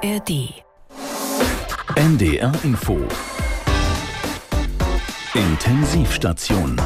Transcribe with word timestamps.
ARD. 0.00 0.62
NDR 1.96 2.52
Info. 2.62 3.00
Intensivstation. 5.34 6.80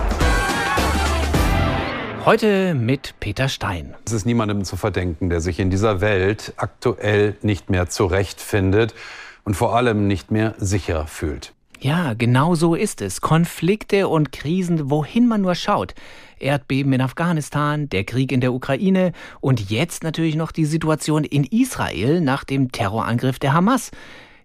Heute 2.25 2.73
mit 2.73 3.15
Peter 3.21 3.51
Stein. 3.51 3.95
Es 4.07 4.13
ist 4.13 4.25
niemandem 4.25 4.65
zu 4.65 4.77
verdenken, 4.77 5.29
der 5.29 5.43
sich 5.43 5.61
in 5.61 5.69
dieser 5.69 6.01
Welt 6.01 6.55
aktuell 6.57 7.37
nicht 7.43 7.69
mehr 7.69 7.91
zurechtfindet 7.91 8.95
und 9.45 9.55
vor 9.55 9.77
allem 9.77 10.07
nicht 10.07 10.31
mehr 10.31 10.55
sicher 10.57 11.07
fühlt. 11.07 11.53
Ja, 11.83 12.15
genau 12.15 12.55
so 12.55 12.77
ist 12.77 13.03
es. 13.03 13.21
Konflikte 13.21 14.07
und 14.07 14.31
Krisen, 14.31 14.89
wohin 14.89 15.27
man 15.27 15.41
nur 15.41 15.57
schaut. 15.57 15.97
Erdbeben 16.39 16.93
in 16.93 17.01
Afghanistan, 17.01 17.89
der 17.89 18.05
Krieg 18.05 18.31
in 18.31 18.41
der 18.41 18.53
Ukraine 18.53 19.11
und 19.41 19.69
jetzt 19.69 20.05
natürlich 20.05 20.37
noch 20.37 20.53
die 20.53 20.65
Situation 20.65 21.25
in 21.25 21.43
Israel 21.43 22.21
nach 22.21 22.45
dem 22.45 22.71
Terrorangriff 22.71 23.41
der 23.41 23.53
Hamas. 23.53 23.91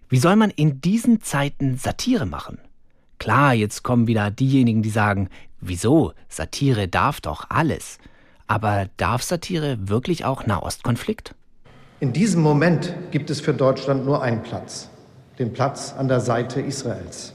Wie 0.08 0.18
soll 0.18 0.34
man 0.34 0.50
in 0.50 0.80
diesen 0.80 1.20
Zeiten 1.20 1.76
Satire 1.76 2.26
machen? 2.26 2.58
Klar, 3.20 3.54
jetzt 3.54 3.84
kommen 3.84 4.08
wieder 4.08 4.32
diejenigen, 4.32 4.82
die 4.82 4.90
sagen, 4.90 5.28
wieso? 5.60 6.14
Satire 6.28 6.88
darf 6.88 7.20
doch 7.20 7.50
alles. 7.50 7.98
Aber 8.48 8.88
darf 8.96 9.22
Satire 9.22 9.78
wirklich 9.88 10.24
auch 10.24 10.44
Nahostkonflikt? 10.44 11.36
In 12.00 12.12
diesem 12.12 12.42
Moment 12.42 12.96
gibt 13.12 13.30
es 13.30 13.40
für 13.40 13.54
Deutschland 13.54 14.04
nur 14.04 14.22
einen 14.22 14.42
Platz 14.42 14.90
den 15.38 15.52
Platz 15.52 15.94
an 15.96 16.08
der 16.08 16.20
Seite 16.20 16.60
Israels. 16.60 17.32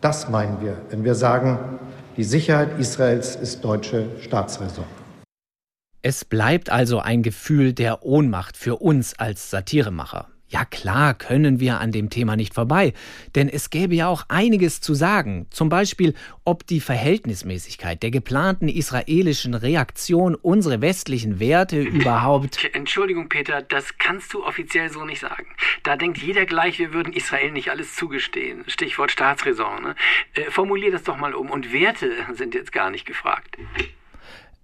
Das 0.00 0.28
meinen 0.28 0.60
wir, 0.60 0.76
wenn 0.90 1.04
wir 1.04 1.14
sagen, 1.14 1.78
die 2.16 2.24
Sicherheit 2.24 2.78
Israels 2.78 3.36
ist 3.36 3.64
deutsche 3.64 4.06
Staatsräson. 4.20 4.84
Es 6.02 6.24
bleibt 6.24 6.70
also 6.70 6.98
ein 6.98 7.22
Gefühl 7.22 7.72
der 7.72 8.04
Ohnmacht 8.04 8.56
für 8.56 8.76
uns 8.76 9.18
als 9.18 9.50
Satiremacher. 9.50 10.28
Ja 10.48 10.64
klar 10.64 11.14
können 11.14 11.58
wir 11.58 11.80
an 11.80 11.90
dem 11.90 12.10
Thema 12.10 12.36
nicht 12.36 12.54
vorbei, 12.54 12.92
denn 13.34 13.48
es 13.48 13.70
gäbe 13.70 13.94
ja 13.94 14.08
auch 14.08 14.24
einiges 14.28 14.80
zu 14.80 14.94
sagen, 14.94 15.46
zum 15.50 15.68
Beispiel 15.68 16.14
ob 16.44 16.66
die 16.66 16.80
Verhältnismäßigkeit 16.80 18.02
der 18.02 18.10
geplanten 18.10 18.68
israelischen 18.68 19.54
Reaktion 19.54 20.34
unsere 20.34 20.80
westlichen 20.82 21.40
Werte 21.40 21.80
überhaupt... 21.80 22.70
Entschuldigung 22.74 23.28
Peter, 23.28 23.62
das 23.62 23.96
kannst 23.98 24.34
du 24.34 24.44
offiziell 24.44 24.90
so 24.90 25.04
nicht 25.04 25.20
sagen. 25.20 25.46
Da 25.82 25.96
denkt 25.96 26.18
jeder 26.18 26.44
gleich, 26.44 26.78
wir 26.78 26.92
würden 26.92 27.14
Israel 27.14 27.50
nicht 27.50 27.70
alles 27.70 27.94
zugestehen. 27.94 28.64
Stichwort 28.66 29.10
Staatsräson. 29.10 29.82
Ne? 29.82 29.94
Äh, 30.34 30.50
formulier 30.50 30.92
das 30.92 31.04
doch 31.04 31.16
mal 31.16 31.34
um 31.34 31.50
und 31.50 31.72
Werte 31.72 32.12
sind 32.34 32.54
jetzt 32.54 32.70
gar 32.70 32.90
nicht 32.90 33.06
gefragt. 33.06 33.56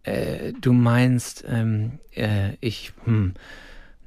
Äh, 0.03 0.53
du 0.61 0.75
meinst, 0.75 1.45
ähm, 1.49 1.99
äh, 2.15 2.51
ich... 2.61 2.93
Hm. 3.05 3.35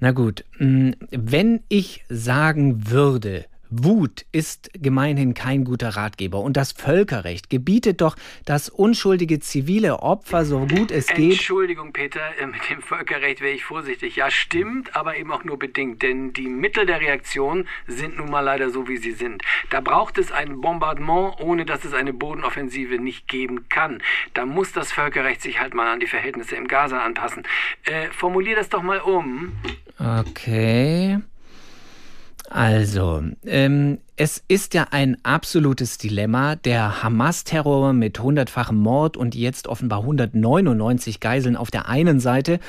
Na 0.04 0.12
gut, 0.12 0.44
mm, 0.60 0.90
wenn 1.12 1.62
ich 1.70 2.04
sagen 2.10 2.90
würde, 2.92 3.46
Wut 3.76 4.26
ist 4.32 4.70
gemeinhin 4.74 5.34
kein 5.34 5.64
guter 5.64 5.90
Ratgeber 5.90 6.42
und 6.42 6.56
das 6.58 6.74
Völkerrecht 6.74 7.50
gebietet 7.50 8.02
doch, 8.02 8.16
dass 8.46 8.70
unschuldige 8.70 9.40
zivile 9.40 10.00
Opfer 10.00 10.46
so 10.46 10.68
gut 10.68 10.92
es 10.92 11.08
geht. 11.08 11.34
Entschuldigung, 11.34 11.92
Peter, 11.92 12.22
mit 12.46 12.70
dem 12.70 12.82
Völkerrecht 12.82 13.42
wäre 13.42 13.54
ich 13.54 13.64
vorsichtig. 13.64 14.16
Ja, 14.16 14.30
stimmt, 14.30 14.96
aber 14.96 15.18
eben 15.18 15.32
auch 15.32 15.44
nur 15.44 15.58
bedingt, 15.58 16.04
denn 16.04 16.34
die 16.34 16.48
Mittel 16.48 16.86
der 16.86 17.02
Reaktion 17.02 17.68
sind 17.88 18.18
nun 18.18 18.30
mal 18.30 18.42
leider 18.42 18.70
so, 18.70 18.88
wie 18.88 18.98
sie 18.98 19.14
sind. 19.14 19.42
Da 19.72 19.82
braucht 19.82 20.20
es 20.20 20.32
ein 20.32 20.62
Bombardement, 20.62 21.40
ohne 21.40 21.66
dass 21.66 21.84
es 21.84 21.94
eine 21.94 22.14
Bodenoffensive 22.14 23.00
nicht 23.00 23.28
geben 23.28 23.70
kann. 23.70 24.04
Da 24.36 24.46
muss 24.46 24.72
das 24.72 24.92
Völkerrecht 24.92 25.42
sich 25.42 25.60
halt 25.60 25.74
mal 25.74 25.92
an 25.92 26.00
die 26.00 26.08
Verhältnisse 26.08 26.56
im 26.56 26.68
Gaza 26.68 27.00
anpassen. 27.00 27.44
Äh, 27.86 28.08
formulier 28.12 28.56
das 28.56 28.70
doch 28.70 28.84
mal 28.84 29.00
um. 29.00 29.54
Okay. 29.98 31.20
Also, 32.54 33.24
ähm, 33.48 33.98
es 34.16 34.44
ist 34.48 34.76
ja 34.76 34.86
ein 34.92 35.18
absolutes 35.24 35.98
Dilemma. 35.98 36.56
Der 36.56 37.02
Hamas-Terror 37.02 37.94
mit 37.94 38.20
hundertfachem 38.20 38.78
Mord 38.78 39.18
und 39.18 39.34
jetzt 39.34 39.68
offenbar 39.68 40.02
199 40.02 41.20
Geiseln 41.20 41.56
auf 41.56 41.72
der 41.72 41.90
einen 41.90 42.20
Seite 42.20 42.60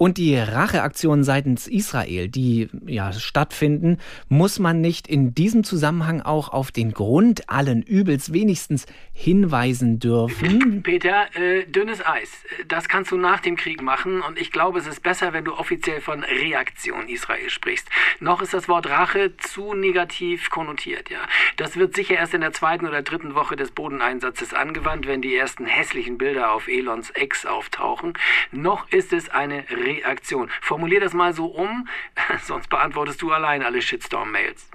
und 0.00 0.16
die 0.16 0.34
Racheaktionen 0.34 1.24
seitens 1.24 1.68
Israel, 1.68 2.28
die 2.28 2.70
ja 2.86 3.12
stattfinden, 3.12 3.98
muss 4.30 4.58
man 4.58 4.80
nicht 4.80 5.06
in 5.06 5.34
diesem 5.34 5.62
Zusammenhang 5.62 6.22
auch 6.22 6.48
auf 6.48 6.72
den 6.72 6.92
Grund 6.92 7.50
allen 7.50 7.82
Übels 7.82 8.32
wenigstens 8.32 8.86
hinweisen 9.12 9.98
dürfen? 9.98 10.82
Peter, 10.84 11.26
äh, 11.34 11.66
dünnes 11.66 12.00
Eis. 12.06 12.30
Das 12.66 12.88
kannst 12.88 13.12
du 13.12 13.18
nach 13.18 13.40
dem 13.40 13.56
Krieg 13.56 13.82
machen 13.82 14.22
und 14.22 14.38
ich 14.38 14.52
glaube, 14.52 14.78
es 14.78 14.86
ist 14.86 15.02
besser, 15.02 15.34
wenn 15.34 15.44
du 15.44 15.52
offiziell 15.52 16.00
von 16.00 16.24
Reaktion 16.24 17.06
Israel 17.06 17.50
sprichst. 17.50 17.86
Noch 18.20 18.40
ist 18.40 18.54
das 18.54 18.68
Wort 18.68 18.88
Rache 18.88 19.36
zu 19.36 19.74
negativ 19.74 20.48
konnotiert, 20.48 21.10
ja. 21.10 21.20
Das 21.58 21.76
wird 21.76 21.94
sicher 21.94 22.14
erst 22.14 22.32
in 22.32 22.40
der 22.40 22.54
zweiten 22.54 22.86
oder 22.86 23.02
dritten 23.02 23.34
Woche 23.34 23.54
des 23.54 23.70
Bodeneinsatzes 23.72 24.54
angewandt, 24.54 25.06
wenn 25.06 25.20
die 25.20 25.36
ersten 25.36 25.66
hässlichen 25.66 26.16
Bilder 26.16 26.52
auf 26.52 26.68
Elons 26.68 27.10
Ex 27.10 27.44
auftauchen. 27.44 28.14
Noch 28.50 28.90
ist 28.90 29.12
es 29.12 29.28
eine 29.28 29.64
Reaktion 29.68 29.89
Reaktion. 29.98 30.48
Formulier 30.62 31.00
das 31.00 31.12
mal 31.12 31.34
so 31.34 31.46
um, 31.46 31.88
sonst 32.46 32.68
beantwortest 32.68 33.20
du 33.22 33.32
allein 33.32 33.62
alle 33.62 33.82
Shitstorm-Mails. 33.82 34.68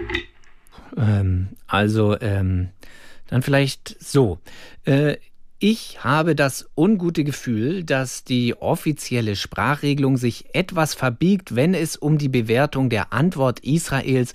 Ähm, 0.98 1.50
also, 1.68 2.20
ähm, 2.20 2.70
dann 3.28 3.42
vielleicht 3.42 4.02
so. 4.02 4.40
Äh, 4.86 5.18
ich 5.58 6.04
habe 6.04 6.36
das 6.36 6.70
ungute 6.76 7.24
Gefühl, 7.24 7.84
dass 7.84 8.24
die 8.24 8.56
offizielle 8.56 9.36
Sprachregelung 9.36 10.18
sich 10.18 10.54
etwas 10.54 10.94
verbiegt, 10.94 11.56
wenn 11.56 11.74
es 11.74 11.96
um 11.96 12.18
die 12.18 12.30
Bewertung 12.30 12.90
der 12.90 13.14
Antwort 13.14 13.62
Israels 13.62 14.34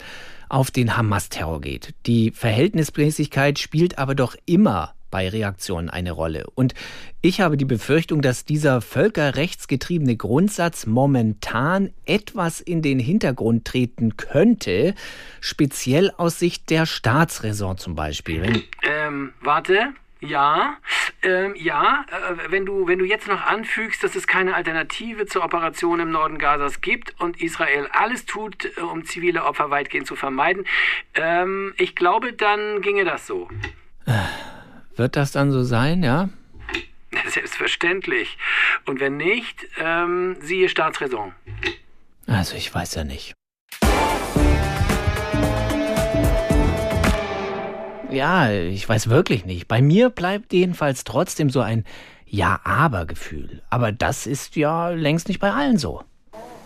auf 0.49 0.71
den 0.71 0.97
Hamas-Terror 0.97 1.61
geht. 1.61 1.95
Die 2.07 2.33
Verhältnismäßigkeit 2.33 3.59
spielt 3.59 3.99
aber 3.99 4.15
doch 4.15 4.35
immer 4.47 4.95
bei 5.11 5.29
Reaktionen 5.29 5.91
eine 5.91 6.13
Rolle. 6.13 6.47
Und 6.55 6.75
ich 7.23 7.41
habe 7.41 7.57
die 7.57 7.65
Befürchtung, 7.65 8.23
dass 8.23 8.45
dieser 8.45 8.81
völkerrechtsgetriebene 8.81 10.17
Grundsatz 10.17 10.87
momentan 10.87 11.91
etwas 12.07 12.61
in 12.61 12.83
den 12.83 12.99
Hintergrund 12.99 13.67
treten 13.67 14.17
könnte, 14.17 14.95
speziell 15.41 16.11
aus 16.17 16.39
Sicht 16.39 16.71
der 16.71 16.87
Staatsräson 16.87 17.79
zum 17.79 17.95
Beispiel. 17.95 18.65
Ähm, 18.83 19.33
warte. 19.41 19.93
Ja, 20.23 20.77
ähm, 21.23 21.55
ja, 21.57 22.05
äh, 22.09 22.51
wenn 22.51 22.67
du, 22.67 22.87
wenn 22.87 22.99
du 22.99 23.07
jetzt 23.07 23.27
noch 23.27 23.43
anfügst, 23.43 24.05
dass 24.05 24.15
es 24.17 24.27
keine 24.27 24.55
Alternative 24.55 25.25
zur 25.25 25.43
Operation 25.43 25.99
im 25.99 26.11
Norden 26.11 26.37
Gazas 26.37 26.83
gibt 26.83 27.19
und 27.21 27.41
Israel 27.41 27.89
alles 27.93 28.27
tut, 28.27 28.67
äh, 28.77 28.83
um 28.83 29.05
zivile 29.05 29.45
Opfer 29.45 29.71
weitgehend 29.71 30.07
zu 30.07 30.17
vermeiden, 30.17 30.67
ähm, 31.15 31.73
ich 31.79 31.97
glaube, 31.97 32.35
dann 32.35 32.83
ginge 32.83 33.05
das 33.05 33.27
so. 33.27 33.49
Wird 35.01 35.17
das 35.17 35.33
dann 35.33 35.51
so 35.51 35.63
sein, 35.63 36.03
ja? 36.03 36.29
Selbstverständlich. 37.27 38.37
Und 38.85 39.01
wenn 39.01 39.17
nicht, 39.17 39.67
ähm, 39.79 40.37
siehe 40.43 40.69
Staatsräson. 40.69 41.33
Also 42.27 42.55
ich 42.57 42.75
weiß 42.75 42.97
ja 42.97 43.05
nicht. 43.05 43.33
Ja, 48.11 48.51
ich 48.51 48.87
weiß 48.87 49.09
wirklich 49.09 49.47
nicht. 49.47 49.69
Bei 49.69 49.81
mir 49.81 50.11
bleibt 50.11 50.53
jedenfalls 50.53 51.05
trotzdem 51.05 51.49
so 51.49 51.63
ein 51.63 51.87
Ja-Aber-Gefühl. 52.27 53.63
Aber 53.71 53.93
das 53.93 54.27
ist 54.27 54.55
ja 54.57 54.91
längst 54.91 55.29
nicht 55.29 55.41
bei 55.41 55.51
allen 55.51 55.79
so. 55.79 56.05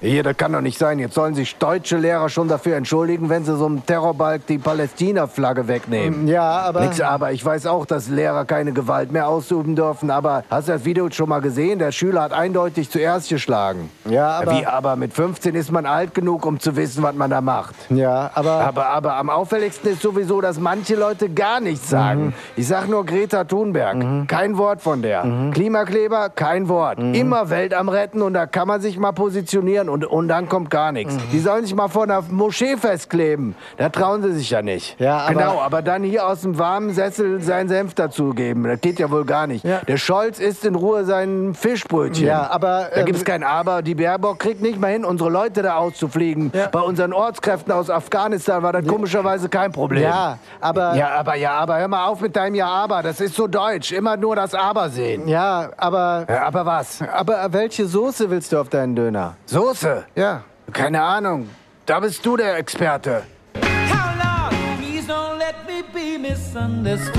Hier, 0.04 0.22
das 0.22 0.36
kann 0.36 0.52
doch 0.52 0.60
nicht 0.60 0.76
sein. 0.78 0.98
Jetzt 0.98 1.14
sollen 1.14 1.34
sich 1.34 1.56
deutsche 1.56 1.96
Lehrer 1.96 2.28
schon 2.28 2.46
dafür 2.46 2.76
entschuldigen, 2.76 3.30
wenn 3.30 3.42
sie 3.42 3.56
so 3.56 3.64
einem 3.64 3.86
Terrorbalg 3.86 4.46
die 4.46 4.58
Palästina-Flagge 4.58 5.66
wegnehmen. 5.66 6.28
Ja, 6.28 6.42
aber... 6.42 6.82
Nix, 6.82 7.00
aber 7.00 7.32
ich 7.32 7.42
weiß 7.42 7.64
auch, 7.64 7.86
dass 7.86 8.10
Lehrer 8.10 8.44
keine 8.44 8.72
Gewalt 8.72 9.12
mehr 9.12 9.26
ausüben 9.28 9.74
dürfen. 9.74 10.10
Aber 10.10 10.44
hast 10.50 10.68
du 10.68 10.72
das 10.72 10.84
Video 10.84 11.08
schon 11.10 11.30
mal 11.30 11.40
gesehen? 11.40 11.78
Der 11.78 11.90
Schüler 11.90 12.20
hat 12.20 12.34
eindeutig 12.34 12.90
zuerst 12.90 13.30
geschlagen. 13.30 13.90
Ja, 14.04 14.40
aber... 14.40 14.58
Wie, 14.58 14.66
aber 14.66 14.96
mit 14.96 15.14
15 15.14 15.54
ist 15.54 15.72
man 15.72 15.86
alt 15.86 16.14
genug, 16.14 16.44
um 16.44 16.60
zu 16.60 16.76
wissen, 16.76 17.02
was 17.02 17.14
man 17.14 17.30
da 17.30 17.40
macht. 17.40 17.74
Ja, 17.88 18.30
aber... 18.34 18.60
Aber, 18.60 18.86
aber 18.88 19.16
am 19.16 19.30
auffälligsten 19.30 19.92
ist 19.92 20.02
sowieso, 20.02 20.42
dass 20.42 20.60
manche 20.60 20.96
Leute 20.96 21.30
gar 21.30 21.60
nichts 21.60 21.88
sagen. 21.88 22.26
Mhm. 22.26 22.32
Ich 22.56 22.68
sag 22.68 22.90
nur 22.90 23.06
Greta 23.06 23.44
Thunberg. 23.44 23.96
Mhm. 23.96 24.26
Kein 24.26 24.58
Wort 24.58 24.82
von 24.82 25.00
der. 25.00 25.24
Mhm. 25.24 25.50
Klimakleber, 25.52 26.28
kein 26.28 26.68
Wort. 26.68 26.98
Mhm. 26.98 27.14
Immer 27.14 27.48
Welt 27.48 27.72
am 27.72 27.88
Retten 27.88 28.20
und 28.20 28.34
da 28.34 28.44
kann 28.44 28.68
man 28.68 28.82
sich 28.82 28.98
mal 28.98 29.12
positionieren 29.12 29.93
und, 29.94 30.04
und 30.04 30.26
dann 30.26 30.48
kommt 30.48 30.70
gar 30.70 30.90
nichts. 30.90 31.14
Mhm. 31.14 31.20
Die 31.32 31.38
sollen 31.38 31.64
sich 31.64 31.74
mal 31.74 31.86
vor 31.86 32.02
einer 32.02 32.20
Moschee 32.22 32.76
festkleben. 32.76 33.54
Da 33.76 33.90
trauen 33.90 34.22
sie 34.24 34.32
sich 34.32 34.50
ja 34.50 34.60
nicht. 34.60 34.98
Ja, 34.98 35.18
aber 35.18 35.32
genau, 35.32 35.60
aber 35.60 35.82
dann 35.82 36.02
hier 36.02 36.26
aus 36.26 36.40
dem 36.40 36.58
warmen 36.58 36.92
Sessel 36.92 37.40
seinen 37.40 37.68
Senf 37.68 37.94
dazugeben. 37.94 38.64
Das 38.64 38.80
geht 38.80 38.98
ja 38.98 39.08
wohl 39.12 39.24
gar 39.24 39.46
nicht. 39.46 39.64
Ja. 39.64 39.82
Der 39.86 39.96
Scholz 39.96 40.40
isst 40.40 40.64
in 40.64 40.74
Ruhe 40.74 41.04
sein 41.04 41.54
Fischbrötchen. 41.54 42.26
Ja, 42.26 42.50
aber... 42.50 42.88
Da 42.92 43.02
äh, 43.02 43.04
gibt's 43.04 43.24
kein 43.24 43.44
Aber. 43.44 43.82
Die 43.82 43.94
Baerbock 43.94 44.40
kriegt 44.40 44.62
nicht 44.62 44.80
mal 44.80 44.90
hin, 44.90 45.04
unsere 45.04 45.30
Leute 45.30 45.62
da 45.62 45.76
auszufliegen. 45.76 46.50
Ja. 46.52 46.66
Bei 46.66 46.80
unseren 46.80 47.12
Ortskräften 47.12 47.72
aus 47.72 47.88
Afghanistan 47.88 48.64
war 48.64 48.72
das 48.72 48.84
komischerweise 48.84 49.48
kein 49.48 49.70
Problem. 49.70 50.02
Ja, 50.02 50.38
aber... 50.60 50.96
Ja, 50.96 51.10
aber, 51.10 51.36
ja, 51.36 51.52
aber 51.52 51.78
hör 51.78 51.86
mal 51.86 52.06
auf 52.06 52.20
mit 52.20 52.34
deinem 52.34 52.56
Ja, 52.56 52.66
aber. 52.66 53.04
Das 53.04 53.20
ist 53.20 53.36
so 53.36 53.46
deutsch. 53.46 53.92
Immer 53.92 54.16
nur 54.16 54.34
das 54.34 54.54
Aber 54.54 54.88
sehen. 54.88 55.28
Ja, 55.28 55.70
aber... 55.76 56.26
Ja, 56.28 56.46
aber 56.46 56.66
was? 56.66 56.98
Aber 57.00 57.46
welche 57.52 57.86
Soße 57.86 58.28
willst 58.28 58.50
du 58.52 58.58
auf 58.58 58.68
deinen 58.68 58.96
Döner? 58.96 59.36
Soße? 59.46 59.83
Ja. 60.14 60.44
Keine 60.72 61.02
Ahnung. 61.02 61.48
Da 61.86 62.00
bist 62.00 62.24
du 62.24 62.36
der 62.36 62.56
Experte. 62.56 63.24
How 63.54 64.16
long? 64.16 64.78
Please 64.78 65.06
don't 65.06 65.38
let 65.38 65.54
me 65.66 65.82
be 65.92 66.18
misunderstood. 66.18 67.14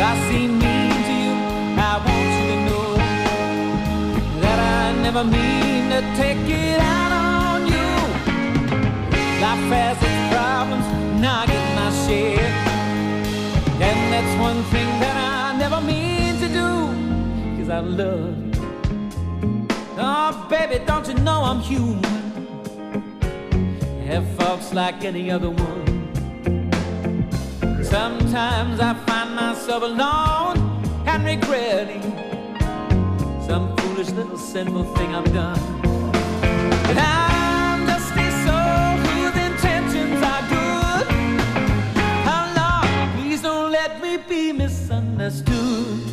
I 0.00 0.14
seem 0.28 0.58
mean 0.58 0.90
to 1.08 1.14
you. 1.24 1.34
I 1.78 1.96
want 2.04 2.30
you 2.36 2.44
to 2.52 2.58
know 2.66 2.96
that 4.42 4.58
I 4.58 5.02
never 5.02 5.24
mean 5.24 5.88
to 5.90 6.00
take 6.20 6.44
it 6.48 6.78
out 6.80 7.12
on 7.12 7.66
you. 7.66 7.90
Life 9.40 9.66
has 9.72 9.96
its 10.02 10.34
problems, 10.34 10.86
now 11.20 11.40
I 11.40 11.46
get 11.46 11.64
my 11.74 11.90
share. 12.06 12.52
And 13.80 14.12
that's 14.12 14.40
one 14.40 14.62
thing 14.64 15.00
that 15.00 15.16
I 15.16 15.56
never 15.58 15.80
mean 15.80 16.38
to 16.40 16.48
do. 16.48 16.68
Cause 17.56 17.70
I 17.70 17.80
love. 17.80 18.43
Oh, 19.96 20.46
baby, 20.50 20.84
don't 20.84 21.06
you 21.06 21.14
know 21.14 21.44
I'm 21.44 21.60
human? 21.60 22.02
Have 24.06 24.26
faults 24.36 24.74
like 24.74 25.04
any 25.04 25.30
other 25.30 25.50
one. 25.50 25.84
Sometimes 27.84 28.80
I 28.80 28.94
find 29.06 29.36
myself 29.36 29.84
alone 29.84 30.58
and 31.06 31.24
regretting 31.24 32.02
some 33.46 33.76
foolish 33.76 34.10
little 34.10 34.36
sinful 34.36 34.84
thing 34.96 35.14
I've 35.14 35.32
done. 35.32 35.60
But 36.86 36.96
I'm 36.98 37.86
just 37.86 38.12
a 38.16 38.30
soul 38.44 38.96
whose 39.06 39.36
intentions 39.48 40.22
are 40.22 40.42
good. 40.48 41.06
How 42.24 42.52
long? 42.56 43.12
Please 43.16 43.42
don't 43.42 43.70
let 43.70 44.02
me 44.02 44.16
be 44.16 44.52
misunderstood. 44.52 46.03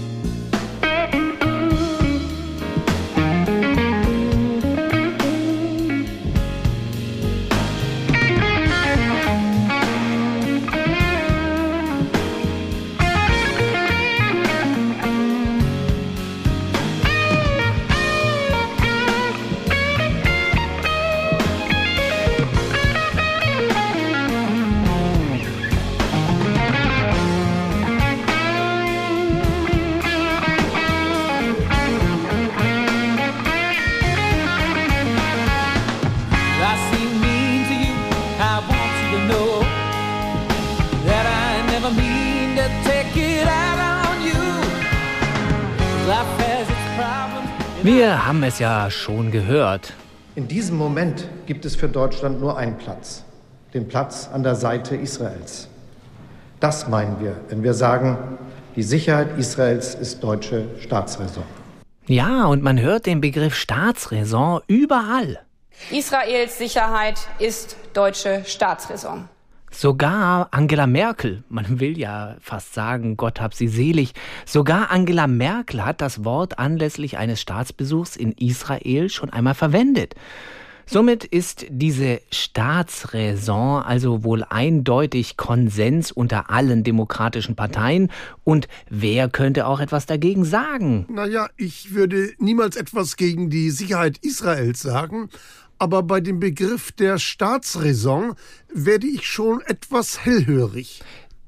Wir 47.83 48.27
haben 48.27 48.43
es 48.43 48.59
ja 48.59 48.91
schon 48.91 49.31
gehört. 49.31 49.93
In 50.35 50.47
diesem 50.47 50.77
Moment 50.77 51.27
gibt 51.47 51.65
es 51.65 51.75
für 51.75 51.89
Deutschland 51.89 52.39
nur 52.39 52.55
einen 52.55 52.77
Platz, 52.77 53.23
den 53.73 53.87
Platz 53.87 54.29
an 54.31 54.43
der 54.43 54.53
Seite 54.53 54.95
Israels. 54.95 55.67
Das 56.59 56.87
meinen 56.87 57.19
wir, 57.19 57.35
wenn 57.49 57.63
wir 57.63 57.73
sagen, 57.73 58.37
die 58.75 58.83
Sicherheit 58.83 59.35
Israels 59.39 59.95
ist 59.95 60.23
deutsche 60.23 60.67
Staatsräson. 60.79 61.43
Ja, 62.05 62.45
und 62.45 62.61
man 62.61 62.79
hört 62.79 63.07
den 63.07 63.19
Begriff 63.19 63.55
Staatsräson 63.55 64.61
überall. 64.67 65.39
Israels 65.89 66.59
Sicherheit 66.59 67.19
ist 67.39 67.77
deutsche 67.93 68.43
Staatsräson. 68.45 69.27
Sogar 69.73 70.49
Angela 70.51 70.85
Merkel, 70.85 71.43
man 71.47 71.79
will 71.79 71.97
ja 71.97 72.35
fast 72.41 72.73
sagen, 72.73 73.15
Gott 73.15 73.39
hab 73.39 73.53
sie 73.53 73.69
selig, 73.69 74.13
sogar 74.45 74.91
Angela 74.91 75.27
Merkel 75.27 75.85
hat 75.85 76.01
das 76.01 76.25
Wort 76.25 76.59
anlässlich 76.59 77.17
eines 77.17 77.39
Staatsbesuchs 77.41 78.17
in 78.17 78.33
Israel 78.33 79.09
schon 79.09 79.29
einmal 79.29 79.55
verwendet. 79.55 80.15
Somit 80.85 81.23
ist 81.23 81.67
diese 81.69 82.19
Staatsräson 82.33 83.81
also 83.81 84.25
wohl 84.25 84.43
eindeutig 84.43 85.37
Konsens 85.37 86.11
unter 86.11 86.49
allen 86.49 86.83
demokratischen 86.83 87.55
Parteien. 87.55 88.11
Und 88.43 88.67
wer 88.89 89.29
könnte 89.29 89.67
auch 89.67 89.79
etwas 89.79 90.05
dagegen 90.05 90.43
sagen? 90.43 91.05
Naja, 91.07 91.47
ich 91.55 91.93
würde 91.93 92.33
niemals 92.39 92.75
etwas 92.75 93.15
gegen 93.15 93.49
die 93.49 93.69
Sicherheit 93.69 94.17
Israels 94.21 94.81
sagen, 94.81 95.29
aber 95.81 96.03
bei 96.03 96.21
dem 96.21 96.39
Begriff 96.39 96.91
der 96.91 97.17
Staatsräson 97.17 98.35
werde 98.71 99.07
ich 99.07 99.25
schon 99.25 99.61
etwas 99.61 100.23
hellhörig. 100.23 101.01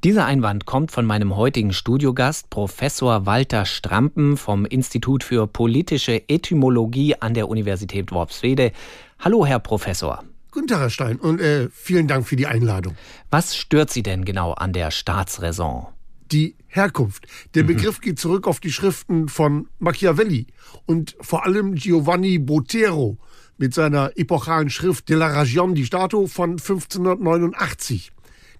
Dieser 0.03 0.25
Einwand 0.25 0.65
kommt 0.65 0.91
von 0.91 1.06
meinem 1.06 1.35
heutigen 1.35 1.71
Studiogast, 1.71 2.50
Professor 2.50 3.27
Walter 3.27 3.65
Strampen 3.65 4.35
vom 4.35 4.65
Institut 4.65 5.24
für 5.24 5.45
politische 5.45 6.27
Etymologie 6.30 7.13
an 7.19 7.35
der 7.35 7.47
Universität 7.47 8.12
Worpswede. 8.12 8.71
Hallo, 9.19 9.45
Herr 9.45 9.59
Professor. 9.59 10.24
Guten 10.50 10.65
Tag, 10.65 10.79
Herr 10.79 10.89
Stein, 10.89 11.19
und 11.19 11.39
äh, 11.39 11.69
vielen 11.71 12.07
Dank 12.07 12.27
für 12.27 12.36
die 12.36 12.47
Einladung. 12.47 12.95
Was 13.29 13.56
stört 13.56 13.91
Sie 13.91 14.01
denn 14.01 14.25
genau 14.25 14.53
an 14.53 14.74
der 14.74 14.89
Staatsräson? 14.89 15.86
Die 16.31 16.56
Herkunft. 16.65 17.27
Der 17.53 17.62
Begriff 17.62 18.01
geht 18.01 18.18
zurück 18.18 18.47
auf 18.47 18.59
die 18.59 18.71
Schriften 18.71 19.29
von 19.29 19.68
Machiavelli 19.77 20.47
und 20.88 21.15
vor 21.21 21.45
allem 21.45 21.75
Giovanni 21.75 22.39
Botero 22.39 23.19
mit 23.63 23.74
seiner 23.74 24.12
epochalen 24.18 24.69
Schrift 24.69 25.07
De 25.07 25.15
la 25.15 25.27
Ragion 25.27 25.74
di 25.74 25.86
Stato 25.86 26.27
von 26.27 26.57
1589. 26.57 28.12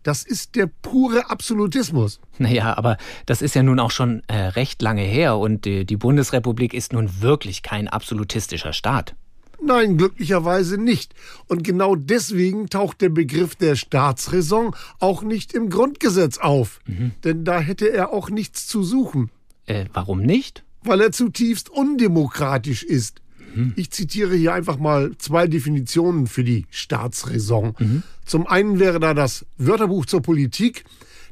Das 0.02 0.24
ist 0.24 0.56
der 0.56 0.68
pure 0.68 1.30
Absolutismus. 1.30 2.22
Naja, 2.38 2.78
aber 2.78 2.96
das 3.26 3.42
ist 3.42 3.54
ja 3.54 3.64
nun 3.64 3.82
auch 3.82 3.92
schon 3.92 4.22
äh, 4.28 4.36
recht 4.36 4.82
lange 4.82 5.02
her 5.02 5.36
und 5.36 5.68
äh, 5.68 5.84
die 5.84 5.98
Bundesrepublik 5.98 6.74
ist 6.74 6.94
nun 6.94 7.20
wirklich 7.20 7.64
kein 7.64 7.90
absolutistischer 7.90 8.72
Staat. 8.72 9.14
Nein, 9.62 9.98
glücklicherweise 9.98 10.78
nicht. 10.78 11.14
Und 11.48 11.66
genau 11.66 11.98
deswegen 11.98 12.70
taucht 12.70 13.02
der 13.02 13.10
Begriff 13.10 13.58
der 13.58 13.76
Staatsräson 13.76 14.74
auch 15.00 15.22
nicht 15.22 15.52
im 15.52 15.70
Grundgesetz 15.70 16.38
auf. 16.38 16.80
Denn 17.26 17.44
da 17.44 17.60
hätte 17.60 17.92
er 17.92 18.14
auch 18.14 18.30
nichts 18.30 18.68
zu 18.68 18.84
suchen. 18.84 19.32
Äh, 19.66 19.84
warum 19.92 20.22
nicht? 20.22 20.64
Weil 20.82 21.02
er 21.02 21.12
zutiefst 21.12 21.70
undemokratisch 21.70 22.84
ist. 22.84 23.23
Ich 23.76 23.92
zitiere 23.92 24.36
hier 24.36 24.54
einfach 24.54 24.78
mal 24.78 25.12
zwei 25.18 25.48
Definitionen 25.48 26.28
für 26.28 26.44
die 26.44 26.66
Staatsräson. 26.70 28.04
Zum 28.26 28.48
einen 28.48 28.80
wäre 28.80 29.00
da 29.00 29.14
das 29.14 29.46
Wörterbuch 29.58 30.06
zur 30.06 30.22
Politik. 30.22 30.86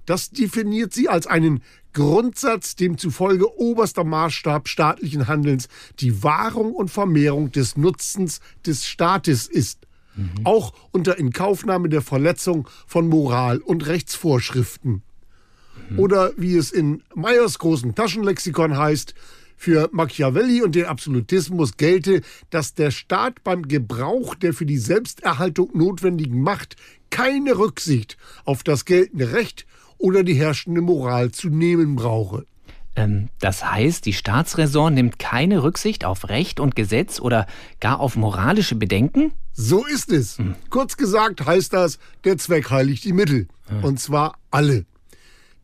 Das 0.06 0.32
definiert 0.32 0.94
sie 0.94 1.10
als 1.10 1.28
einen 1.28 1.62
Grundsatz, 1.94 2.76
demzufolge 2.76 3.60
oberster 3.60 4.04
Maßstab 4.04 4.68
staatlichen 4.68 5.28
Handelns 5.28 5.68
die 6.00 6.24
Wahrung 6.24 6.74
und 6.74 6.90
Vermehrung 6.90 7.52
des 7.52 7.78
Nutzens 7.78 8.40
des 8.66 8.88
Staates 8.88 9.48
ist. 9.48 9.88
Auch 10.44 10.74
unter 10.92 11.18
Inkaufnahme 11.18 11.90
der 11.90 12.02
Verletzung 12.02 12.68
von 12.86 13.08
Moral 13.08 13.60
und 13.60 13.88
Rechtsvorschriften. 13.88 15.04
Oder 15.98 16.32
wie 16.38 16.56
es 16.56 16.72
in 16.72 17.04
Meyers 17.16 17.60
großen 17.60 17.96
Taschenlexikon 17.96 18.78
heißt, 18.78 19.14
für 19.62 19.90
Machiavelli 19.92 20.64
und 20.64 20.74
den 20.74 20.86
Absolutismus 20.86 21.78
gelte, 21.78 22.22
dass 22.50 22.74
der 22.74 22.90
Staat 22.90 23.44
beim 23.44 23.68
Gebrauch 23.68 24.34
der 24.34 24.56
für 24.56 24.66
die 24.66 24.80
Selbsterhaltung 24.80 25.70
notwendigen 25.78 26.42
Macht 26.42 26.78
keine 27.12 27.60
Rücksicht 27.60 28.18
auf 28.44 28.64
das 28.64 28.86
geltende 28.86 29.34
Recht 29.34 29.68
oder 30.00 30.24
die 30.24 30.34
herrschende 30.34 30.82
Moral 30.82 31.30
zu 31.30 31.50
nehmen 31.50 31.96
brauche. 31.96 32.48
Ähm, 32.96 33.30
das 33.40 33.64
heißt, 33.64 34.08
die 34.08 34.14
Staatsräson 34.14 34.96
nimmt 34.96 35.20
keine 35.20 35.62
Rücksicht 35.62 36.06
auf 36.06 36.30
Recht 36.30 36.60
und 36.60 36.76
Gesetz 36.76 37.20
oder 37.20 37.46
gar 37.80 38.00
auf 38.00 38.16
moralische 38.16 38.74
Bedenken? 38.74 39.32
So 39.54 39.86
ist 39.86 40.12
es. 40.12 40.40
Kurz 40.72 40.98
gesagt 40.98 41.46
heißt 41.46 41.72
das, 41.72 42.00
der 42.24 42.40
Zweck 42.40 42.72
heiligt 42.72 43.04
die 43.06 43.14
Mittel. 43.14 43.48
Und 43.84 44.00
zwar 44.00 44.40
alle. 44.50 44.86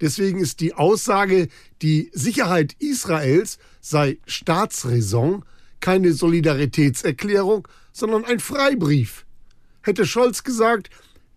Deswegen 0.02 0.40
ist 0.40 0.60
die 0.60 0.74
Aussage, 0.74 1.48
die 1.82 2.12
Sicherheit 2.14 2.76
Israels 2.80 3.58
sei 3.82 4.20
Staatsräson, 4.26 5.44
keine 5.80 6.14
Solidaritätserklärung, 6.14 7.68
sondern 7.92 8.26
ein 8.26 8.40
Freibrief. 8.40 9.26
Hätte 9.82 10.06
Scholz 10.06 10.44
gesagt, 10.44 10.90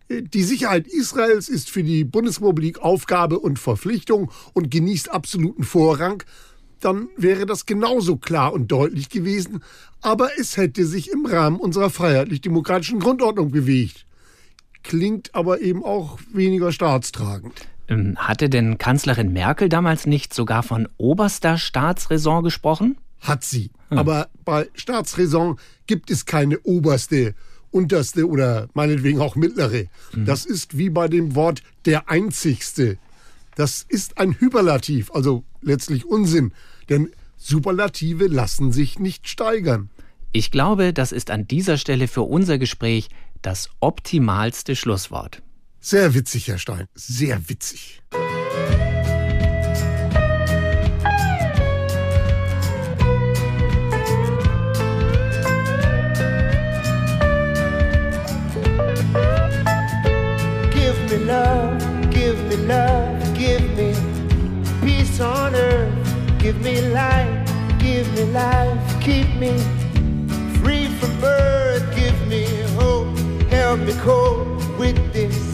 die 0.09 0.43
Sicherheit 0.43 0.88
Israels 0.88 1.49
ist 1.49 1.71
für 1.71 1.85
die 1.85 2.05
Bundesrepublik 2.05 2.81
Aufgabe 2.81 3.38
und 3.38 3.59
Verpflichtung 3.59 4.33
und 4.55 4.71
genießt 4.71 5.11
absoluten 5.11 5.62
Vorrang, 5.62 6.25
dann 6.81 7.09
wäre 7.17 7.47
das 7.47 7.67
genauso 7.67 8.17
klar 8.17 8.52
und 8.52 8.73
deutlich 8.73 9.09
gewesen, 9.09 9.62
aber 10.00 10.31
es 10.38 10.57
hätte 10.57 10.85
sich 10.87 11.11
im 11.11 11.26
Rahmen 11.26 11.61
unserer 11.61 11.90
freiheitlich-demokratischen 11.90 12.99
Grundordnung 12.99 13.50
bewegt. 13.50 14.07
Klingt 14.83 15.35
aber 15.35 15.61
eben 15.61 15.85
auch 15.85 16.19
weniger 16.33 16.73
staatstragend. 16.73 17.69
Ähm, 17.91 18.17
hatte 18.17 18.49
denn 18.49 18.79
Kanzlerin 18.79 19.33
Merkel 19.33 19.69
damals 19.69 20.07
nicht 20.07 20.33
sogar 20.33 20.63
von 20.63 20.89
oberster 20.97 21.59
Staatsräson 21.59 22.45
gesprochen? 22.45 22.97
Hat 23.21 23.45
sie. 23.45 23.71
Aber 23.91 24.29
bei 24.45 24.69
Staatsräson 24.75 25.59
gibt 25.87 26.11
es 26.11 26.25
keine 26.25 26.61
oberste 26.61 27.35
unterste 27.71 28.29
oder 28.29 28.69
meinetwegen 28.75 29.21
auch 29.21 29.37
mittlere. 29.37 29.87
Mhm. 30.15 30.25
Das 30.25 30.47
ist 30.47 30.79
wie 30.79 30.91
bei 30.91 31.09
dem 31.09 31.35
Wort 31.35 31.63
der 31.85 32.09
einzigste. 32.09 32.99
Das 33.57 33.85
ist 33.89 34.19
ein 34.19 34.39
Hyperlativ, 34.39 35.11
also 35.13 35.45
letztlich 35.61 36.07
Unsinn, 36.07 36.53
denn 36.89 37.11
Superlative 37.37 38.27
lassen 38.27 38.73
sich 38.73 38.99
nicht 38.99 39.29
steigern. 39.29 39.91
Ich 40.33 40.51
glaube, 40.51 40.93
das 40.93 41.11
ist 41.11 41.31
an 41.31 41.47
dieser 41.49 41.77
Stelle 41.77 42.07
für 42.07 42.23
unser 42.23 42.59
Gespräch 42.59 43.09
das 43.43 43.71
optimalste 43.81 44.77
Schlusswort. 44.77 45.43
Sehr 45.81 46.15
witzig, 46.15 46.49
Herr 46.49 46.59
Stein, 46.59 46.87
sehr 46.95 47.41
witzig. 47.49 48.01
on 65.21 65.55
earth. 65.55 66.39
Give 66.39 66.59
me 66.63 66.81
life, 66.93 67.29
give 67.79 68.11
me 68.15 68.25
life, 68.33 69.01
keep 69.01 69.29
me 69.37 69.59
free 70.61 70.87
from 70.99 71.21
birth. 71.21 71.85
Give 71.95 72.19
me 72.27 72.47
hope, 72.77 73.17
help 73.51 73.81
me 73.81 73.93
cope 73.95 74.47
with 74.79 75.13
this 75.13 75.50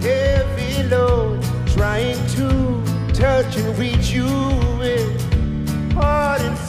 heavy 0.00 0.82
load. 0.88 1.42
Trying 1.66 2.18
to 2.36 2.82
touch 3.12 3.56
and 3.56 3.78
reach 3.78 4.10
you 4.10 4.26
with 4.78 5.92
heart 5.94 6.40
and 6.40 6.67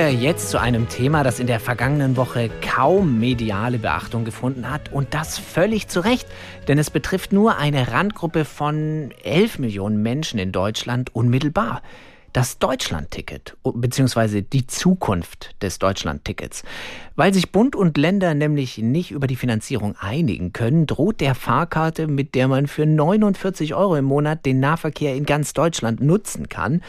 wir 0.00 0.14
jetzt 0.14 0.48
zu 0.48 0.58
einem 0.58 0.88
Thema, 0.88 1.24
das 1.24 1.40
in 1.40 1.46
der 1.46 1.60
vergangenen 1.60 2.16
Woche 2.16 2.48
kaum 2.66 3.20
mediale 3.20 3.78
Beachtung 3.78 4.24
gefunden 4.24 4.70
hat. 4.70 4.90
Und 4.90 5.12
das 5.12 5.38
völlig 5.38 5.88
zu 5.88 6.00
Recht, 6.00 6.26
denn 6.68 6.78
es 6.78 6.88
betrifft 6.88 7.34
nur 7.34 7.58
eine 7.58 7.92
Randgruppe 7.92 8.46
von 8.46 9.10
11 9.24 9.58
Millionen 9.58 10.02
Menschen 10.02 10.38
in 10.38 10.52
Deutschland 10.52 11.14
unmittelbar. 11.14 11.82
Das 12.32 12.58
Deutschlandticket 12.58 13.56
bzw. 13.62 14.40
die 14.40 14.66
Zukunft 14.66 15.54
des 15.62 15.78
Deutschlandtickets. 15.78 16.62
Weil 17.16 17.34
sich 17.34 17.52
Bund 17.52 17.76
und 17.76 17.98
Länder 17.98 18.34
nämlich 18.34 18.78
nicht 18.78 19.10
über 19.10 19.26
die 19.26 19.36
Finanzierung 19.36 19.96
einigen 20.00 20.54
können, 20.54 20.86
droht 20.86 21.20
der 21.20 21.34
Fahrkarte, 21.34 22.06
mit 22.06 22.34
der 22.34 22.48
man 22.48 22.68
für 22.68 22.86
49 22.86 23.74
Euro 23.74 23.96
im 23.96 24.06
Monat 24.06 24.46
den 24.46 24.60
Nahverkehr 24.60 25.14
in 25.14 25.26
ganz 25.26 25.52
Deutschland 25.52 26.00
nutzen 26.00 26.48
kann, 26.48 26.80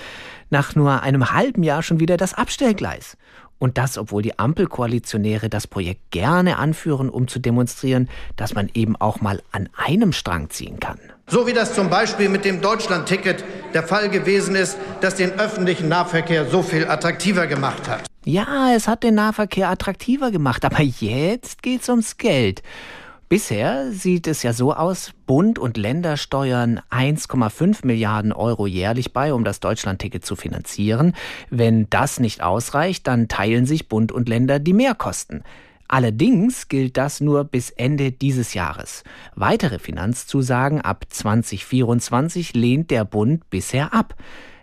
nach 0.52 0.76
nur 0.76 1.02
einem 1.02 1.32
halben 1.32 1.64
Jahr 1.64 1.82
schon 1.82 2.00
wieder 2.00 2.18
das 2.18 2.36
Abstellgleis. 2.36 3.18
Und 3.58 3.78
das, 3.78 3.98
obwohl 4.00 4.24
die 4.24 4.40
Ampelkoalitionäre 4.40 5.48
das 5.48 5.68
Projekt 5.68 6.10
gerne 6.10 6.58
anführen, 6.58 7.10
um 7.10 7.28
zu 7.28 7.38
demonstrieren, 7.38 8.10
dass 8.36 8.56
man 8.56 8.70
eben 8.74 8.96
auch 8.96 9.22
mal 9.22 9.42
an 9.52 9.70
einem 9.76 10.14
Strang 10.14 10.50
ziehen 10.50 10.80
kann. 10.80 11.00
So 11.28 11.46
wie 11.46 11.54
das 11.54 11.76
zum 11.76 11.90
Beispiel 11.90 12.28
mit 12.28 12.44
dem 12.44 12.62
Deutschlandticket 12.62 13.44
der 13.74 13.84
Fall 13.84 14.10
gewesen 14.10 14.56
ist, 14.56 14.78
das 15.02 15.14
den 15.16 15.34
öffentlichen 15.40 15.90
Nahverkehr 15.90 16.50
so 16.50 16.64
viel 16.64 16.88
attraktiver 16.88 17.46
gemacht 17.46 17.88
hat. 17.88 18.02
Ja, 18.26 18.74
es 18.76 18.88
hat 18.88 19.04
den 19.04 19.16
Nahverkehr 19.16 19.70
attraktiver 19.70 20.32
gemacht, 20.32 20.66
aber 20.66 20.82
jetzt 20.82 21.62
geht's 21.62 21.88
ums 21.88 22.18
Geld. 22.18 22.64
Bisher 23.32 23.94
sieht 23.94 24.28
es 24.28 24.44
ja 24.44 24.52
so 24.52 24.74
aus, 24.74 25.14
Bund 25.26 25.58
und 25.58 25.78
Länder 25.78 26.18
steuern 26.18 26.82
1,5 26.90 27.86
Milliarden 27.88 28.34
Euro 28.34 28.68
jährlich 28.68 29.14
bei, 29.14 29.34
um 29.34 29.46
das 29.46 29.62
Deutschlandticket 29.62 30.26
zu 30.26 30.36
finanzieren. 30.36 31.14
Wenn 31.50 31.90
das 31.90 32.20
nicht 32.20 32.44
ausreicht, 32.44 33.08
dann 33.08 33.30
teilen 33.30 33.66
sich 33.66 33.88
Bund 33.88 34.12
und 34.12 34.28
Länder 34.28 34.60
die 34.60 34.74
Mehrkosten. 34.74 35.44
Allerdings 35.88 36.68
gilt 36.68 36.98
das 36.98 37.22
nur 37.22 37.46
bis 37.46 37.70
Ende 37.70 38.12
dieses 38.12 38.54
Jahres. 38.54 39.06
Weitere 39.34 39.80
Finanzzusagen 39.80 40.82
ab 40.82 41.06
2024 41.08 42.54
lehnt 42.54 42.92
der 42.92 43.06
Bund 43.06 43.50
bisher 43.50 43.94
ab. 43.94 44.14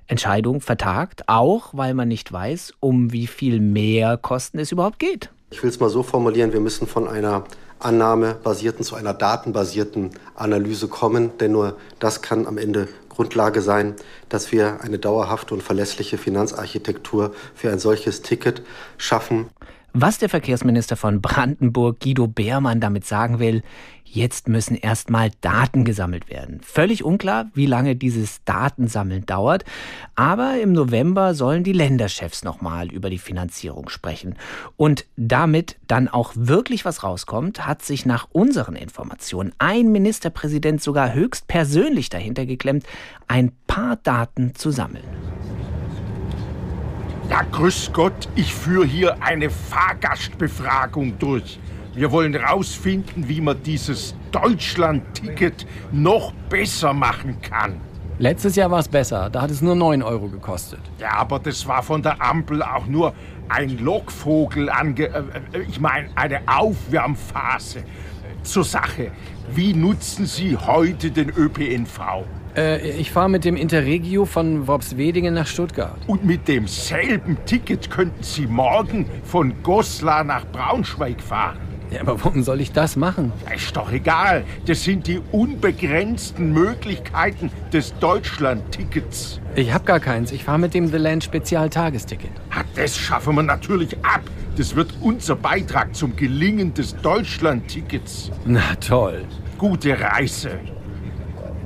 Entscheidung 0.09 0.61
vertagt, 0.61 1.27
auch 1.27 1.73
weil 1.73 1.95
man 1.95 2.09
nicht 2.09 2.31
weiß, 2.31 2.75
um 2.81 3.15
wie 3.15 3.29
viel 3.29 3.61
mehr 3.61 4.19
Kosten 4.19 4.59
es 4.59 4.73
überhaupt 4.73 4.99
geht. 4.99 5.31
Ich 5.51 5.63
will 5.63 5.71
es 5.71 5.81
mal 5.81 5.89
so 5.89 6.03
formulieren, 6.03 6.53
wir 6.53 6.61
müssen 6.61 6.87
von 6.87 7.09
einer 7.09 7.45
annahmebasierten 7.79 8.85
zu 8.85 8.97
einer 8.97 9.15
datenbasierten 9.15 10.11
Analyse 10.35 10.89
kommen, 10.89 11.39
denn 11.39 11.53
nur 11.53 11.79
das 11.99 12.21
kann 12.21 12.47
am 12.47 12.59
Ende 12.59 12.87
Grundlage 13.09 13.63
sein, 13.63 13.95
dass 14.29 14.53
wir 14.53 14.83
eine 14.83 14.99
dauerhafte 14.99 15.55
und 15.55 15.63
verlässliche 15.63 16.19
Finanzarchitektur 16.19 17.33
für 17.55 17.73
ein 17.73 17.79
solches 17.79 18.21
Ticket 18.21 18.63
schaffen. 18.99 19.49
Was 20.01 20.19
der 20.19 20.29
Verkehrsminister 20.29 20.95
von 20.95 21.21
Brandenburg 21.21 21.99
Guido 21.99 22.29
Beermann 22.29 22.79
damit 22.79 23.05
sagen 23.05 23.41
will, 23.41 23.65
jetzt 24.05 24.47
müssen 24.47 24.77
erstmal 24.77 25.33
Daten 25.41 25.85
gesammelt 25.85 26.31
werden. 26.31 26.61
Völlig 26.63 27.03
unklar, 27.03 27.51
wie 27.55 27.67
lange 27.67 27.97
dieses 27.97 28.45
Datensammeln 28.45 29.27
dauert, 29.27 29.65
aber 30.15 30.61
im 30.61 30.73
November 30.73 31.35
sollen 31.35 31.65
die 31.65 31.73
Länderchefs 31.73 32.45
nochmal 32.45 32.93
über 32.93 33.11
die 33.11 33.19
Finanzierung 33.19 33.89
sprechen. 33.89 34.37
Und 34.77 35.05
damit 35.17 35.79
dann 35.89 36.07
auch 36.07 36.31
wirklich 36.37 36.85
was 36.85 37.03
rauskommt, 37.03 37.67
hat 37.67 37.83
sich 37.83 38.07
nach 38.07 38.29
unseren 38.31 38.77
Informationen 38.77 39.53
ein 39.59 39.91
Ministerpräsident 39.91 40.81
sogar 40.81 41.13
höchst 41.13 41.49
persönlich 41.49 42.09
dahinter 42.09 42.47
geklemmt, 42.47 42.85
ein 43.27 43.51
paar 43.67 43.97
Daten 43.97 44.55
zu 44.55 44.71
sammeln. 44.71 45.03
Ja, 47.31 47.43
grüß 47.43 47.91
Gott, 47.93 48.27
ich 48.37 48.55
führe 48.55 48.87
hier 48.87 49.23
eine 49.23 49.51
Fahrgastbefragung 49.51 51.19
durch. 51.19 51.61
Wir 51.95 52.11
wollen 52.11 52.35
rausfinden, 52.35 53.29
wie 53.29 53.43
man 53.43 53.63
dieses 53.63 54.15
Deutschland-Ticket 54.33 55.67
noch 55.93 56.33
besser 56.49 56.95
machen 56.95 57.37
kann. 57.43 57.81
Letztes 58.19 58.57
Jahr 58.57 58.71
war 58.71 58.79
es 58.79 58.89
besser, 58.89 59.29
da 59.29 59.43
hat 59.43 59.51
es 59.51 59.61
nur 59.61 59.77
9 59.77 60.03
Euro 60.03 60.29
gekostet. 60.29 60.81
Ja, 60.99 61.13
aber 61.17 61.39
das 61.39 61.67
war 61.69 61.83
von 61.83 62.03
der 62.03 62.21
Ampel 62.23 62.63
auch 62.63 62.87
nur 62.87 63.13
ein 63.51 63.79
Lockvogel 63.79 64.71
ange... 64.71 65.09
Äh, 65.09 65.23
äh, 65.53 65.61
ich 65.69 65.79
meine, 65.81 66.09
eine 66.15 66.41
Aufwärmphase. 66.47 67.85
Zur 68.43 68.65
Sache, 68.65 69.11
wie 69.55 69.75
nutzen 69.75 70.25
Sie 70.25 70.57
heute 70.57 71.11
den 71.11 71.29
ÖPNV? 71.29 72.25
Äh, 72.59 72.91
ich 72.99 73.13
fahre 73.13 73.29
mit 73.29 73.45
dem 73.45 73.57
Interregio 73.57 74.25
von 74.25 74.67
Worpswedingen 74.67 75.33
nach 75.33 75.47
Stuttgart. 75.47 75.97
Und 76.09 76.25
mit 76.25 76.49
demselben 76.49 77.37
Ticket 77.47 77.89
könnten 77.89 78.23
Sie 78.23 78.47
morgen 78.47 79.07
von 79.23 79.55
Goslar 79.63 80.25
nach 80.25 80.45
Braunschweig 80.47 81.21
fahren. 81.21 81.59
Ja, 81.91 82.01
aber 82.01 82.23
warum 82.23 82.43
soll 82.43 82.61
ich 82.61 82.73
das 82.73 82.97
machen? 82.97 83.33
Ist 83.55 83.77
doch 83.77 83.93
egal. 83.93 84.45
Das 84.67 84.83
sind 84.83 85.07
die 85.07 85.21
unbegrenzten 85.31 86.53
Möglichkeiten 86.53 87.51
des 87.73 87.97
Deutschland-Tickets. 87.99 89.41
Ich 89.55 89.73
habe 89.73 89.85
gar 89.85 90.01
keins. 90.01 90.33
Ich 90.33 90.45
fahre 90.45 90.59
mit 90.59 90.75
dem 90.75 90.89
The 90.89 90.99
Land 90.99 91.25
Spezial-Tagesticket. 91.25 92.31
Das 92.75 92.99
schaffen 92.99 93.37
wir 93.37 93.43
natürlich 93.43 93.97
ab. 94.05 94.21
Das 94.57 94.75
wird 94.75 94.93
unser 95.01 95.37
Beitrag 95.37 95.95
zum 95.95 96.15
Gelingen 96.17 96.75
des 96.75 96.95
Deutschland-Tickets. 96.97 98.33
Na 98.45 98.75
toll. 98.81 99.25
Gute 99.57 99.99
Reise. 99.99 100.59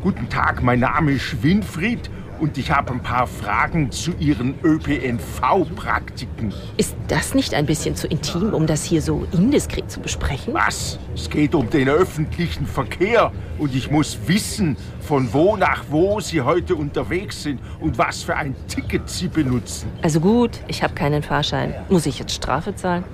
Guten 0.02 0.28
Tag, 0.28 0.64
mein 0.64 0.80
Name 0.80 1.12
ist 1.12 1.44
Winfried 1.44 2.10
und 2.40 2.58
ich 2.58 2.72
habe 2.72 2.92
ein 2.92 3.04
paar 3.04 3.28
Fragen 3.28 3.92
zu 3.92 4.10
Ihren 4.18 4.56
ÖPNV-Praktiken. 4.64 6.52
Ist 6.76 6.96
das 7.06 7.34
nicht 7.34 7.54
ein 7.54 7.66
bisschen 7.66 7.94
zu 7.94 8.08
intim, 8.08 8.52
um 8.52 8.66
das 8.66 8.82
hier 8.82 9.00
so 9.00 9.24
indiskret 9.30 9.88
zu 9.88 10.00
besprechen? 10.00 10.54
Was? 10.54 10.98
Es 11.14 11.30
geht 11.30 11.54
um 11.54 11.70
den 11.70 11.88
öffentlichen 11.88 12.66
Verkehr 12.66 13.30
und 13.58 13.76
ich 13.76 13.92
muss 13.92 14.18
wissen, 14.26 14.76
von 15.02 15.32
wo 15.32 15.56
nach 15.56 15.84
wo 15.88 16.18
Sie 16.18 16.40
heute 16.40 16.74
unterwegs 16.74 17.44
sind 17.44 17.60
und 17.78 17.96
was 17.96 18.24
für 18.24 18.34
ein 18.34 18.56
Ticket 18.66 19.08
Sie 19.08 19.28
benutzen. 19.28 19.88
Also 20.02 20.18
gut, 20.18 20.58
ich 20.66 20.82
habe 20.82 20.94
keinen 20.94 21.22
Fahrschein. 21.22 21.76
Muss 21.88 22.06
ich 22.06 22.18
jetzt 22.18 22.34
Strafe 22.34 22.74
zahlen? 22.74 23.04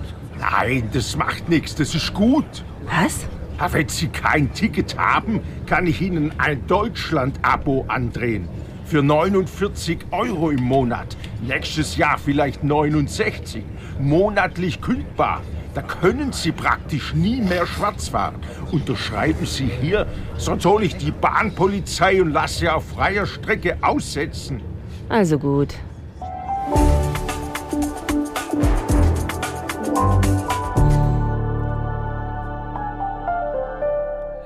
Nein, 0.41 0.89
das 0.95 1.17
macht 1.19 1.51
nichts, 1.51 1.75
das 1.75 1.95
ist 1.95 2.15
gut. 2.15 2.47
Was? 2.87 3.27
Ja, 3.59 3.73
wenn 3.73 3.89
Sie 3.89 4.07
kein 4.07 4.53
Ticket 4.53 4.97
haben, 4.97 5.41
kann 5.67 5.87
ich 5.87 6.01
Ihnen 6.01 6.33
ein 6.39 6.65
Deutschland-Abo 6.69 7.87
andrehen. 7.89 8.49
Für 8.85 9.03
49 9.03 9.99
Euro 10.13 10.51
im 10.51 10.63
Monat. 10.63 11.17
Nächstes 11.43 11.97
Jahr 11.97 12.19
vielleicht 12.19 12.63
69. 12.63 13.65
Monatlich 13.99 14.81
kündbar. 14.81 15.43
Da 15.75 15.83
können 15.83 16.33
Sie 16.33 16.53
praktisch 16.53 17.15
nie 17.15 17.41
mehr 17.41 17.67
schwarz 17.67 18.09
fahren. 18.09 18.37
Unterschreiben 18.71 19.45
Sie 19.45 19.69
hier, 19.81 20.07
sonst 20.37 20.65
hole 20.65 20.85
ich 20.85 20.97
die 20.97 21.11
Bahnpolizei 21.11 22.23
und 22.23 22.33
lasse 22.33 22.73
auf 22.73 22.89
freier 22.89 23.27
Strecke 23.27 23.77
aussetzen. 23.83 24.61
Also 25.09 25.39
gut. 25.39 25.75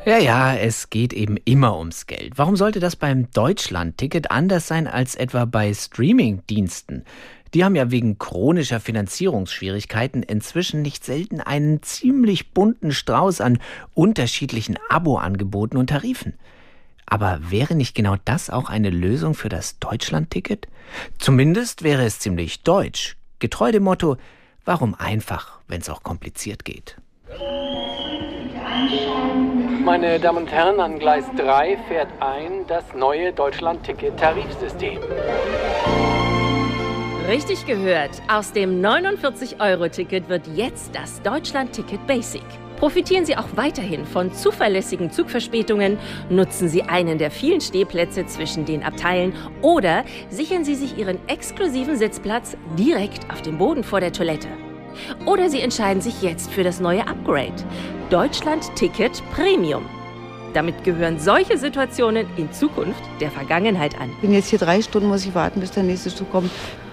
Ja, 0.05 0.19
ja, 0.19 0.57
es 0.57 0.91
geht 0.91 1.13
eben 1.13 1.37
immer 1.45 1.79
ums 1.79 2.09
Geld. 2.09 2.33
Warum 2.37 2.57
sollte 2.57 2.81
das 2.81 2.97
beim 2.97 3.31
Deutschland-Ticket 3.31 4.33
anders 4.33 4.67
sein 4.67 4.89
als 4.89 5.15
etwa 5.15 5.45
bei 5.45 5.73
Streaming-Diensten? 5.73 7.05
Die 7.55 7.65
haben 7.65 7.77
ja 7.77 7.93
wegen 7.93 8.19
chronischer 8.19 8.81
Finanzierungsschwierigkeiten 8.81 10.25
inzwischen 10.25 10.83
nicht 10.83 11.05
selten 11.05 11.41
einen 11.41 11.85
ziemlich 11.85 12.53
bunten 12.53 12.91
Strauß 12.91 13.41
an 13.41 13.61
unterschiedlichen 13.95 14.77
Abo-Angeboten 14.89 15.77
und 15.77 15.91
Tarifen. 15.91 16.35
Aber 17.07 17.39
wäre 17.51 17.77
nicht 17.77 17.95
genau 17.95 18.17
das 18.25 18.51
auch 18.51 18.71
eine 18.71 18.91
Lösung 18.91 19.35
für 19.35 19.51
das 19.51 19.79
Deutschland-Ticket? 19.79 20.67
Zumindest 21.19 21.85
wäre 21.85 22.05
es 22.05 22.19
ziemlich 22.19 22.65
deutsch, 22.65 23.17
getreu 23.39 23.71
dem 23.71 23.85
Motto, 23.85 24.17
warum 24.65 24.97
einfach, 24.97 25.61
wenn 25.69 25.81
es 25.81 25.89
auch 25.89 26.03
kompliziert 26.03 26.65
geht. 26.65 26.97
Meine 29.85 30.21
Damen 30.21 30.45
und 30.45 30.53
Herren, 30.53 30.79
an 30.79 31.01
Gleis 31.01 31.25
3 31.37 31.77
fährt 31.89 32.09
ein 32.21 32.65
das 32.69 32.95
neue 32.95 33.33
Deutschland-Ticket-Tarifsystem. 33.33 34.99
Richtig 37.29 37.67
gehört. 37.67 38.11
Aus 38.29 38.53
dem 38.53 38.81
49-Euro-Ticket 38.81 40.29
wird 40.29 40.47
jetzt 40.55 40.95
das 40.95 41.21
Deutschland-Ticket 41.23 42.07
Basic. 42.07 42.45
Profitieren 42.77 43.27
Sie 43.27 43.37
auch 43.37 43.49
weiterhin 43.57 44.07
von 44.07 44.33
zuverlässigen 44.33 45.11
Zugverspätungen, 45.11 45.99
nutzen 46.31 46.69
Sie 46.69 46.85
einen 46.85 47.19
der 47.19 47.33
vielen 47.33 47.61
Stehplätze 47.61 48.25
zwischen 48.27 48.65
den 48.65 48.85
Abteilen 48.85 49.35
oder 49.63 50.05
sichern 50.31 50.65
Sie 50.65 50.77
sich 50.77 50.97
Ihren 50.97 51.19
exklusiven 51.29 51.97
Sitzplatz 51.97 52.57
direkt 52.79 53.29
auf 53.33 53.43
dem 53.43 53.59
Boden 53.59 53.83
vor 53.83 53.99
der 53.99 54.13
Toilette. 54.13 54.49
Oder 55.27 55.51
Sie 55.51 55.61
entscheiden 55.61 56.01
sich 56.01 56.23
jetzt 56.23 56.51
für 56.51 56.65
das 56.65 56.81
neue 56.81 57.07
Upgrade. 57.07 57.55
Deutschland 58.11 58.75
Ticket 58.77 59.23
Premium. 59.35 59.85
Damit 60.55 60.85
gehören 60.85 61.19
solche 61.19 61.57
Situationen 61.57 62.27
in 62.37 62.53
Zukunft 62.53 63.03
der 63.21 63.31
Vergangenheit 63.31 63.99
an. 63.99 64.11
Ich 64.11 64.19
bin 64.19 64.33
jetzt 64.33 64.49
hier 64.49 64.59
drei 64.59 64.83
Stunden, 64.83 65.09
muss 65.09 65.25
ich 65.25 65.35
warten, 65.35 65.61
bis 65.61 65.71
der 65.71 65.83
nächste 65.83 66.15
Zug 66.15 66.31
kommt. 66.31 66.51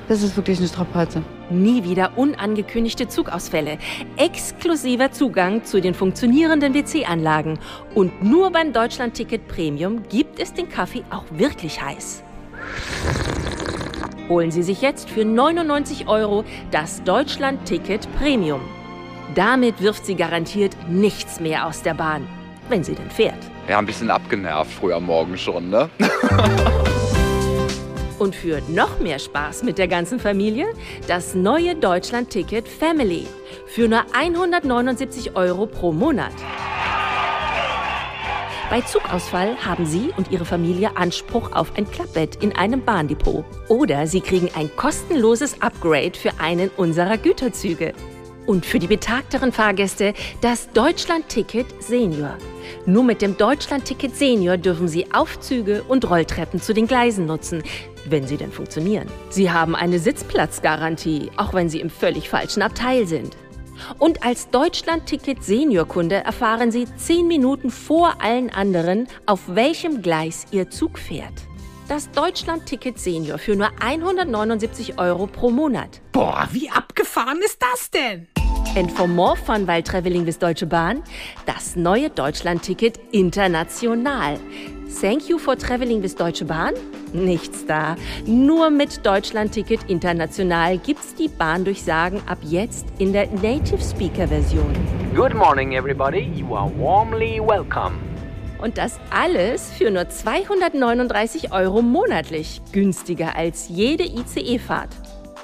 Das 0.08 0.24
ist 0.24 0.36
wirklich 0.36 0.58
eine 0.58 0.68
Strapaze. 0.68 1.22
Nie 1.52 1.84
wieder 1.84 2.18
unangekündigte 2.18 3.08
Zugausfälle, 3.08 3.78
exklusiver 4.18 5.12
Zugang 5.12 5.64
zu 5.64 5.82
den 5.82 5.94
funktionierenden 5.94 6.74
WC-Anlagen 6.74 7.60
und 7.94 8.24
nur 8.24 8.50
beim 8.50 8.74
Deutschland-Ticket 8.74 9.48
Premium 9.48 10.02
gibt 10.10 10.40
es 10.40 10.52
den 10.52 10.68
Kaffee 10.68 11.04
auch 11.12 11.26
wirklich 11.30 11.80
heiß. 11.80 12.24
Holen 14.30 14.52
Sie 14.52 14.62
sich 14.62 14.82
jetzt 14.82 15.10
für 15.10 15.26
99 15.26 16.08
Euro 16.08 16.46
das 16.70 17.04
Deutschland-Ticket 17.04 18.08
Premium. 18.20 18.62
Damit 19.34 19.82
wirft 19.82 20.06
sie 20.06 20.14
garantiert 20.16 20.76
nichts 20.88 21.40
mehr 21.40 21.66
aus 21.66 21.82
der 21.82 21.96
Bahn, 21.96 22.28
wenn 22.70 22.84
sie 22.84 22.94
denn 22.94 23.10
fährt. 23.10 23.40
Ja, 23.68 23.80
ein 23.80 23.88
bisschen 23.88 24.12
abgenervt 24.12 24.72
früh 24.72 24.94
am 24.94 25.08
Morgen 25.08 25.36
schon, 25.36 25.72
ne? 25.72 25.90
Und 28.20 28.36
für 28.36 28.62
noch 28.68 29.00
mehr 29.00 29.18
Spaß 29.18 29.64
mit 29.64 29.80
der 29.80 29.88
ganzen 29.88 30.20
Familie 30.20 30.68
das 31.08 31.34
neue 31.34 31.76
Deutschland-Ticket 31.76 32.68
Family 32.68 33.26
für 33.66 33.88
nur 33.88 34.04
179 34.14 35.36
Euro 35.36 35.66
pro 35.66 35.92
Monat. 35.92 36.34
Bei 38.70 38.82
Zugausfall 38.82 39.58
haben 39.66 39.88
Sie 39.88 40.12
und 40.16 40.30
Ihre 40.30 40.46
Familie 40.46 40.96
Anspruch 40.96 41.54
auf 41.54 41.76
ein 41.76 41.90
Klappbett 41.90 42.36
in 42.44 42.56
einem 42.56 42.86
Bahndepot. 42.86 43.44
Oder 43.68 44.06
Sie 44.06 44.22
kriegen 44.22 44.48
ein 44.54 44.70
kostenloses 44.76 45.60
Upgrade 45.60 46.14
für 46.14 46.40
einen 46.40 46.70
unserer 46.78 47.18
Güterzüge. 47.18 47.94
Und 48.46 48.68
für 48.68 48.78
die 48.78 48.86
betagteren 48.86 49.52
Fahrgäste 49.52 50.14
das 50.42 50.72
Deutschland-Ticket 50.72 51.82
Senior. 51.82 52.38
Nur 52.86 53.04
mit 53.04 53.24
dem 53.24 53.38
Deutschland-Ticket 53.38 54.16
Senior 54.16 54.58
dürfen 54.58 54.88
Sie 54.88 55.12
Aufzüge 55.12 55.82
und 55.88 56.08
Rolltreppen 56.08 56.62
zu 56.62 56.72
den 56.72 56.86
Gleisen 56.86 57.26
nutzen, 57.26 57.64
wenn 58.06 58.28
sie 58.28 58.38
denn 58.38 58.52
funktionieren. 58.52 59.08
Sie 59.32 59.50
haben 59.50 59.76
eine 59.76 59.98
Sitzplatzgarantie, 59.98 61.32
auch 61.38 61.56
wenn 61.56 61.70
Sie 61.70 61.80
im 61.80 61.90
völlig 61.90 62.30
falschen 62.30 62.62
Abteil 62.62 63.08
sind. 63.08 63.36
Und 63.98 64.24
als 64.24 64.50
Deutschland-Ticket 64.50 65.44
Senior-Kunde 65.44 66.24
erfahren 66.24 66.72
Sie 66.72 66.88
zehn 66.98 67.28
Minuten 67.28 67.72
vor 67.72 68.22
allen 68.22 68.50
anderen, 68.50 69.08
auf 69.26 69.42
welchem 69.48 70.02
Gleis 70.02 70.46
Ihr 70.52 70.70
Zug 70.70 71.00
fährt. 71.00 71.34
Das 71.88 72.12
Deutschland-Ticket 72.12 73.00
Senior 73.00 73.40
für 73.40 73.56
nur 73.56 73.70
179 73.82 75.00
Euro 75.00 75.26
pro 75.26 75.50
Monat. 75.50 76.02
Boah, 76.12 76.48
wie 76.52 76.70
abgefahren 76.70 77.40
ist 77.44 77.62
das 77.62 77.90
denn? 77.90 78.28
And 78.76 78.92
for 78.92 79.08
more 79.08 79.36
fun 79.36 79.68
while 79.68 79.82
traveling 79.82 80.26
with 80.26 80.38
Deutsche 80.38 80.68
Bahn, 80.68 81.02
das 81.48 81.76
neue 81.76 82.12
Deutschland-Ticket 82.12 83.00
international. 83.12 84.38
Thank 84.90 85.30
you 85.30 85.38
for 85.38 85.56
traveling 85.56 86.02
with 86.02 86.16
Deutsche 86.16 86.44
Bahn? 86.46 86.74
Nichts 87.14 87.66
da. 87.66 87.96
Nur 88.26 88.70
mit 88.70 89.06
Deutschland-Ticket 89.06 89.82
international 89.88 90.78
gibt's 90.80 91.14
die 91.16 91.28
Bahndurchsagen 91.28 92.22
ab 92.28 92.40
jetzt 92.42 92.88
in 92.98 93.14
der 93.14 93.28
Native 93.28 93.82
Speaker 93.82 94.28
Version. 94.28 94.74
Good 95.16 95.36
morning, 95.36 95.74
everybody. 95.74 96.32
You 96.36 96.56
are 96.56 96.70
warmly 96.78 97.40
welcome. 97.40 97.94
Und 98.62 98.78
das 98.78 99.00
alles 99.12 99.72
für 99.72 99.90
nur 99.90 100.10
239 100.10 101.54
Euro 101.54 101.82
monatlich. 101.82 102.60
Günstiger 102.74 103.36
als 103.38 103.70
jede 103.70 104.04
ICE-Fahrt. 104.04 104.90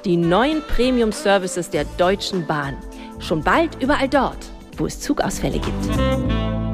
Die 0.04 0.18
neuen 0.18 0.64
Premium-Services 0.64 1.70
der 1.70 1.86
Deutschen 1.98 2.46
Bahn. 2.46 2.76
Schon 3.20 3.42
bald 3.42 3.82
überall 3.82 4.10
dort, 4.10 4.40
wo 4.78 4.86
es 4.86 5.00
Zugausfälle 5.00 5.60
gibt. 5.60 6.65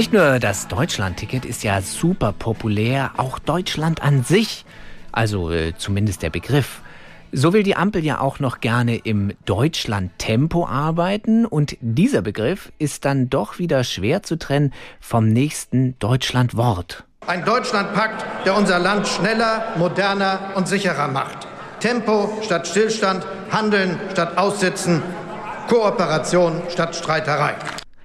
Nicht 0.00 0.14
nur 0.14 0.38
das 0.38 0.66
Deutschland-Ticket 0.66 1.44
ist 1.44 1.62
ja 1.62 1.82
super 1.82 2.32
populär, 2.32 3.10
auch 3.18 3.38
Deutschland 3.38 4.02
an 4.02 4.24
sich, 4.24 4.64
also 5.12 5.50
äh, 5.50 5.74
zumindest 5.76 6.22
der 6.22 6.30
Begriff. 6.30 6.80
So 7.32 7.52
will 7.52 7.64
die 7.64 7.76
Ampel 7.76 8.02
ja 8.02 8.18
auch 8.18 8.38
noch 8.38 8.60
gerne 8.62 8.96
im 8.96 9.34
Deutschland-Tempo 9.44 10.66
arbeiten 10.66 11.44
und 11.44 11.76
dieser 11.82 12.22
Begriff 12.22 12.72
ist 12.78 13.04
dann 13.04 13.28
doch 13.28 13.58
wieder 13.58 13.84
schwer 13.84 14.22
zu 14.22 14.38
trennen 14.38 14.72
vom 15.00 15.28
nächsten 15.28 15.98
Deutschland-Wort. 15.98 17.04
Ein 17.26 17.44
Deutschlandpakt, 17.44 18.24
der 18.46 18.56
unser 18.56 18.78
Land 18.78 19.06
schneller, 19.06 19.74
moderner 19.76 20.52
und 20.54 20.66
sicherer 20.66 21.08
macht. 21.08 21.46
Tempo 21.80 22.38
statt 22.40 22.66
Stillstand, 22.66 23.26
Handeln 23.52 24.00
statt 24.12 24.38
Aussitzen, 24.38 25.02
Kooperation 25.68 26.62
statt 26.70 26.96
Streiterei. 26.96 27.54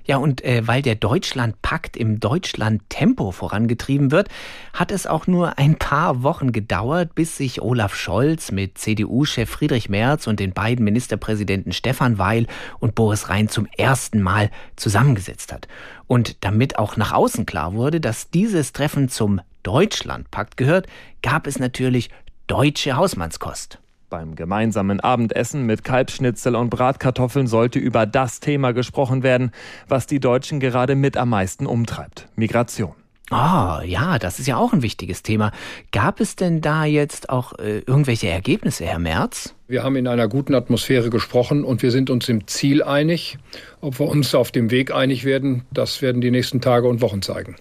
Ja, 0.07 0.17
und 0.17 0.43
äh, 0.43 0.67
weil 0.67 0.83
der 0.83 0.95
Deutschlandpakt 0.95 1.97
im 1.97 2.19
Deutschland-Tempo 2.19 3.31
vorangetrieben 3.31 4.11
wird, 4.11 4.29
hat 4.71 4.91
es 4.91 5.07
auch 5.07 5.25
nur 5.25 5.57
ein 5.57 5.77
paar 5.77 6.21
Wochen 6.21 6.51
gedauert, 6.51 7.15
bis 7.15 7.37
sich 7.37 7.61
Olaf 7.61 7.95
Scholz 7.95 8.51
mit 8.51 8.77
CDU-Chef 8.77 9.49
Friedrich 9.49 9.89
Merz 9.89 10.27
und 10.27 10.39
den 10.39 10.53
beiden 10.53 10.85
Ministerpräsidenten 10.85 11.71
Stefan 11.71 12.19
Weil 12.19 12.45
und 12.79 12.93
Boris 12.93 13.29
Rhein 13.29 13.49
zum 13.49 13.67
ersten 13.77 14.21
Mal 14.21 14.51
zusammengesetzt 14.75 15.51
hat. 15.51 15.67
Und 16.05 16.43
damit 16.43 16.77
auch 16.77 16.97
nach 16.97 17.11
außen 17.11 17.47
klar 17.47 17.73
wurde, 17.73 17.99
dass 17.99 18.29
dieses 18.29 18.73
Treffen 18.73 19.09
zum 19.09 19.41
Deutschlandpakt 19.63 20.55
gehört, 20.57 20.85
gab 21.23 21.47
es 21.47 21.57
natürlich 21.57 22.11
deutsche 22.45 22.95
Hausmannskost. 22.95 23.79
Beim 24.09 24.35
gemeinsamen 24.35 24.99
Abendessen 24.99 25.65
mit 25.65 25.83
Kalbschnitzel 25.83 26.55
und 26.55 26.69
Bratkartoffeln 26.69 27.47
sollte 27.47 27.79
über 27.79 28.05
das 28.05 28.39
Thema 28.39 28.71
gesprochen 28.71 29.23
werden, 29.23 29.51
was 29.87 30.05
die 30.05 30.19
Deutschen 30.19 30.59
gerade 30.59 30.95
mit 30.95 31.17
am 31.17 31.29
meisten 31.29 31.65
umtreibt. 31.65 32.29
Migration. 32.35 32.93
Ah, 33.31 33.79
oh, 33.79 33.81
ja, 33.81 34.19
das 34.19 34.37
ist 34.37 34.45
ja 34.45 34.57
auch 34.57 34.71
ein 34.71 34.83
wichtiges 34.83 35.23
Thema. 35.23 35.51
Gab 35.91 36.19
es 36.19 36.35
denn 36.35 36.61
da 36.61 36.85
jetzt 36.85 37.29
auch 37.29 37.53
äh, 37.57 37.79
irgendwelche 37.79 38.29
Ergebnisse, 38.29 38.85
Herr 38.85 38.99
Merz? 38.99 39.55
Wir 39.67 39.81
haben 39.81 39.95
in 39.95 40.07
einer 40.07 40.27
guten 40.27 40.53
Atmosphäre 40.53 41.09
gesprochen 41.09 41.63
und 41.63 41.81
wir 41.81 41.89
sind 41.89 42.11
uns 42.11 42.29
im 42.29 42.45
Ziel 42.45 42.83
einig. 42.83 43.39
Ob 43.81 43.99
wir 43.99 44.07
uns 44.07 44.35
auf 44.35 44.51
dem 44.51 44.69
Weg 44.69 44.93
einig 44.93 45.25
werden, 45.25 45.63
das 45.71 46.03
werden 46.03 46.21
die 46.21 46.29
nächsten 46.29 46.61
Tage 46.61 46.87
und 46.87 47.01
Wochen 47.01 47.23
zeigen. 47.23 47.55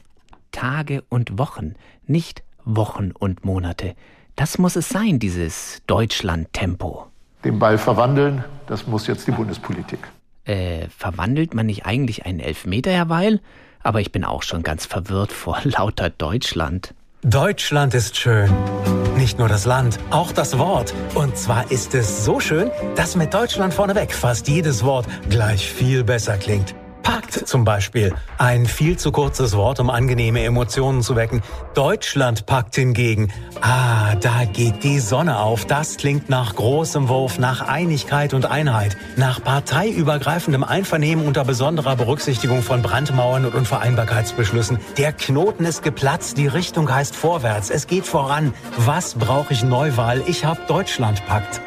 Tage 0.52 1.02
und 1.08 1.38
Wochen, 1.38 1.76
nicht 2.06 2.42
Wochen 2.66 3.12
und 3.12 3.46
Monate. 3.46 3.94
Das 4.36 4.58
muss 4.58 4.74
es 4.76 4.88
sein, 4.88 5.18
dieses 5.18 5.82
Deutschland-Tempo. 5.86 7.06
Den 7.44 7.58
Ball 7.58 7.78
verwandeln, 7.78 8.44
das 8.66 8.86
muss 8.86 9.06
jetzt 9.06 9.26
die 9.26 9.30
Bundespolitik. 9.30 10.00
Äh, 10.44 10.88
verwandelt 10.88 11.54
man 11.54 11.66
nicht 11.66 11.86
eigentlich 11.86 12.26
einen 12.26 12.40
Elfmeter, 12.40 12.90
Herr 12.90 13.08
Weil? 13.08 13.40
Aber 13.82 14.00
ich 14.00 14.12
bin 14.12 14.24
auch 14.24 14.42
schon 14.42 14.62
ganz 14.62 14.86
verwirrt 14.86 15.32
vor 15.32 15.58
lauter 15.64 16.10
Deutschland. 16.10 16.94
Deutschland 17.22 17.94
ist 17.94 18.16
schön. 18.16 18.50
Nicht 19.16 19.38
nur 19.38 19.48
das 19.48 19.64
Land, 19.64 19.98
auch 20.10 20.32
das 20.32 20.58
Wort. 20.58 20.92
Und 21.14 21.38
zwar 21.38 21.70
ist 21.70 21.94
es 21.94 22.24
so 22.24 22.40
schön, 22.40 22.70
dass 22.96 23.16
mit 23.16 23.32
Deutschland 23.32 23.72
vorneweg 23.72 24.12
fast 24.12 24.48
jedes 24.48 24.84
Wort 24.84 25.06
gleich 25.30 25.70
viel 25.70 26.02
besser 26.02 26.36
klingt. 26.36 26.74
Pakt 27.04 27.46
zum 27.46 27.64
Beispiel. 27.64 28.12
Ein 28.38 28.66
viel 28.66 28.96
zu 28.96 29.12
kurzes 29.12 29.56
Wort, 29.56 29.78
um 29.78 29.90
angenehme 29.90 30.42
Emotionen 30.42 31.02
zu 31.02 31.14
wecken. 31.14 31.42
Deutschlandpakt 31.74 32.74
hingegen. 32.74 33.30
Ah, 33.60 34.16
da 34.16 34.44
geht 34.44 34.82
die 34.82 34.98
Sonne 34.98 35.38
auf. 35.38 35.66
Das 35.66 35.96
klingt 35.98 36.28
nach 36.28 36.56
großem 36.56 37.08
Wurf, 37.08 37.38
nach 37.38 37.60
Einigkeit 37.60 38.34
und 38.34 38.46
Einheit, 38.46 38.96
nach 39.16 39.42
parteiübergreifendem 39.44 40.64
Einvernehmen 40.64 41.26
unter 41.26 41.44
besonderer 41.44 41.94
Berücksichtigung 41.94 42.62
von 42.62 42.82
Brandmauern 42.82 43.44
und 43.44 43.54
Unvereinbarkeitsbeschlüssen. 43.54 44.78
Der 44.96 45.12
Knoten 45.12 45.64
ist 45.64 45.82
geplatzt, 45.82 46.38
die 46.38 46.46
Richtung 46.46 46.92
heißt 46.92 47.14
vorwärts. 47.14 47.70
Es 47.70 47.86
geht 47.86 48.06
voran. 48.06 48.54
Was 48.78 49.14
brauche 49.14 49.52
ich 49.52 49.62
Neuwahl? 49.62 50.22
Ich 50.26 50.44
hab 50.44 50.66
Deutschlandpakt. 50.66 51.60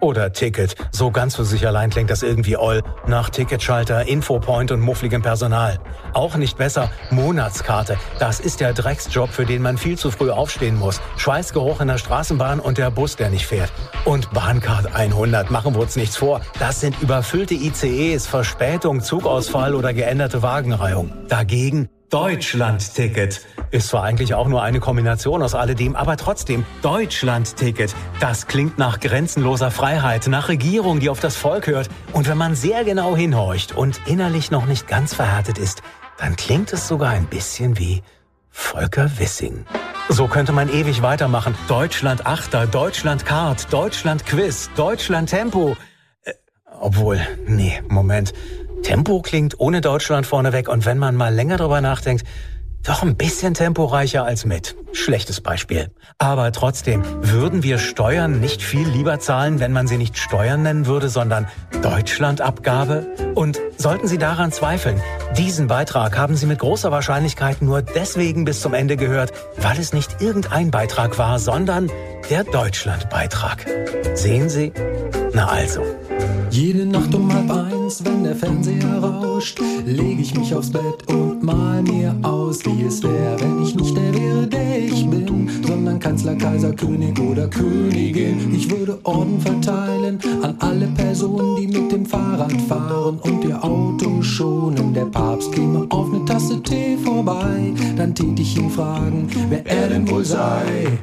Oder 0.00 0.32
Ticket. 0.32 0.76
So 0.92 1.10
ganz 1.10 1.36
für 1.36 1.44
sich 1.44 1.66
allein 1.66 1.90
klingt 1.90 2.10
das 2.10 2.22
irgendwie 2.22 2.56
all. 2.56 2.82
Nach 3.06 3.30
Ticketschalter, 3.30 4.06
Infopoint 4.06 4.70
und 4.70 4.80
muffligem 4.80 5.22
Personal. 5.22 5.78
Auch 6.12 6.36
nicht 6.36 6.56
besser 6.56 6.90
Monatskarte. 7.10 7.96
Das 8.18 8.40
ist 8.40 8.60
der 8.60 8.72
Drecksjob, 8.72 9.30
für 9.30 9.44
den 9.44 9.62
man 9.62 9.76
viel 9.76 9.98
zu 9.98 10.10
früh 10.10 10.30
aufstehen 10.30 10.78
muss. 10.78 11.00
Schweißgeruch 11.16 11.80
in 11.80 11.88
der 11.88 11.98
Straßenbahn 11.98 12.60
und 12.60 12.78
der 12.78 12.90
Bus, 12.90 13.16
der 13.16 13.30
nicht 13.30 13.46
fährt. 13.46 13.72
Und 14.04 14.30
Bahncard 14.32 14.94
100, 14.94 15.50
machen 15.50 15.74
wir 15.74 15.80
uns 15.80 15.96
nichts 15.96 16.16
vor. 16.16 16.40
Das 16.58 16.80
sind 16.80 17.00
überfüllte 17.02 17.54
ICEs, 17.54 18.26
Verspätung, 18.26 19.00
Zugausfall 19.00 19.74
oder 19.74 19.92
geänderte 19.92 20.42
Wagenreihung. 20.42 21.12
Dagegen 21.28 21.88
Deutschland-Ticket. 22.10 23.42
Ist 23.70 23.88
zwar 23.88 24.02
eigentlich 24.02 24.34
auch 24.34 24.48
nur 24.48 24.62
eine 24.62 24.80
Kombination 24.80 25.42
aus 25.42 25.54
alledem, 25.54 25.94
aber 25.94 26.16
trotzdem 26.16 26.64
Deutschland-Ticket. 26.82 27.94
Das 28.18 28.46
klingt 28.46 28.78
nach 28.78 28.98
grenzenloser 28.98 29.70
Freiheit, 29.70 30.26
nach 30.26 30.48
Regierung, 30.48 31.00
die 31.00 31.10
auf 31.10 31.20
das 31.20 31.36
Volk 31.36 31.66
hört. 31.66 31.88
Und 32.12 32.28
wenn 32.28 32.38
man 32.38 32.54
sehr 32.54 32.84
genau 32.84 33.14
hinhorcht 33.14 33.76
und 33.76 34.00
innerlich 34.06 34.50
noch 34.50 34.66
nicht 34.66 34.88
ganz 34.88 35.12
verhärtet 35.14 35.58
ist, 35.58 35.82
dann 36.16 36.36
klingt 36.36 36.72
es 36.72 36.88
sogar 36.88 37.10
ein 37.10 37.26
bisschen 37.26 37.78
wie 37.78 38.02
Volker 38.50 39.10
Wissing. 39.18 39.66
So 40.08 40.26
könnte 40.26 40.52
man 40.52 40.72
ewig 40.72 41.02
weitermachen. 41.02 41.54
Deutschland 41.68 42.26
Achter, 42.26 42.66
Deutschland 42.66 43.26
Kart, 43.26 43.70
Deutschland 43.70 44.24
Quiz, 44.24 44.70
Deutschland 44.74 45.28
Tempo. 45.28 45.76
Äh, 46.22 46.32
obwohl, 46.80 47.20
nee, 47.46 47.82
Moment. 47.88 48.32
Tempo 48.82 49.20
klingt 49.20 49.60
ohne 49.60 49.80
Deutschland 49.80 50.26
vorneweg 50.26 50.68
und 50.68 50.86
wenn 50.86 50.98
man 50.98 51.14
mal 51.14 51.34
länger 51.34 51.58
drüber 51.58 51.80
nachdenkt, 51.80 52.24
doch 52.82 53.02
ein 53.02 53.16
bisschen 53.16 53.54
temporeicher 53.54 54.24
als 54.24 54.44
mit. 54.44 54.76
Schlechtes 54.92 55.40
Beispiel. 55.40 55.90
Aber 56.18 56.50
trotzdem, 56.52 57.02
würden 57.20 57.62
wir 57.62 57.78
Steuern 57.78 58.40
nicht 58.40 58.62
viel 58.62 58.88
lieber 58.88 59.20
zahlen, 59.20 59.60
wenn 59.60 59.72
man 59.72 59.86
sie 59.86 59.98
nicht 59.98 60.16
Steuern 60.16 60.62
nennen 60.62 60.86
würde, 60.86 61.08
sondern 61.08 61.46
Deutschlandabgabe? 61.82 63.06
Und 63.34 63.60
sollten 63.76 64.08
Sie 64.08 64.18
daran 64.18 64.50
zweifeln, 64.52 65.00
diesen 65.36 65.66
Beitrag 65.66 66.16
haben 66.16 66.36
Sie 66.36 66.46
mit 66.46 66.58
großer 66.58 66.90
Wahrscheinlichkeit 66.90 67.62
nur 67.62 67.82
deswegen 67.82 68.44
bis 68.44 68.60
zum 68.60 68.74
Ende 68.74 68.96
gehört, 68.96 69.32
weil 69.58 69.78
es 69.78 69.92
nicht 69.92 70.20
irgendein 70.20 70.70
Beitrag 70.70 71.18
war, 71.18 71.38
sondern 71.38 71.90
der 72.30 72.44
Deutschlandbeitrag. 72.44 73.66
Sehen 74.14 74.48
Sie? 74.48 74.72
Na 75.38 75.46
also. 75.46 75.82
Jede 76.50 76.84
Nacht 76.84 77.14
um 77.14 77.32
halb 77.32 77.48
eins, 77.48 78.04
wenn 78.04 78.24
der 78.24 78.34
Fernseher 78.34 78.98
rauscht, 78.98 79.60
leg 79.86 80.18
ich 80.18 80.36
mich 80.36 80.52
aufs 80.52 80.68
Bett 80.68 81.06
und 81.06 81.44
mal 81.44 81.80
mir 81.80 82.12
aus, 82.22 82.64
wie 82.64 82.82
es 82.82 83.00
wäre, 83.04 83.38
wenn 83.38 83.62
ich 83.62 83.72
nicht 83.76 83.96
der 83.96 84.12
wäre, 84.14 84.48
der 84.48 84.78
ich 84.80 85.08
bin, 85.08 85.48
sondern 85.64 86.00
Kanzler, 86.00 86.34
Kaiser, 86.34 86.72
König 86.72 87.20
oder 87.20 87.46
Königin. 87.46 88.52
Ich 88.52 88.68
würde 88.68 88.98
Orden 89.04 89.40
verteilen 89.40 90.18
an 90.42 90.56
alle 90.58 90.88
Personen, 90.88 91.54
die 91.54 91.68
mit 91.68 91.92
dem 91.92 92.04
Fahrrad 92.04 92.60
fahren 92.68 93.20
und 93.22 93.44
ihr 93.44 93.62
Auto 93.62 94.20
schonen. 94.22 94.92
Der 94.92 95.06
Papst 95.06 95.52
käme 95.52 95.86
auf 95.90 96.12
eine 96.12 96.24
Tasse 96.24 96.60
Tee 96.64 96.96
vorbei, 96.96 97.72
dann 97.96 98.12
tät 98.12 98.40
ich 98.40 98.56
ihn 98.56 98.70
fragen, 98.70 99.28
wer 99.48 99.64
er 99.64 99.88
denn 99.88 100.10
wohl 100.10 100.24
sei. 100.24 100.98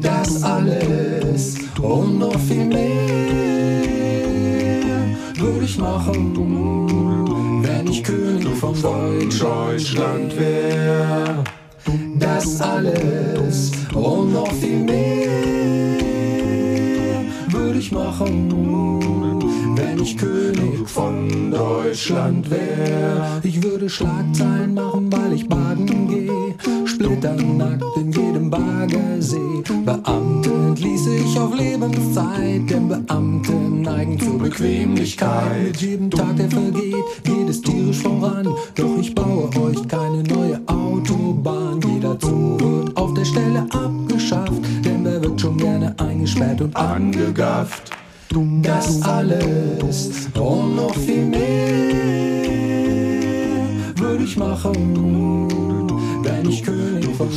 Das 0.00 0.40
alles 0.44 1.56
und 1.80 2.20
noch 2.20 2.38
viel 2.38 2.64
mehr 2.66 3.31
ich 5.64 5.78
machen, 5.78 7.62
wenn 7.62 7.86
ich 7.86 8.02
König 8.02 8.56
von 8.56 8.74
Deutschland 8.80 10.38
wäre. 10.38 11.44
Das 12.18 12.60
alles 12.60 13.70
und 13.94 14.32
noch 14.32 14.52
viel 14.52 14.82
mehr 14.82 15.30
würde 17.48 17.78
ich 17.78 17.92
machen, 17.92 18.50
wenn 19.76 20.00
ich 20.00 20.16
König 20.16 20.88
von 20.88 21.50
Deutschland 21.50 22.50
wäre. 22.50 23.40
Ich 23.42 23.62
würde 23.62 23.88
Schlagzeilen 23.88 24.74
machen, 24.74 25.12
weil 25.12 25.32
ich 25.34 25.48
baden 25.48 26.08
gehe, 26.08 26.21
splitternackt 27.22 27.96
in 27.96 28.12
jedem 28.12 28.50
Baggersee. 28.50 29.62
Beamte 29.84 30.50
entließe 30.50 31.14
ich 31.16 31.38
auf 31.38 31.56
Lebenszeit, 31.56 32.68
denn 32.68 32.88
Beamte 32.88 33.52
neigen 33.52 34.18
zur 34.18 34.38
Bequemlichkeit. 34.38 35.66
Mit 35.66 35.76
jedem 35.80 36.10
Tag, 36.10 36.36
der 36.36 36.50
vergeht, 36.50 37.04
geht 37.22 37.48
es 37.48 37.60
tierisch 37.62 38.02
voran. 38.02 38.48
Doch 38.74 38.98
ich 38.98 39.14
baue 39.14 39.48
euch 39.60 39.86
keine 39.86 40.22
neue 40.24 40.60
Autobahn. 40.66 41.80
Jeder 41.86 42.18
Zug 42.18 42.60
wird 42.60 42.96
auf 42.96 43.14
der 43.14 43.24
Stelle 43.24 43.66
abgeschafft, 43.70 44.60
denn 44.84 45.04
wer 45.04 45.22
wird 45.22 45.40
schon 45.40 45.56
gerne 45.56 45.94
eingesperrt 45.98 46.60
und 46.60 46.76
angegafft? 46.76 47.90
Das 48.62 49.02
alles 49.02 50.28
und 50.34 50.76
noch 50.76 50.94
viel 50.94 51.26
mehr 51.26 52.22
würde 53.96 54.24
ich 54.24 54.36
machen, 54.36 55.61
wenn 56.42 56.50
ich 56.50 56.64
König 56.64 57.16
von 57.16 57.28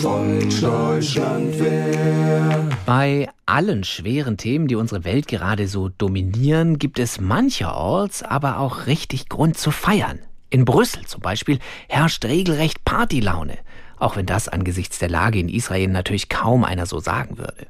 Deutschland 0.62 1.60
wäre. 1.60 2.70
Bei 2.86 3.30
allen 3.46 3.84
schweren 3.84 4.38
Themen, 4.38 4.68
die 4.68 4.76
unsere 4.76 5.04
Welt 5.04 5.28
gerade 5.28 5.68
so 5.68 5.90
dominieren, 5.90 6.80
gibt 6.80 7.00
es 7.00 7.20
mancherorts 7.20 8.24
aber 8.24 8.60
auch 8.60 8.88
richtig 8.88 9.30
Grund 9.30 9.58
zu 9.58 9.72
feiern. 9.72 10.20
In 10.50 10.66
Brüssel 10.66 11.06
zum 11.06 11.22
Beispiel 11.22 11.60
herrscht 11.88 12.26
regelrecht 12.26 12.84
Partylaune. 12.86 13.58
Auch 13.98 14.16
wenn 14.16 14.26
das 14.26 14.50
angesichts 14.50 15.00
der 15.00 15.10
Lage 15.10 15.40
in 15.40 15.50
Israel 15.50 15.88
natürlich 15.88 16.30
kaum 16.30 16.64
einer 16.64 16.86
so 16.86 17.00
sagen 17.00 17.38
würde. 17.38 17.68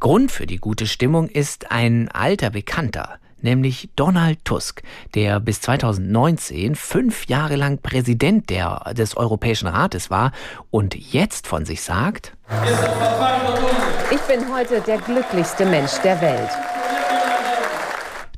Grund 0.00 0.30
für 0.32 0.46
die 0.46 0.58
gute 0.58 0.86
Stimmung 0.86 1.28
ist 1.28 1.70
ein 1.70 2.08
alter 2.08 2.50
Bekannter, 2.50 3.18
nämlich 3.42 3.90
Donald 3.96 4.44
Tusk, 4.44 4.82
der 5.14 5.40
bis 5.40 5.60
2019 5.60 6.74
fünf 6.74 7.26
Jahre 7.26 7.56
lang 7.56 7.78
Präsident 7.82 8.50
der, 8.50 8.92
des 8.96 9.16
Europäischen 9.16 9.68
Rates 9.68 10.10
war 10.10 10.32
und 10.70 10.94
jetzt 10.94 11.46
von 11.46 11.64
sich 11.64 11.82
sagt, 11.82 12.32
ich 14.10 14.20
bin 14.22 14.52
heute 14.52 14.80
der 14.80 14.98
glücklichste 14.98 15.64
Mensch 15.66 15.98
der 16.02 16.20
Welt. 16.20 16.50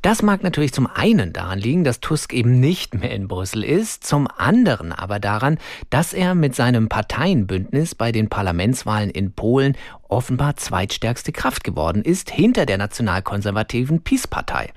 Das 0.03 0.21
mag 0.21 0.43
natürlich 0.43 0.73
zum 0.73 0.88
einen 0.93 1.33
daran 1.33 1.61
liegen, 1.61 1.85
dass 1.85 2.01
Tusk 2.01 2.33
eben 2.33 2.59
nicht 2.59 2.93
mehr 2.93 3.12
in 3.12 3.29
Brüssel 3.29 3.62
ist, 3.62 4.05
zum 4.05 4.27
anderen 4.37 4.91
aber 4.91 5.21
daran, 5.21 5.59
dass 5.91 6.12
er 6.12 6.35
mit 6.35 6.57
seinem 6.57 6.88
Parteienbündnis 6.88 7.95
bei 7.95 8.11
den 8.11 8.29
Parlamentswahlen 8.29 9.11
in 9.11 9.31
Polen 9.31 9.77
offenbar 10.12 10.57
zweitstärkste 10.57 11.33
Kraft 11.33 11.64
geworden 11.64 12.03
ist, 12.03 12.31
hinter 12.31 12.66
der 12.66 12.79
nationalkonservativen 12.79 14.03
PiS-Partei. 14.03 14.72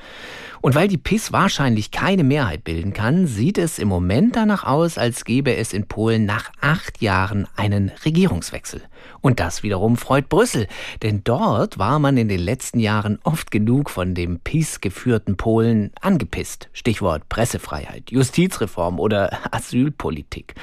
Und 0.62 0.74
weil 0.74 0.88
die 0.88 0.98
PIS 0.98 1.32
wahrscheinlich 1.32 1.92
keine 1.92 2.24
Mehrheit 2.24 2.64
bilden 2.64 2.92
kann, 2.92 3.28
sieht 3.28 3.60
es 3.60 3.78
im 3.78 3.88
Moment 3.88 4.36
danach 4.36 4.64
aus, 4.64 4.98
als 4.98 5.24
gäbe 5.24 5.56
es 5.56 5.74
in 5.74 5.86
Polen 5.88 6.26
nach 6.26 6.52
acht 6.60 7.04
Jahren 7.04 7.48
einen 7.56 7.92
Regierungswechsel. 8.04 8.82
Und 9.22 9.40
das 9.40 9.62
wiederum 9.62 9.96
freut 9.96 10.28
Brüssel, 10.28 10.68
denn 11.04 11.24
dort 11.24 11.78
war 11.78 12.00
man 12.00 12.18
in 12.18 12.30
den 12.30 12.40
letzten 12.40 12.80
Jahren 12.80 13.20
oft 13.24 13.52
genug 13.52 13.92
von 13.92 14.16
dem 14.16 14.40
PiS 14.40 14.82
geführten 14.82 15.38
Polen 15.38 15.92
angepisst. 16.02 16.70
Stichwort 16.74 17.30
Pressefreiheit, 17.30 18.10
Justizreform 18.10 19.00
oder 19.00 19.38
Asylpolitik. 19.52 20.56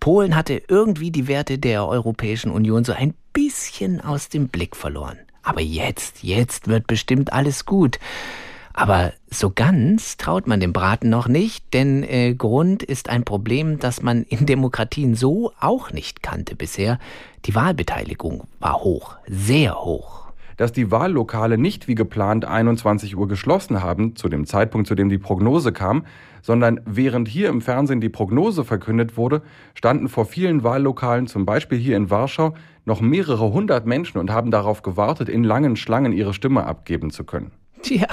Polen 0.00 0.34
hatte 0.34 0.62
irgendwie 0.66 1.12
die 1.12 1.28
Werte 1.28 1.58
der 1.58 1.86
Europäischen 1.86 2.50
Union 2.50 2.82
so 2.82 2.92
ein 2.92 3.14
bisschen 3.34 4.00
aus 4.00 4.30
dem 4.30 4.48
Blick 4.48 4.74
verloren. 4.74 5.18
Aber 5.42 5.60
jetzt, 5.60 6.22
jetzt 6.22 6.68
wird 6.68 6.86
bestimmt 6.86 7.34
alles 7.34 7.66
gut. 7.66 7.98
Aber 8.76 9.12
so 9.30 9.52
ganz 9.54 10.16
traut 10.16 10.48
man 10.48 10.58
dem 10.58 10.72
Braten 10.72 11.08
noch 11.08 11.28
nicht, 11.28 11.72
denn 11.74 12.02
äh, 12.02 12.34
Grund 12.34 12.82
ist 12.82 13.08
ein 13.08 13.24
Problem, 13.24 13.78
das 13.78 14.02
man 14.02 14.24
in 14.24 14.46
Demokratien 14.46 15.14
so 15.14 15.52
auch 15.60 15.92
nicht 15.92 16.24
kannte 16.24 16.56
bisher. 16.56 16.98
Die 17.44 17.54
Wahlbeteiligung 17.54 18.48
war 18.58 18.82
hoch, 18.82 19.16
sehr 19.28 19.76
hoch. 19.80 20.24
Dass 20.56 20.72
die 20.72 20.90
Wahllokale 20.90 21.56
nicht 21.56 21.86
wie 21.86 21.94
geplant 21.94 22.44
21 22.44 23.16
Uhr 23.16 23.28
geschlossen 23.28 23.80
haben, 23.80 24.16
zu 24.16 24.28
dem 24.28 24.44
Zeitpunkt, 24.44 24.88
zu 24.88 24.96
dem 24.96 25.08
die 25.08 25.18
Prognose 25.18 25.72
kam, 25.72 26.04
sondern 26.42 26.80
während 26.84 27.28
hier 27.28 27.48
im 27.50 27.60
Fernsehen 27.60 28.00
die 28.00 28.08
Prognose 28.08 28.64
verkündet 28.64 29.16
wurde, 29.16 29.42
standen 29.74 30.08
vor 30.08 30.26
vielen 30.26 30.62
Wahllokalen, 30.64 31.26
zum 31.26 31.46
Beispiel 31.46 31.78
hier 31.78 31.96
in 31.96 32.10
Warschau, 32.10 32.54
noch 32.84 33.00
mehrere 33.00 33.52
hundert 33.52 33.86
Menschen 33.86 34.18
und 34.18 34.30
haben 34.30 34.50
darauf 34.50 34.82
gewartet, 34.82 35.28
in 35.28 35.44
langen 35.44 35.76
Schlangen 35.76 36.12
ihre 36.12 36.34
Stimme 36.34 36.64
abgeben 36.64 37.10
zu 37.10 37.24
können. 37.24 37.52
Tja, 37.82 38.06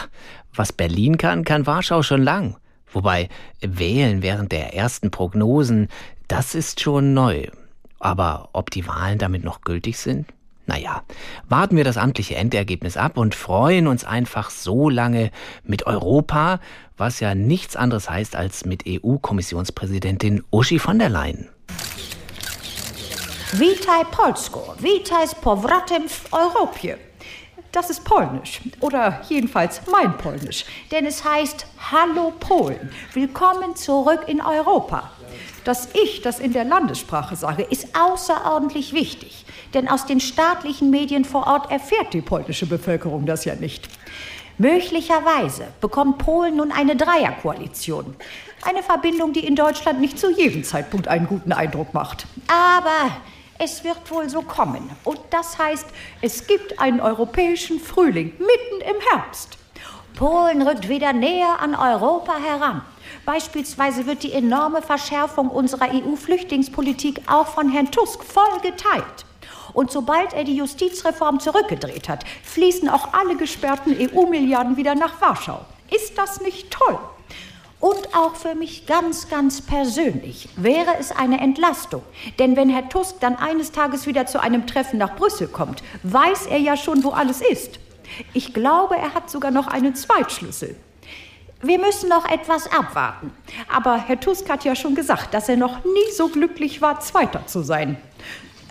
was 0.54 0.74
Berlin 0.74 1.18
kann, 1.18 1.46
kann 1.46 1.66
Warschau 1.66 2.04
schon 2.04 2.22
lang. 2.22 2.58
Wobei 2.92 3.30
wählen 3.62 4.22
während 4.22 4.52
der 4.52 4.74
ersten 4.76 5.12
Prognosen, 5.12 5.88
das 6.28 6.56
ist 6.56 6.82
schon 6.82 7.14
neu. 7.14 7.48
Aber 8.00 8.50
ob 8.54 8.70
die 8.70 8.88
Wahlen 8.88 9.18
damit 9.18 9.44
noch 9.44 9.62
gültig 9.62 9.98
sind? 9.98 10.28
Naja, 10.66 11.04
warten 11.50 11.76
wir 11.76 11.84
das 11.84 11.98
amtliche 11.98 12.36
Endergebnis 12.36 12.96
ab 12.96 13.18
und 13.18 13.36
freuen 13.36 13.88
uns 13.88 14.06
einfach 14.06 14.50
so 14.50 14.90
lange 14.90 15.32
mit 15.64 15.86
Europa, 15.86 16.60
was 16.98 17.20
ja 17.20 17.36
nichts 17.36 17.76
anderes 17.76 18.10
heißt 18.10 18.36
als 18.36 18.66
mit 18.66 18.84
EU-Kommissionspräsidentin 18.88 20.44
Uschi 20.52 20.80
von 20.80 21.00
der 21.00 21.10
Leyen. 21.10 21.50
Witaj 23.54 24.06
Polsko, 24.12 24.76
witaj 24.80 25.28
z 25.28 25.36
powrotem 25.36 26.10
w 26.10 26.34
Europie. 26.34 26.98
Das 27.72 27.90
ist 27.90 28.06
polnisch 28.06 28.62
oder 28.80 29.22
jedenfalls 29.30 29.82
mein 29.92 30.18
polnisch, 30.18 30.66
denn 30.92 31.06
es 31.06 31.26
heißt 31.26 31.66
Hallo 31.92 32.32
Polen, 32.40 32.90
willkommen 33.14 33.76
zurück 33.76 34.22
in 34.28 34.40
Europa. 34.40 35.12
Dass 35.66 35.90
ich 35.94 36.22
das 36.22 36.40
in 36.40 36.54
der 36.54 36.64
Landessprache 36.64 37.36
sage, 37.36 37.64
ist 37.64 37.90
außerordentlich 37.94 38.94
wichtig, 38.94 39.46
denn 39.74 39.90
aus 39.90 40.06
den 40.06 40.22
staatlichen 40.22 40.90
Medien 40.90 41.26
vor 41.26 41.46
Ort 41.46 41.70
erfährt 41.72 42.14
die 42.14 42.22
polnische 42.22 42.68
Bevölkerung 42.68 43.26
das 43.26 43.44
ja 43.44 43.56
nicht. 43.56 43.90
Möglicherweise 44.60 45.68
bekommt 45.82 46.20
Polen 46.20 46.56
nun 46.56 46.72
eine 46.72 46.96
Dreierkoalition. 46.96 48.16
Eine 48.62 48.82
Verbindung, 48.82 49.34
die 49.34 49.46
in 49.46 49.58
Deutschland 49.58 50.00
nicht 50.00 50.18
zu 50.20 50.32
jedem 50.32 50.64
Zeitpunkt 50.64 51.10
einen 51.10 51.28
guten 51.28 51.52
Eindruck 51.52 51.94
macht. 51.94 52.28
Aber 52.48 53.12
es 53.64 53.84
wird 53.84 54.10
wohl 54.10 54.28
so 54.28 54.42
kommen. 54.42 54.90
Und 55.04 55.20
das 55.30 55.60
heißt, 55.60 55.86
es 56.22 56.48
gibt 56.48 56.80
einen 56.80 57.00
europäischen 57.00 57.80
Frühling 57.80 58.34
mitten 58.40 58.82
im 58.90 58.96
Herbst. 59.12 59.58
Polen 60.16 60.64
rückt 60.64 60.90
wieder 60.90 61.14
näher 61.14 61.60
an 61.60 61.76
Europa 61.76 62.38
heran. 62.40 62.82
Beispielsweise 63.24 64.08
wird 64.08 64.24
die 64.24 64.34
enorme 64.34 64.82
Verschärfung 64.82 65.50
unserer 65.50 65.90
EU-Flüchtlingspolitik 65.94 67.22
auch 67.28 67.48
von 67.48 67.70
Herrn 67.70 67.92
Tusk 67.92 68.24
voll 68.24 68.60
geteilt. 68.64 69.26
Und 69.74 69.92
sobald 69.92 70.34
er 70.34 70.44
die 70.44 70.56
Justizreform 70.56 71.40
zurückgedreht 71.40 72.10
hat, 72.10 72.26
fließen 72.44 72.90
auch 72.90 73.14
alle 73.14 73.36
gesperrten 73.36 73.96
EU-Milliarden 73.96 74.76
wieder 74.76 74.96
nach 74.96 75.22
Warschau. 75.22 75.62
Ist 75.92 76.18
das 76.18 76.42
nicht 76.42 76.72
toll? 76.72 76.98
Und 77.82 78.16
auch 78.16 78.36
für 78.36 78.54
mich 78.54 78.86
ganz, 78.86 79.28
ganz 79.28 79.62
persönlich 79.62 80.48
wäre 80.56 80.98
es 81.00 81.12
eine 81.12 81.42
Entlastung. 81.42 82.04
Denn 82.38 82.56
wenn 82.56 82.70
Herr 82.70 82.88
Tusk 82.90 83.20
dann 83.20 83.36
eines 83.36 83.72
Tages 83.72 84.06
wieder 84.06 84.28
zu 84.28 84.40
einem 84.40 84.68
Treffen 84.68 85.00
nach 85.00 85.16
Brüssel 85.16 85.48
kommt, 85.48 85.82
weiß 86.04 86.46
er 86.46 86.60
ja 86.60 86.78
schon, 86.78 87.04
wo 87.04 87.10
alles 87.10 87.42
ist. 87.42 87.80
Ich 88.34 88.54
glaube, 88.54 88.96
er 88.98 89.16
hat 89.16 89.32
sogar 89.32 89.50
noch 89.50 89.68
einen 89.68 89.96
Zweitschlüssel. 89.96 90.76
Wir 91.64 91.80
müssen 91.80 92.08
noch 92.08 92.30
etwas 92.30 92.72
abwarten. 92.72 93.32
Aber 93.68 93.98
Herr 93.98 94.20
Tusk 94.20 94.48
hat 94.50 94.64
ja 94.64 94.76
schon 94.76 94.94
gesagt, 94.94 95.34
dass 95.34 95.50
er 95.50 95.58
noch 95.58 95.84
nie 95.84 96.12
so 96.16 96.28
glücklich 96.28 96.82
war, 96.82 97.00
Zweiter 97.00 97.48
zu 97.48 97.64
sein. 97.64 97.98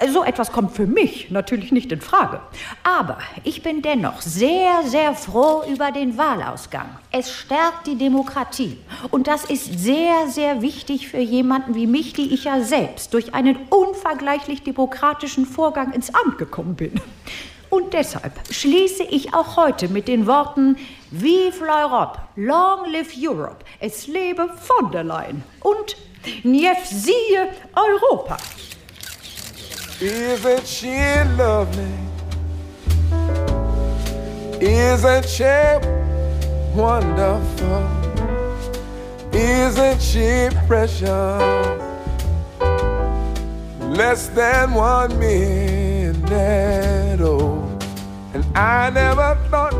So 0.08 0.24
etwas 0.24 0.50
kommt 0.50 0.72
für 0.72 0.86
mich 0.86 1.30
natürlich 1.30 1.72
nicht 1.72 1.92
in 1.92 2.00
Frage. 2.00 2.40
Aber 2.82 3.18
ich 3.44 3.62
bin 3.62 3.82
dennoch 3.82 4.22
sehr, 4.22 4.82
sehr 4.84 5.14
froh 5.14 5.62
über 5.70 5.92
den 5.92 6.16
Wahlausgang. 6.16 6.88
Es 7.12 7.30
stärkt 7.30 7.86
die 7.86 7.96
Demokratie. 7.96 8.78
Und 9.10 9.26
das 9.26 9.44
ist 9.44 9.78
sehr, 9.78 10.28
sehr 10.28 10.62
wichtig 10.62 11.08
für 11.08 11.18
jemanden 11.18 11.74
wie 11.74 11.86
mich, 11.86 12.14
die 12.14 12.32
ich 12.32 12.44
ja 12.44 12.62
selbst 12.62 13.12
durch 13.12 13.34
einen 13.34 13.56
unvergleichlich 13.68 14.62
demokratischen 14.62 15.44
Vorgang 15.44 15.92
ins 15.92 16.14
Amt 16.14 16.38
gekommen 16.38 16.76
bin. 16.76 17.00
Und 17.68 17.92
deshalb 17.92 18.32
schließe 18.50 19.04
ich 19.04 19.34
auch 19.34 19.56
heute 19.56 19.88
mit 19.88 20.08
den 20.08 20.26
Worten 20.26 20.76
Vive 21.10 21.64
l'Europe, 21.64 22.18
Long 22.36 22.90
live 22.90 23.12
Europe, 23.16 23.64
es 23.78 24.06
lebe 24.06 24.48
von 24.60 24.90
der 24.90 25.04
Leyen 25.04 25.44
und 25.60 25.96
Nief 26.42 26.84
siehe 26.84 27.48
Europa. 27.74 28.36
Isn't 30.02 30.66
she 30.66 30.96
lovely? 31.36 31.92
Isn't 34.58 35.28
she 35.28 35.44
wonderful? 36.74 37.86
Isn't 39.30 40.00
she 40.00 40.48
precious? 40.66 41.02
Less 43.78 44.28
than 44.28 44.72
one 44.72 45.18
minute 45.18 47.20
old. 47.20 47.84
And 48.32 48.42
I 48.56 48.88
never 48.88 49.36
thought 49.50 49.74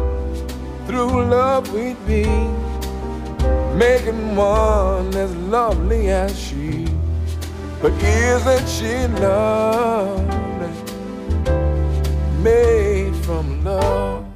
through 0.87 1.31
love 1.31 1.73
we'd 1.73 1.97
be 2.07 2.27
making 3.75 4.37
one 4.37 5.15
as 5.15 5.35
lovely 5.35 6.11
as 6.11 6.39
she. 6.39 6.80
But 7.83 7.93
isn't 8.03 8.69
she 8.69 9.07
lovely? 9.23 10.69
Made 12.43 13.16
from 13.25 13.64
love. 13.64 14.27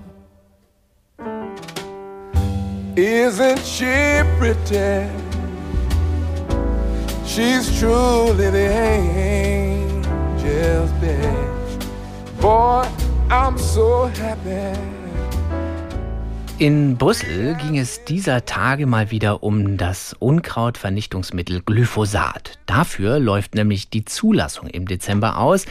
Isn't 2.96 3.60
she 3.60 4.22
pretty? 4.38 5.10
She's 7.26 7.78
truly 7.78 8.48
the 8.48 8.72
angel's 8.72 10.90
best. 11.02 11.86
Boy, 12.40 12.88
I'm 13.28 13.58
so 13.58 14.06
happy. 14.06 14.93
In 16.64 16.96
Brüssel 16.96 17.56
ging 17.56 17.76
es 17.76 18.04
dieser 18.04 18.46
Tage 18.46 18.86
mal 18.86 19.10
wieder 19.10 19.42
um 19.42 19.76
das 19.76 20.16
Unkrautvernichtungsmittel 20.18 21.60
Glyphosat. 21.60 22.58
Dafür 22.64 23.18
läuft 23.18 23.54
nämlich 23.54 23.90
die 23.90 24.06
Zulassung 24.06 24.68
im 24.68 24.88
Dezember 24.88 25.36
aus, 25.36 25.66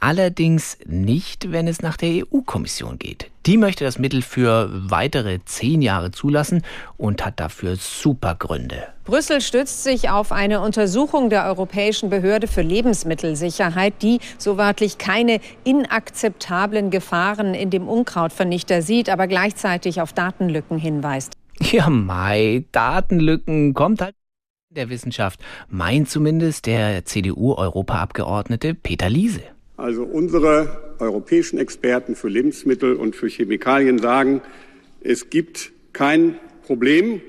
allerdings 0.00 0.78
nicht, 0.86 1.52
wenn 1.52 1.68
es 1.68 1.82
nach 1.82 1.96
der 1.96 2.24
EU-Kommission 2.24 2.98
geht. 2.98 3.30
Die 3.46 3.56
möchte 3.56 3.84
das 3.84 3.98
Mittel 3.98 4.22
für 4.22 4.68
weitere 4.70 5.38
zehn 5.44 5.80
Jahre 5.80 6.10
zulassen 6.10 6.62
und 6.96 7.24
hat 7.24 7.40
dafür 7.40 7.76
super 7.76 8.34
Gründe. 8.34 8.88
Brüssel 9.04 9.40
stützt 9.40 9.84
sich 9.84 10.10
auf 10.10 10.32
eine 10.32 10.60
Untersuchung 10.60 11.30
der 11.30 11.46
Europäischen 11.46 12.10
Behörde 12.10 12.46
für 12.46 12.60
Lebensmittelsicherheit, 12.62 14.02
die 14.02 14.18
so 14.36 14.58
wörtlich 14.58 14.98
keine 14.98 15.40
inakzeptablen 15.64 16.90
Gefahren 16.90 17.54
in 17.54 17.70
dem 17.70 17.88
Unkrautvernichter 17.88 18.82
sieht, 18.82 19.08
aber 19.08 19.26
gleichzeitig 19.26 20.02
auf 20.02 20.12
Datenlücken 20.12 20.78
hinweist. 20.78 21.38
Ja, 21.60 21.88
Mai, 21.88 22.64
Datenlücken 22.72 23.74
kommt 23.74 24.02
halt 24.02 24.14
der 24.70 24.90
Wissenschaft, 24.90 25.40
meint 25.68 26.08
zumindest 26.10 26.66
der 26.66 27.04
CDU-Europaabgeordnete 27.04 28.74
Peter 28.74 29.08
Liese. 29.08 29.42
Also 29.78 30.02
unsere 30.02 30.96
europäischen 30.98 31.56
Experten 31.56 32.16
für 32.16 32.28
Lebensmittel 32.28 32.96
und 32.96 33.14
für 33.14 33.28
Chemikalien 33.28 34.00
sagen, 34.00 34.42
es 35.00 35.30
gibt 35.30 35.70
kein 35.92 36.34
Problem. 36.66 37.22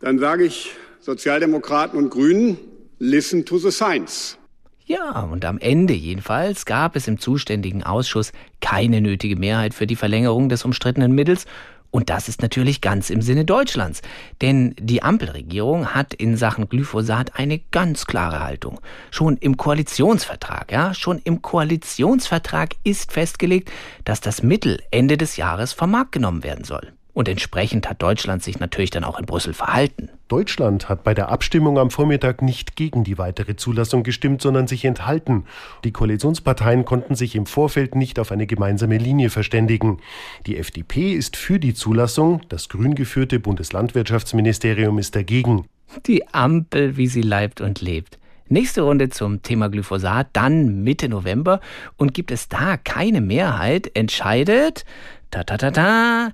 Dann 0.00 0.18
sage 0.18 0.44
ich 0.44 0.72
Sozialdemokraten 1.00 1.98
und 1.98 2.08
Grünen, 2.08 2.56
listen 2.98 3.44
to 3.44 3.58
the 3.58 3.70
science. 3.70 4.38
Ja, 4.86 5.20
und 5.20 5.44
am 5.44 5.58
Ende 5.58 5.92
jedenfalls 5.92 6.64
gab 6.64 6.96
es 6.96 7.08
im 7.08 7.18
zuständigen 7.18 7.82
Ausschuss 7.82 8.32
keine 8.62 9.02
nötige 9.02 9.36
Mehrheit 9.36 9.74
für 9.74 9.86
die 9.86 9.94
Verlängerung 9.94 10.48
des 10.48 10.64
umstrittenen 10.64 11.12
Mittels 11.12 11.44
und 11.92 12.08
das 12.08 12.28
ist 12.28 12.40
natürlich 12.42 12.80
ganz 12.80 13.10
im 13.10 13.20
Sinne 13.20 13.44
Deutschlands. 13.44 14.00
Denn 14.40 14.74
die 14.80 15.02
Ampelregierung 15.02 15.94
hat 15.94 16.14
in 16.14 16.38
Sachen 16.38 16.68
Glyphosat 16.68 17.38
eine 17.38 17.60
ganz 17.70 18.06
klare 18.06 18.40
Haltung. 18.40 18.80
Schon 19.10 19.36
im 19.36 19.58
Koalitionsvertrag, 19.58 20.72
ja, 20.72 20.94
schon 20.94 21.20
im 21.22 21.42
Koalitionsvertrag 21.42 22.76
ist 22.82 23.12
festgelegt, 23.12 23.70
dass 24.04 24.22
das 24.22 24.42
Mittel 24.42 24.80
Ende 24.90 25.18
des 25.18 25.36
Jahres 25.36 25.74
vom 25.74 25.90
Markt 25.90 26.12
genommen 26.12 26.42
werden 26.42 26.64
soll. 26.64 26.94
Und 27.14 27.28
entsprechend 27.28 27.90
hat 27.90 28.00
Deutschland 28.00 28.42
sich 28.42 28.58
natürlich 28.58 28.90
dann 28.90 29.04
auch 29.04 29.18
in 29.18 29.26
Brüssel 29.26 29.52
verhalten. 29.52 30.08
Deutschland 30.28 30.88
hat 30.88 31.04
bei 31.04 31.12
der 31.12 31.28
Abstimmung 31.28 31.78
am 31.78 31.90
Vormittag 31.90 32.40
nicht 32.40 32.74
gegen 32.74 33.04
die 33.04 33.18
weitere 33.18 33.54
Zulassung 33.54 34.02
gestimmt, 34.02 34.40
sondern 34.40 34.66
sich 34.66 34.86
enthalten. 34.86 35.44
Die 35.84 35.92
Koalitionsparteien 35.92 36.86
konnten 36.86 37.14
sich 37.14 37.36
im 37.36 37.44
Vorfeld 37.44 37.94
nicht 37.94 38.18
auf 38.18 38.32
eine 38.32 38.46
gemeinsame 38.46 38.96
Linie 38.96 39.28
verständigen. 39.28 39.98
Die 40.46 40.56
FDP 40.56 41.12
ist 41.12 41.36
für 41.36 41.58
die 41.58 41.74
Zulassung, 41.74 42.40
das 42.48 42.70
grün 42.70 42.94
geführte 42.94 43.40
Bundeslandwirtschaftsministerium 43.40 44.98
ist 44.98 45.14
dagegen. 45.14 45.66
Die 46.06 46.26
Ampel, 46.32 46.96
wie 46.96 47.08
sie 47.08 47.20
leibt 47.20 47.60
und 47.60 47.82
lebt. 47.82 48.18
Nächste 48.48 48.82
Runde 48.82 49.10
zum 49.10 49.42
Thema 49.42 49.68
Glyphosat, 49.68 50.28
dann 50.32 50.82
Mitte 50.82 51.10
November. 51.10 51.60
Und 51.96 52.14
gibt 52.14 52.30
es 52.30 52.48
da 52.48 52.78
keine 52.78 53.20
Mehrheit, 53.20 53.90
entscheidet, 53.94 54.86
ta 55.30 55.44
ta 55.44 55.58
ta 55.58 55.70
ta, 55.70 56.32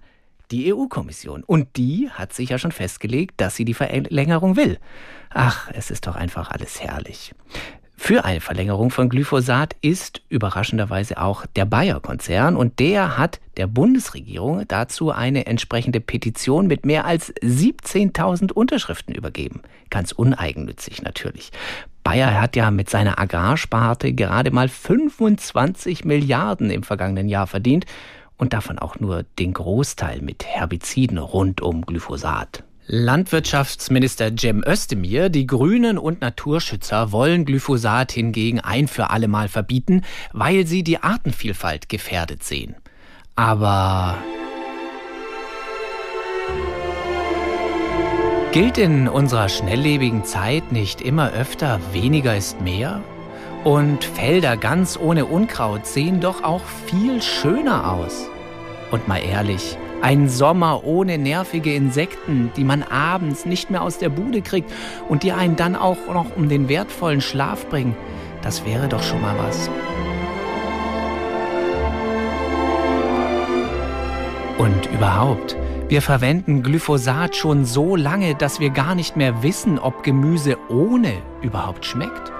die 0.50 0.72
EU-Kommission. 0.72 1.44
Und 1.44 1.76
die 1.76 2.10
hat 2.10 2.32
sich 2.32 2.50
ja 2.50 2.58
schon 2.58 2.72
festgelegt, 2.72 3.34
dass 3.40 3.56
sie 3.56 3.64
die 3.64 3.74
Verlängerung 3.74 4.56
will. 4.56 4.78
Ach, 5.30 5.70
es 5.74 5.90
ist 5.90 6.06
doch 6.06 6.16
einfach 6.16 6.50
alles 6.50 6.80
herrlich. 6.80 7.34
Für 8.00 8.24
eine 8.24 8.40
Verlängerung 8.40 8.90
von 8.90 9.08
Glyphosat 9.08 9.74
ist 9.80 10.22
überraschenderweise 10.28 11.20
auch 11.20 11.44
der 11.56 11.64
Bayer-Konzern 11.64 12.56
und 12.56 12.78
der 12.78 13.18
hat 13.18 13.40
der 13.56 13.66
Bundesregierung 13.66 14.62
dazu 14.68 15.10
eine 15.10 15.46
entsprechende 15.46 16.00
Petition 16.00 16.68
mit 16.68 16.86
mehr 16.86 17.06
als 17.06 17.34
17.000 17.34 18.52
Unterschriften 18.52 19.16
übergeben. 19.16 19.62
Ganz 19.90 20.12
uneigennützig 20.12 21.02
natürlich. 21.02 21.50
Bayer 22.04 22.40
hat 22.40 22.54
ja 22.54 22.70
mit 22.70 22.88
seiner 22.88 23.18
Agrarsparte 23.18 24.12
gerade 24.12 24.52
mal 24.52 24.68
25 24.68 26.04
Milliarden 26.04 26.70
im 26.70 26.84
vergangenen 26.84 27.28
Jahr 27.28 27.48
verdient 27.48 27.84
und 28.38 28.52
davon 28.52 28.78
auch 28.78 28.98
nur 28.98 29.24
den 29.38 29.52
Großteil 29.52 30.22
mit 30.22 30.46
Herbiziden 30.46 31.18
rund 31.18 31.60
um 31.60 31.82
Glyphosat. 31.82 32.64
Landwirtschaftsminister 32.90 34.30
Cem 34.34 34.64
Özdemir, 34.66 35.28
die 35.28 35.46
Grünen 35.46 35.98
und 35.98 36.22
Naturschützer 36.22 37.12
wollen 37.12 37.44
Glyphosat 37.44 38.12
hingegen 38.12 38.60
ein 38.60 38.88
für 38.88 39.10
alle 39.10 39.28
Mal 39.28 39.48
verbieten, 39.48 40.04
weil 40.32 40.66
sie 40.66 40.82
die 40.82 41.02
Artenvielfalt 41.02 41.90
gefährdet 41.90 42.42
sehen. 42.44 42.76
Aber 43.36 44.16
gilt 48.52 48.78
in 48.78 49.06
unserer 49.06 49.50
schnelllebigen 49.50 50.24
Zeit 50.24 50.72
nicht 50.72 51.02
immer 51.02 51.30
öfter 51.32 51.80
weniger 51.92 52.34
ist 52.34 52.62
mehr? 52.62 53.02
Und 53.68 54.02
Felder 54.02 54.56
ganz 54.56 54.98
ohne 54.98 55.26
Unkraut 55.26 55.86
sehen 55.86 56.22
doch 56.22 56.42
auch 56.42 56.62
viel 56.86 57.20
schöner 57.20 57.92
aus. 57.92 58.26
Und 58.90 59.06
mal 59.08 59.18
ehrlich, 59.18 59.76
ein 60.00 60.30
Sommer 60.30 60.84
ohne 60.84 61.18
nervige 61.18 61.74
Insekten, 61.74 62.50
die 62.56 62.64
man 62.64 62.82
abends 62.82 63.44
nicht 63.44 63.70
mehr 63.70 63.82
aus 63.82 63.98
der 63.98 64.08
Bude 64.08 64.40
kriegt 64.40 64.72
und 65.10 65.22
die 65.22 65.32
einen 65.32 65.56
dann 65.56 65.76
auch 65.76 65.98
noch 66.06 66.34
um 66.34 66.48
den 66.48 66.70
wertvollen 66.70 67.20
Schlaf 67.20 67.66
bringen, 67.66 67.94
das 68.40 68.64
wäre 68.64 68.88
doch 68.88 69.02
schon 69.02 69.20
mal 69.20 69.36
was. 69.36 69.68
Und 74.56 74.86
überhaupt, 74.94 75.58
wir 75.88 76.00
verwenden 76.00 76.62
Glyphosat 76.62 77.36
schon 77.36 77.66
so 77.66 77.96
lange, 77.96 78.34
dass 78.34 78.60
wir 78.60 78.70
gar 78.70 78.94
nicht 78.94 79.14
mehr 79.14 79.42
wissen, 79.42 79.78
ob 79.78 80.04
Gemüse 80.04 80.56
ohne 80.70 81.12
überhaupt 81.42 81.84
schmeckt. 81.84 82.32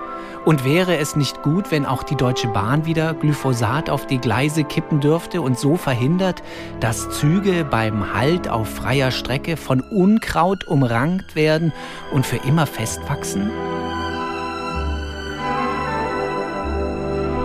Und 0.44 0.64
wäre 0.64 0.96
es 0.96 1.16
nicht 1.16 1.42
gut, 1.42 1.70
wenn 1.70 1.85
auch 1.85 2.03
die 2.03 2.16
Deutsche 2.16 2.48
Bahn 2.48 2.87
wieder 2.87 3.14
Glyphosat 3.14 3.90
auf 3.90 4.07
die 4.07 4.18
Gleise 4.18 4.64
kippen 4.64 5.01
dürfte 5.01 5.42
und 5.42 5.59
so 5.59 5.77
verhindert, 5.77 6.42
dass 6.81 7.11
Züge 7.11 7.64
beim 7.64 8.14
Halt 8.14 8.48
auf 8.48 8.68
freier 8.68 9.11
Strecke 9.11 9.57
von 9.57 9.81
Unkraut 9.81 10.64
umrankt 10.64 11.35
werden 11.35 11.72
und 12.12 12.24
für 12.24 12.37
immer 12.37 12.66
festwachsen? 12.66 13.51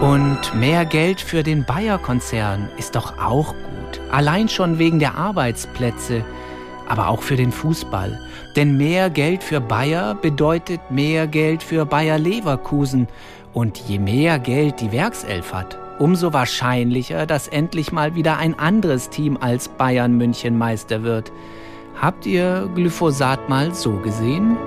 Und 0.01 0.53
mehr 0.53 0.83
Geld 0.83 1.21
für 1.21 1.43
den 1.43 1.63
Bayer-Konzern 1.63 2.69
ist 2.77 2.95
doch 2.95 3.17
auch 3.19 3.53
gut. 3.53 4.01
Allein 4.11 4.49
schon 4.49 4.77
wegen 4.77 4.99
der 4.99 5.15
Arbeitsplätze, 5.15 6.25
aber 6.89 7.07
auch 7.07 7.21
für 7.21 7.37
den 7.37 7.53
Fußball. 7.53 8.19
Denn 8.55 8.77
mehr 8.77 9.09
Geld 9.09 9.43
für 9.43 9.59
Bayer 9.59 10.15
bedeutet 10.15 10.79
mehr 10.91 11.27
Geld 11.27 11.63
für 11.63 11.85
Bayer 11.85 12.19
Leverkusen. 12.19 13.07
Und 13.53 13.77
je 13.77 13.99
mehr 13.99 14.39
Geld 14.39 14.81
die 14.81 14.91
Werkself 14.91 15.53
hat, 15.53 15.77
umso 15.99 16.33
wahrscheinlicher, 16.33 17.25
dass 17.25 17.47
endlich 17.47 17.91
mal 17.91 18.15
wieder 18.15 18.37
ein 18.37 18.57
anderes 18.57 19.09
Team 19.09 19.37
als 19.39 19.67
Bayern 19.67 20.17
München 20.17 20.57
Meister 20.57 21.03
wird. 21.03 21.31
Habt 21.99 22.25
ihr 22.25 22.69
Glyphosat 22.73 23.49
mal 23.49 23.73
so 23.73 23.97
gesehen? 23.97 24.57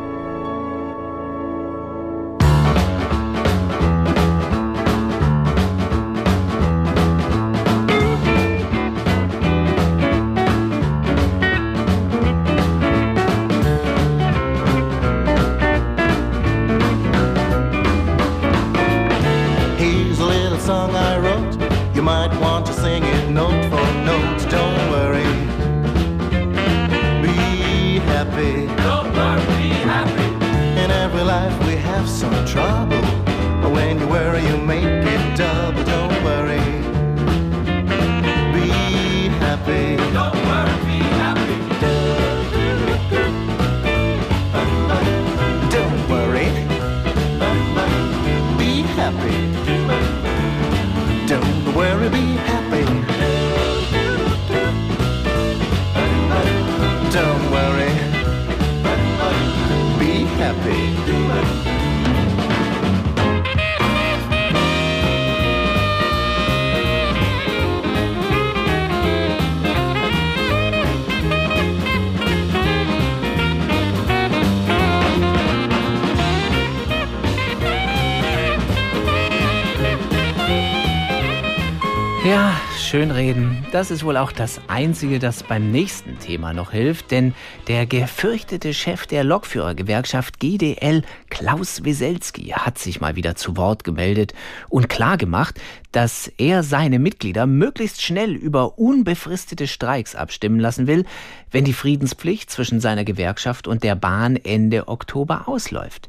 Das 83.76 83.90
ist 83.90 84.04
wohl 84.04 84.16
auch 84.16 84.32
das 84.32 84.58
Einzige, 84.68 85.18
das 85.18 85.42
beim 85.42 85.70
nächsten 85.70 86.18
Thema 86.18 86.54
noch 86.54 86.70
hilft, 86.70 87.10
denn 87.10 87.34
der 87.68 87.84
gefürchtete 87.84 88.72
Chef 88.72 89.06
der 89.06 89.22
Lokführergewerkschaft 89.22 90.40
GDL, 90.40 91.02
Klaus 91.28 91.84
Weselski, 91.84 92.54
hat 92.54 92.78
sich 92.78 93.02
mal 93.02 93.16
wieder 93.16 93.36
zu 93.36 93.58
Wort 93.58 93.84
gemeldet 93.84 94.32
und 94.70 94.88
klargemacht, 94.88 95.60
dass 95.92 96.26
er 96.38 96.62
seine 96.62 96.98
Mitglieder 96.98 97.46
möglichst 97.46 98.00
schnell 98.00 98.32
über 98.32 98.78
unbefristete 98.78 99.66
Streiks 99.66 100.14
abstimmen 100.14 100.58
lassen 100.58 100.86
will, 100.86 101.04
wenn 101.50 101.66
die 101.66 101.74
Friedenspflicht 101.74 102.50
zwischen 102.50 102.80
seiner 102.80 103.04
Gewerkschaft 103.04 103.68
und 103.68 103.84
der 103.84 103.94
Bahn 103.94 104.36
Ende 104.36 104.88
Oktober 104.88 105.48
ausläuft. 105.48 106.08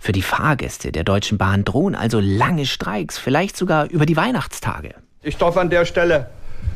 Für 0.00 0.10
die 0.10 0.22
Fahrgäste 0.22 0.90
der 0.90 1.04
Deutschen 1.04 1.38
Bahn 1.38 1.64
drohen 1.64 1.94
also 1.94 2.18
lange 2.18 2.66
Streiks, 2.66 3.18
vielleicht 3.18 3.56
sogar 3.56 3.88
über 3.88 4.04
die 4.04 4.16
Weihnachtstage. 4.16 4.96
Ich 5.22 5.36
darf 5.36 5.56
an 5.56 5.70
der 5.70 5.84
Stelle 5.84 6.28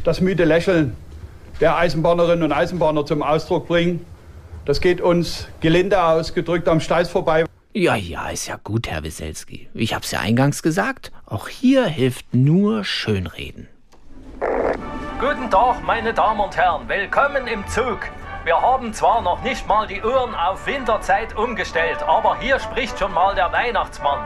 das 0.05 0.21
müde 0.21 0.45
Lächeln 0.45 0.97
der 1.61 1.77
Eisenbahnerinnen 1.77 2.45
und 2.45 2.53
Eisenbahner 2.53 3.05
zum 3.05 3.23
Ausdruck 3.23 3.69
bringen. 3.69 4.05
Das 4.65 4.81
geht 4.81 5.01
uns 5.01 5.49
gelinde 5.61 6.03
ausgedrückt 6.03 6.69
am 6.69 6.81
Steiß 6.81 7.11
vorbei. 7.11 7.45
Ja, 7.75 7.95
ja, 7.95 8.29
ist 8.29 8.47
ja 8.47 8.59
gut, 8.63 8.89
Herr 8.89 9.03
Wieselski. 9.03 9.69
Ich 9.75 9.95
hab's 9.95 10.11
ja 10.11 10.21
eingangs 10.21 10.63
gesagt. 10.63 11.13
Auch 11.27 11.49
hier 11.49 11.87
hilft 11.87 12.35
nur 12.35 12.85
Schönreden. 12.85 13.69
Guten 15.21 15.51
Tag, 15.51 15.85
meine 15.85 16.15
Damen 16.15 16.41
und 16.41 16.57
Herren. 16.57 16.89
Willkommen 16.89 17.47
im 17.47 17.67
Zug. 17.67 18.01
Wir 18.45 18.61
haben 18.61 18.93
zwar 18.93 19.21
noch 19.21 19.43
nicht 19.43 19.67
mal 19.69 19.87
die 19.87 20.01
Uhren 20.01 20.35
auf 20.35 20.67
Winterzeit 20.67 21.37
umgestellt, 21.37 22.03
aber 22.03 22.39
hier 22.39 22.59
spricht 22.61 22.99
schon 22.99 23.13
mal 23.13 23.35
der 23.35 23.53
Weihnachtsmann. 23.53 24.21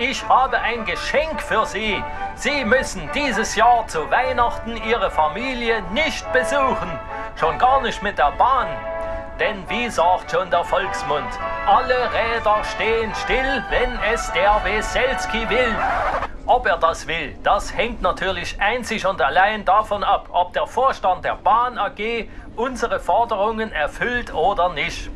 Ich 0.00 0.28
habe 0.28 0.60
ein 0.60 0.84
Geschenk 0.84 1.42
für 1.42 1.66
Sie. 1.66 2.00
Sie 2.36 2.64
müssen 2.64 3.10
dieses 3.16 3.56
Jahr 3.56 3.84
zu 3.88 4.08
Weihnachten 4.12 4.76
Ihre 4.76 5.10
Familie 5.10 5.82
nicht 5.92 6.32
besuchen. 6.32 6.96
Schon 7.34 7.58
gar 7.58 7.82
nicht 7.82 8.00
mit 8.00 8.16
der 8.16 8.30
Bahn. 8.38 8.68
Denn 9.40 9.68
wie 9.68 9.90
sagt 9.90 10.30
schon 10.30 10.50
der 10.50 10.62
Volksmund, 10.62 11.26
alle 11.66 11.96
Räder 12.12 12.62
stehen 12.76 13.12
still, 13.24 13.64
wenn 13.70 13.98
es 14.12 14.30
der 14.32 14.60
Weselski 14.62 15.50
will. 15.50 15.74
Ob 16.46 16.66
er 16.68 16.76
das 16.76 17.08
will, 17.08 17.36
das 17.42 17.76
hängt 17.76 18.00
natürlich 18.00 18.60
einzig 18.60 19.04
und 19.04 19.20
allein 19.20 19.64
davon 19.64 20.04
ab, 20.04 20.28
ob 20.30 20.52
der 20.52 20.68
Vorstand 20.68 21.24
der 21.24 21.34
Bahn 21.34 21.76
AG 21.76 22.28
unsere 22.54 23.00
Forderungen 23.00 23.72
erfüllt 23.72 24.32
oder 24.32 24.68
nicht. 24.68 25.10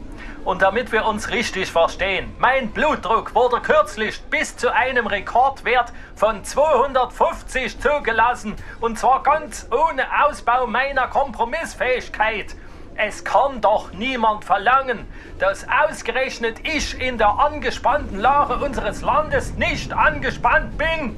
Und 0.44 0.60
damit 0.60 0.90
wir 0.90 1.06
uns 1.06 1.30
richtig 1.30 1.70
verstehen, 1.70 2.34
mein 2.38 2.72
Blutdruck 2.72 3.32
wurde 3.32 3.60
kürzlich 3.60 4.20
bis 4.22 4.56
zu 4.56 4.74
einem 4.74 5.06
Rekordwert 5.06 5.92
von 6.16 6.42
250 6.42 7.78
zugelassen. 7.78 8.56
Und 8.80 8.98
zwar 8.98 9.22
ganz 9.22 9.68
ohne 9.70 10.04
Ausbau 10.24 10.66
meiner 10.66 11.06
Kompromissfähigkeit. 11.06 12.56
Es 12.96 13.22
kann 13.24 13.60
doch 13.60 13.92
niemand 13.92 14.44
verlangen, 14.44 15.06
dass 15.38 15.64
ausgerechnet 15.68 16.58
ich 16.66 17.00
in 17.00 17.18
der 17.18 17.38
angespannten 17.38 18.18
Lage 18.18 18.56
unseres 18.56 19.00
Landes 19.00 19.54
nicht 19.54 19.92
angespannt 19.92 20.76
bin. 20.76 21.16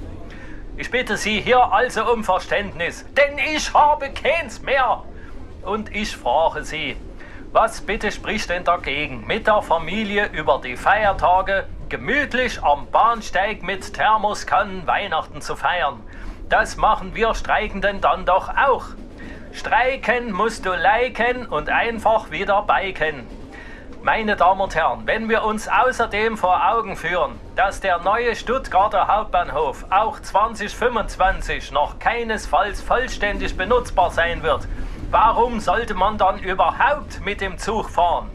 Ich 0.77 0.91
bitte 0.91 1.16
Sie 1.16 1.41
hier 1.41 1.72
also 1.72 2.12
um 2.12 2.25
Verständnis, 2.25 3.07
denn 3.16 3.39
ich 3.39 3.72
habe 3.72 4.11
keins 4.11 4.61
mehr. 4.61 5.03
Und 5.62 5.95
ich 5.95 6.14
frage 6.14 6.62
Sie, 6.62 6.97
was 7.55 7.81
bitte 7.81 8.11
spricht 8.11 8.51
denn 8.51 8.65
dagegen, 8.65 9.25
mit 9.29 9.47
der 9.47 9.63
Familie 9.63 10.29
über 10.33 10.61
die 10.63 10.77
Feiertage 10.77 11.69
gemütlich 11.89 12.61
am 12.65 12.91
Bahnsteig 12.91 13.63
mit 13.63 13.95
Thermoskannen 13.95 14.89
Weihnachten 14.89 15.41
zu 15.41 15.55
feiern? 15.55 16.01
Das 16.49 16.77
machen 16.77 17.15
wir 17.15 17.33
Streikenden 17.33 18.01
dann 18.01 18.27
doch 18.27 18.49
auch. 18.49 18.87
Streiken 19.53 20.33
musst 20.33 20.67
du 20.67 20.73
liken 20.73 21.47
und 21.47 21.69
einfach 21.71 22.33
wieder 22.33 22.63
biken. 22.63 23.25
Meine 24.03 24.35
Damen 24.35 24.61
und 24.61 24.75
Herren, 24.75 25.07
wenn 25.07 25.29
wir 25.29 25.45
uns 25.45 25.69
außerdem 25.69 26.37
vor 26.37 26.61
Augen 26.69 26.97
führen, 26.97 27.39
dass 27.55 27.81
der 27.81 28.01
neue 28.01 28.35
Stuttgarter 28.35 29.07
Hauptbahnhof 29.07 29.87
auch 29.91 30.19
2025 30.19 31.71
noch 31.71 32.01
keinesfalls 32.01 32.83
vollständig 32.83 33.57
benutzbar 33.57 34.11
sein 34.11 34.43
wird, 34.43 34.67
Warum 35.15 35.61
sollte 35.61 35.95
man 35.95 36.19
dann 36.19 36.41
überhaupt 36.41 37.25
mit 37.25 37.41
dem 37.41 37.57
Zug 37.57 37.89
fahren? 37.89 38.29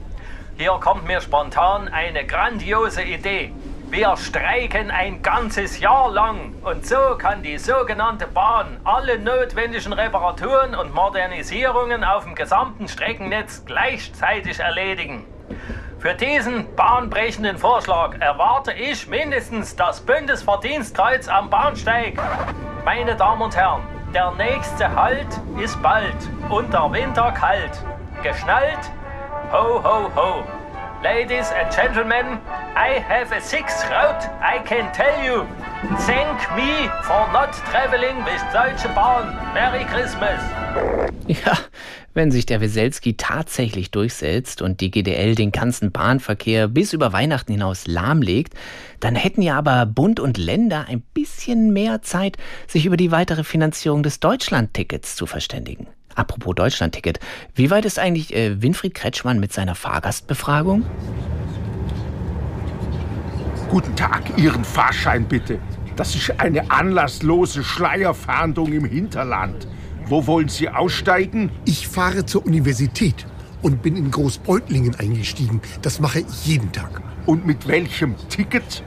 Hier 0.55 0.71
kommt 0.79 1.05
mir 1.05 1.19
spontan 1.19 1.89
eine 1.89 2.25
grandiose 2.25 3.03
Idee. 3.03 3.51
Wir 3.89 4.15
streiken 4.15 4.89
ein 4.89 5.21
ganzes 5.21 5.81
Jahr 5.81 6.09
lang 6.09 6.55
und 6.63 6.87
so 6.87 7.17
kann 7.17 7.43
die 7.43 7.57
sogenannte 7.57 8.27
Bahn 8.27 8.77
alle 8.85 9.19
notwendigen 9.19 9.91
Reparaturen 9.91 10.73
und 10.73 10.95
Modernisierungen 10.95 12.05
auf 12.05 12.23
dem 12.23 12.33
gesamten 12.33 12.87
Streckennetz 12.87 13.65
gleichzeitig 13.65 14.61
erledigen. 14.61 15.25
Für 15.99 16.13
diesen 16.13 16.73
bahnbrechenden 16.77 17.57
Vorschlag 17.57 18.15
erwarte 18.21 18.71
ich 18.71 19.05
mindestens 19.05 19.75
das 19.75 19.99
Bundesverdienstkreuz 19.99 21.27
am 21.27 21.49
Bahnsteig. 21.49 22.17
Meine 22.85 23.17
Damen 23.17 23.41
und 23.41 23.53
Herren, 23.57 23.81
der 24.13 24.31
nächste 24.31 24.93
Halt 24.95 25.27
ist 25.61 25.81
bald 25.81 26.15
und 26.49 26.73
der 26.73 26.91
Winter 26.91 27.31
kalt. 27.31 27.71
Geschnallt? 28.23 28.91
Ho, 29.51 29.81
ho, 29.83 30.09
ho. 30.15 30.43
Ladies 31.01 31.51
and 31.51 31.73
Gentlemen, 31.73 32.39
I 32.75 32.99
have 32.99 33.31
a 33.31 33.39
sixth 33.39 33.89
route, 33.89 34.29
I 34.41 34.59
can 34.65 34.91
tell 34.91 35.23
you. 35.23 35.45
Thank 36.05 36.39
me 36.57 36.89
for 37.03 37.31
not 37.31 37.53
traveling 37.71 38.17
with 38.25 38.41
Deutsche 38.51 38.93
Bahn. 38.93 39.33
Merry 39.53 39.85
Christmas. 39.85 40.41
Ja, 41.27 41.57
wenn 42.19 42.31
sich 42.31 42.45
der 42.45 42.59
Weselski 42.59 43.15
tatsächlich 43.15 43.91
durchsetzt 43.91 44.61
und 44.61 44.81
die 44.81 44.91
GDL 44.91 45.35
den 45.35 45.53
ganzen 45.53 45.93
Bahnverkehr 45.93 46.67
bis 46.67 46.91
über 46.91 47.13
Weihnachten 47.13 47.53
hinaus 47.53 47.87
lahmlegt, 47.87 48.55
dann 48.99 49.15
hätten 49.15 49.41
ja 49.41 49.57
aber 49.57 49.85
Bund 49.85 50.19
und 50.19 50.37
Länder 50.37 50.85
ein 50.89 50.99
bisschen 51.13 51.71
mehr 51.71 52.01
Zeit, 52.01 52.35
sich 52.67 52.85
über 52.85 52.97
die 52.97 53.11
weitere 53.11 53.45
Finanzierung 53.45 54.03
des 54.03 54.19
Deutschlandtickets 54.19 55.15
zu 55.15 55.27
verständigen. 55.27 55.87
Apropos 56.13 56.55
Deutschlandticket, 56.55 57.21
wie 57.55 57.71
weit 57.71 57.85
ist 57.85 57.97
eigentlich 57.97 58.35
äh, 58.35 58.61
Winfried 58.61 58.95
Kretschmann 58.95 59.39
mit 59.39 59.53
seiner 59.53 59.75
Fahrgastbefragung? 59.75 60.83
Guten 63.69 63.95
Tag, 63.95 64.37
Ihren 64.37 64.65
Fahrschein 64.65 65.25
bitte. 65.25 65.57
Das 65.95 66.13
ist 66.15 66.37
eine 66.37 66.69
anlasslose 66.69 67.63
Schleierfahndung 67.63 68.73
im 68.73 68.83
Hinterland. 68.83 69.69
Wo 70.09 70.25
wollen 70.25 70.49
Sie 70.49 70.67
aussteigen? 70.67 71.51
Ich 71.65 71.87
fahre 71.87 72.25
zur 72.25 72.43
Universität 72.43 73.27
und 73.61 73.83
bin 73.83 73.95
in 73.95 74.09
Großbeutlingen 74.09 74.95
eingestiegen. 74.95 75.61
Das 75.83 75.99
mache 75.99 76.21
ich 76.21 76.47
jeden 76.47 76.71
Tag. 76.71 76.99
Und 77.27 77.45
mit 77.45 77.67
welchem 77.67 78.15
Ticket? 78.27 78.83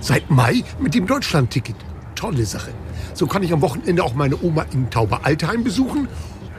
Seit 0.00 0.28
Mai 0.30 0.64
mit 0.80 0.96
dem 0.96 1.06
Deutschlandticket. 1.06 1.76
Tolle 2.16 2.44
Sache. 2.44 2.72
So 3.12 3.28
kann 3.28 3.44
ich 3.44 3.52
am 3.52 3.62
Wochenende 3.62 4.02
auch 4.02 4.14
meine 4.14 4.36
Oma 4.42 4.66
in 4.72 4.90
Tauber-Altheim 4.90 5.62
besuchen. 5.62 6.08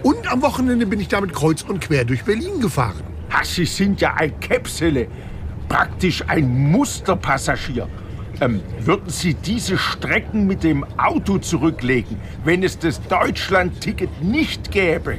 Und 0.01 0.32
am 0.32 0.41
Wochenende 0.41 0.86
bin 0.86 1.01
ich 1.01 1.09
damit 1.09 1.34
kreuz 1.34 1.63
und 1.63 1.82
quer 1.82 2.05
durch 2.05 2.24
Berlin 2.24 2.61
gefahren. 2.61 3.03
Ha, 3.34 3.43
Sie 3.43 3.66
sind 3.66 3.99
ja 3.99 4.13
ein 4.13 4.39
Käpsele. 4.39 5.09
Praktisch 5.68 6.24
ein 6.26 6.72
Musterpassagier. 6.72 7.89
Ähm, 8.41 8.61
würden 8.79 9.09
Sie 9.09 9.33
diese 9.33 9.77
Strecken 9.77 10.47
mit 10.47 10.63
dem 10.63 10.86
Auto 10.97 11.38
zurücklegen, 11.38 12.17
wenn 12.43 12.63
es 12.63 12.77
das 12.77 13.01
Deutschland-Ticket 13.07 14.21
nicht 14.21 14.71
gäbe? 14.71 15.17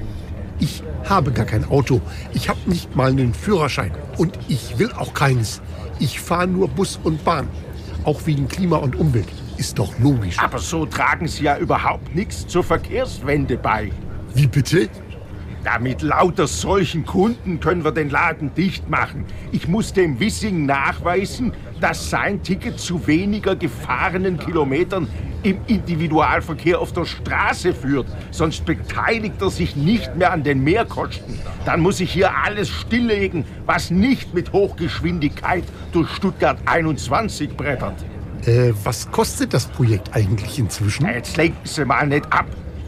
Ich 0.59 0.83
habe 1.05 1.33
gar 1.33 1.45
kein 1.45 1.65
Auto. 1.65 2.01
Ich 2.33 2.49
habe 2.49 2.59
nicht 2.67 2.97
mal 2.97 3.11
einen 3.11 3.35
Führerschein. 3.35 3.93
Und 4.17 4.39
ich 4.49 4.79
will 4.79 4.91
auch 4.93 5.15
keines. 5.15 5.61
Ich 5.99 6.21
fahre 6.21 6.47
nur 6.47 6.69
Bus 6.69 6.99
und 7.03 7.25
Bahn. 7.25 7.49
Auch 8.05 8.27
wegen 8.27 8.49
Klima 8.49 8.77
und 8.77 8.97
Umwelt. 8.97 9.29
Ist 9.57 9.79
doch 9.79 9.99
logisch. 9.99 10.39
Aber 10.39 10.59
so 10.59 10.87
tragen 10.87 11.29
Sie 11.29 11.45
ja 11.45 11.59
überhaupt 11.59 12.15
nichts 12.15 12.47
zur 12.47 12.63
Verkehrswende 12.63 13.57
bei. 13.57 13.91
Wie 14.35 14.47
bitte? 14.47 14.89
Ja, 15.67 15.81
mit 15.81 16.01
lauter 16.01 16.47
solchen 16.47 17.05
Kunden 17.05 17.59
können 17.59 17.83
wir 17.83 17.91
den 17.91 18.09
Laden 18.09 18.55
dicht 18.55 18.89
machen. 18.89 19.25
Ich 19.51 19.67
muss 19.67 19.93
dem 19.93 20.21
Wissing 20.21 20.65
nachweisen, 20.65 21.53
dass 21.81 22.09
sein 22.09 22.41
Ticket 22.45 22.79
zu 22.79 23.05
weniger 23.09 23.57
gefahrenen 23.57 24.39
Kilometern 24.39 25.09
im 25.43 25.59
Individualverkehr 25.67 26.79
auf 26.79 26.93
der 26.93 27.05
Straße 27.05 27.75
führt. 27.75 28.07
Sonst 28.31 28.65
beteiligt 28.65 29.43
er 29.43 29.51
sich 29.51 29.75
nicht 29.75 30.15
mehr 30.15 30.33
an 30.33 30.45
den 30.45 30.63
Mehrkosten. 30.63 31.37
Dann 31.65 31.81
muss 31.81 31.99
ich 31.99 32.13
hier 32.13 32.31
alles 32.45 32.69
stilllegen, 32.69 33.45
was 33.67 33.91
nicht 33.91 34.35
mit 34.35 34.53
Hochgeschwindigkeit 34.53 35.65
durch 35.91 36.09
Stuttgart 36.11 36.59
21 36.67 37.57
brettert. 37.57 38.05
Äh, 38.45 38.73
was 38.85 39.11
kostet 39.11 39.53
das 39.53 39.67
Projekt 39.67 40.15
eigentlich 40.15 40.61
inzwischen? 40.61 41.07
Ja, 41.07 41.15
jetzt 41.15 41.37
lenken 41.37 41.59
Sie 41.65 41.85
mal 41.85 42.07
nicht 42.07 42.33
ab. 42.33 42.47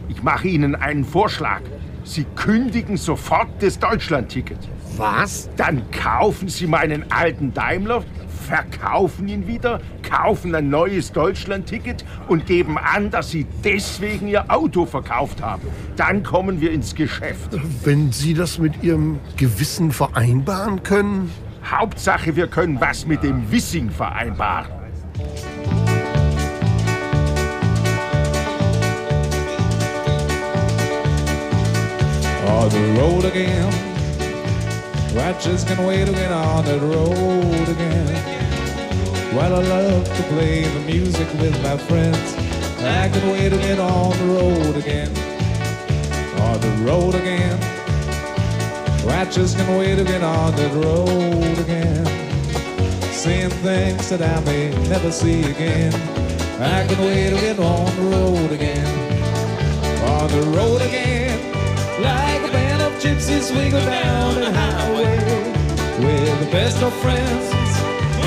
Ich 0.09 0.22
mache 0.22 0.47
Ihnen 0.47 0.76
einen 0.76 1.05
Vorschlag. 1.05 1.61
Sie 2.09 2.25
kündigen 2.37 2.97
sofort 2.97 3.49
das 3.61 3.79
Deutschlandticket. 3.79 4.57
Was? 4.97 5.51
Dann 5.59 5.83
kaufen 5.91 6.49
Sie 6.49 6.67
meinen 6.67 7.13
alten 7.13 7.53
Daimler, 7.53 8.03
verkaufen 8.47 9.29
ihn 9.29 9.47
wieder, 9.47 9.83
kaufen 10.03 10.55
ein 10.55 10.71
neues 10.71 11.13
Deutschland-Ticket 11.13 12.07
und 12.27 12.47
geben 12.47 12.79
an, 12.79 13.11
dass 13.11 13.31
sie 13.31 13.47
deswegen 13.63 14.27
ihr 14.27 14.51
Auto 14.51 14.87
verkauft 14.87 15.43
haben. 15.43 15.69
Dann 15.97 16.23
kommen 16.23 16.63
wir 16.63 16.73
ins 16.73 16.95
Geschäft. 16.95 17.51
Wenn 17.85 18.11
Sie 18.11 18.33
das 18.33 18.59
mit 18.59 18.83
Ihrem 18.83 19.21
Gewissen 19.37 19.93
vereinbaren 19.93 20.83
können? 20.83 21.31
Hauptsache, 21.63 22.35
wir 22.37 22.47
können 22.47 22.81
was 22.81 23.07
mit 23.07 23.23
dem 23.23 23.53
Wissing 23.53 23.91
vereinbaren. 23.91 24.73
On 32.49 32.68
the 32.70 33.01
road 33.01 33.24
again. 33.26 33.70
Righteous 35.14 35.64
can 35.64 35.84
wait 35.86 36.07
to 36.07 36.12
get 36.12 36.32
on 36.32 36.64
the 36.64 36.78
road 36.80 37.68
again. 37.68 38.38
While 39.34 39.57
I 39.57 39.62
love 39.62 40.05
to 40.05 40.22
play 40.34 40.62
the 40.62 40.80
music 40.80 41.28
with 41.34 41.62
my 41.62 41.76
friends, 41.76 42.34
I 42.80 43.11
can 43.11 43.30
wait 43.30 43.51
to 43.51 43.59
get 43.59 43.78
on 43.78 44.16
the 44.18 44.24
road 44.24 44.76
again. 44.76 45.09
On 46.40 46.59
the 46.61 46.70
road 46.88 47.14
again. 47.14 47.59
Righteous 49.05 49.55
can 49.55 49.78
wait 49.78 49.96
to 49.96 50.05
get 50.05 50.22
on 50.22 50.57
the 50.57 50.68
road 50.80 51.59
again. 51.59 52.07
Seeing 53.12 53.51
things 53.51 54.09
that 54.09 54.22
I 54.22 54.40
may 54.44 54.70
never 54.88 55.11
see 55.11 55.42
again. 55.42 55.92
I 56.61 56.86
can 56.86 56.99
wait 57.05 57.30
to 57.30 57.40
get 57.40 57.59
on 57.59 57.86
the 57.96 58.03
road 58.16 58.53
again. 58.53 58.86
On 60.09 60.28
the 60.30 60.42
road 60.57 60.80
again. 60.80 61.28
Like 62.01 62.49
a 62.49 62.53
band 62.53 62.82
of 62.82 62.92
gypsies, 63.03 63.51
we 63.51 63.70
go 63.70 63.80
down 63.84 64.34
the 64.36 64.53
highway. 64.53 65.18
We're 65.99 66.36
the 66.44 66.51
best 66.53 66.80
of 66.80 66.92
friends. 67.03 67.51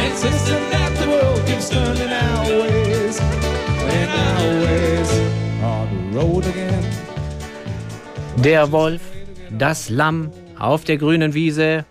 Insisting 0.05 0.69
that 0.71 0.91
the 0.99 1.07
world 1.07 1.45
keeps 1.45 1.69
turning 1.69 2.11
our. 2.11 2.45
And 3.87 4.09
our. 4.19 4.51
On 5.63 5.87
the 6.11 6.19
road 6.19 6.45
again. 6.45 6.83
Der 8.43 8.71
Wolf, 8.73 9.01
das 9.57 9.89
Lamm 9.89 10.31
auf 10.59 10.83
der 10.83 10.97
grünen 10.97 11.33
Wiese. 11.33 11.85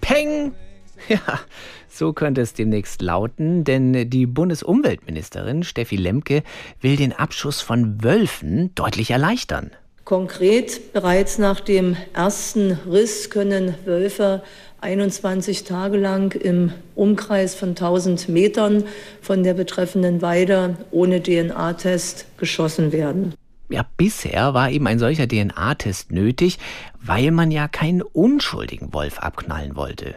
Peng! 0.00 0.54
Ja, 1.08 1.40
so 1.88 2.12
könnte 2.12 2.40
es 2.40 2.54
demnächst 2.54 3.02
lauten, 3.02 3.64
denn 3.64 4.10
die 4.10 4.26
Bundesumweltministerin 4.26 5.62
Steffi 5.62 5.96
Lemke 5.96 6.42
will 6.80 6.96
den 6.96 7.12
Abschuss 7.12 7.60
von 7.60 8.02
Wölfen 8.02 8.74
deutlich 8.74 9.10
erleichtern. 9.10 9.70
Konkret, 10.08 10.94
bereits 10.94 11.36
nach 11.36 11.60
dem 11.60 11.94
ersten 12.14 12.78
Riss 12.90 13.28
können 13.28 13.74
Wölfe 13.84 14.42
21 14.80 15.64
Tage 15.64 15.98
lang 15.98 16.34
im 16.34 16.72
Umkreis 16.94 17.54
von 17.54 17.70
1000 17.70 18.26
Metern 18.30 18.84
von 19.20 19.42
der 19.42 19.52
betreffenden 19.52 20.22
Weide 20.22 20.78
ohne 20.92 21.22
DNA-Test 21.22 22.24
geschossen 22.38 22.90
werden. 22.90 23.34
Ja, 23.68 23.84
bisher 23.98 24.54
war 24.54 24.70
eben 24.70 24.86
ein 24.86 24.98
solcher 24.98 25.28
DNA-Test 25.28 26.10
nötig, 26.10 26.56
weil 27.02 27.30
man 27.30 27.50
ja 27.50 27.68
keinen 27.68 28.00
unschuldigen 28.00 28.94
Wolf 28.94 29.18
abknallen 29.18 29.76
wollte. 29.76 30.14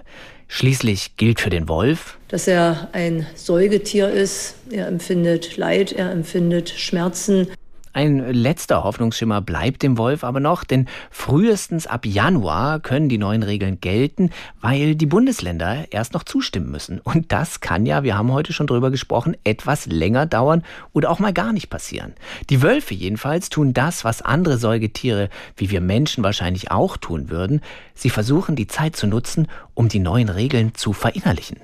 Schließlich 0.48 1.18
gilt 1.18 1.42
für 1.42 1.50
den 1.50 1.68
Wolf, 1.68 2.18
Dass 2.30 2.48
er 2.48 2.88
ein 2.94 3.26
Säugetier 3.36 4.10
ist, 4.10 4.56
er 4.70 4.88
empfindet 4.88 5.58
Leid, 5.58 5.92
er 5.92 6.12
empfindet 6.12 6.70
Schmerzen. 6.70 7.48
Ein 7.94 8.34
letzter 8.34 8.84
Hoffnungsschimmer 8.84 9.42
bleibt 9.42 9.84
dem 9.84 9.98
Wolf 9.98 10.24
aber 10.24 10.40
noch, 10.40 10.64
denn 10.64 10.88
frühestens 11.10 11.88
ab 11.88 12.06
Januar 12.06 12.80
können 12.80 13.10
die 13.10 13.18
neuen 13.18 13.44
Regeln 13.44 13.82
gelten, 13.82 14.30
weil 14.62 14.96
die 14.96 15.06
Bundesländer 15.06 15.92
erst 15.92 16.14
noch 16.14 16.24
zustimmen 16.24 16.72
müssen. 16.72 17.00
Und 17.00 17.32
das 17.34 17.60
kann 17.60 17.86
ja, 17.86 18.04
wir 18.04 18.18
haben 18.18 18.32
heute 18.32 18.54
schon 18.54 18.68
drüber 18.68 18.92
gesprochen, 18.92 19.36
etwas 19.44 19.88
länger 19.88 20.26
dauern 20.26 20.64
oder 20.94 21.10
auch 21.10 21.20
mal 21.20 21.34
gar 21.34 21.52
nicht 21.52 21.70
passieren. 21.70 22.14
Die 22.50 22.62
Wölfe 22.62 22.94
jedenfalls 22.94 23.50
tun 23.50 23.74
das, 23.74 24.06
was 24.06 24.22
andere 24.22 24.58
Säugetiere, 24.58 25.30
wie 25.58 25.70
wir 25.70 25.82
Menschen 25.82 26.24
wahrscheinlich 26.24 26.72
auch 26.72 26.96
tun 26.96 27.30
würden. 27.30 27.62
Sie 27.94 28.10
versuchen 28.10 28.56
die 28.56 28.68
Zeit 28.68 28.96
zu 28.96 29.06
nutzen, 29.08 29.48
um 29.74 29.90
die 29.90 30.00
neuen 30.00 30.30
Regeln 30.30 30.74
zu 30.76 30.94
verinnerlichen. 30.94 31.58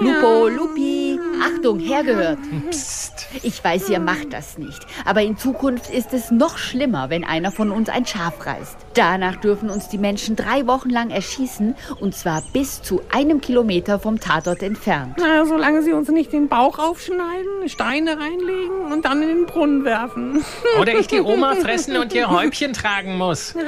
Lupo, 0.00 0.48
Lupi, 0.48 1.03
Achtung, 1.44 1.78
hergehört. 1.78 2.38
Psst. 2.70 3.26
Ich 3.42 3.62
weiß, 3.62 3.88
ihr 3.90 4.00
macht 4.00 4.32
das 4.32 4.56
nicht. 4.58 4.80
Aber 5.04 5.22
in 5.22 5.36
Zukunft 5.36 5.90
ist 5.90 6.12
es 6.14 6.30
noch 6.30 6.56
schlimmer, 6.56 7.10
wenn 7.10 7.24
einer 7.24 7.52
von 7.52 7.70
uns 7.70 7.88
ein 7.88 8.06
Schaf 8.06 8.46
reißt. 8.46 8.83
Danach 8.94 9.36
dürfen 9.36 9.70
uns 9.70 9.88
die 9.88 9.98
Menschen 9.98 10.36
drei 10.36 10.68
Wochen 10.68 10.88
lang 10.88 11.10
erschießen 11.10 11.74
und 12.00 12.14
zwar 12.14 12.42
bis 12.52 12.80
zu 12.80 13.00
einem 13.12 13.40
Kilometer 13.40 13.98
vom 13.98 14.20
Tatort 14.20 14.62
entfernt. 14.62 15.16
Na, 15.18 15.44
solange 15.44 15.82
sie 15.82 15.92
uns 15.92 16.08
nicht 16.10 16.32
den 16.32 16.48
Bauch 16.48 16.78
aufschneiden, 16.78 17.68
Steine 17.68 18.12
reinlegen 18.20 18.92
und 18.92 19.04
dann 19.04 19.20
in 19.22 19.28
den 19.28 19.46
Brunnen 19.46 19.84
werfen. 19.84 20.44
Oder 20.80 20.96
ich 20.96 21.08
die 21.08 21.20
Oma 21.20 21.56
fressen 21.56 21.96
und 21.96 22.12
ihr 22.12 22.30
Häubchen 22.30 22.72
tragen 22.72 23.18
muss. 23.18 23.54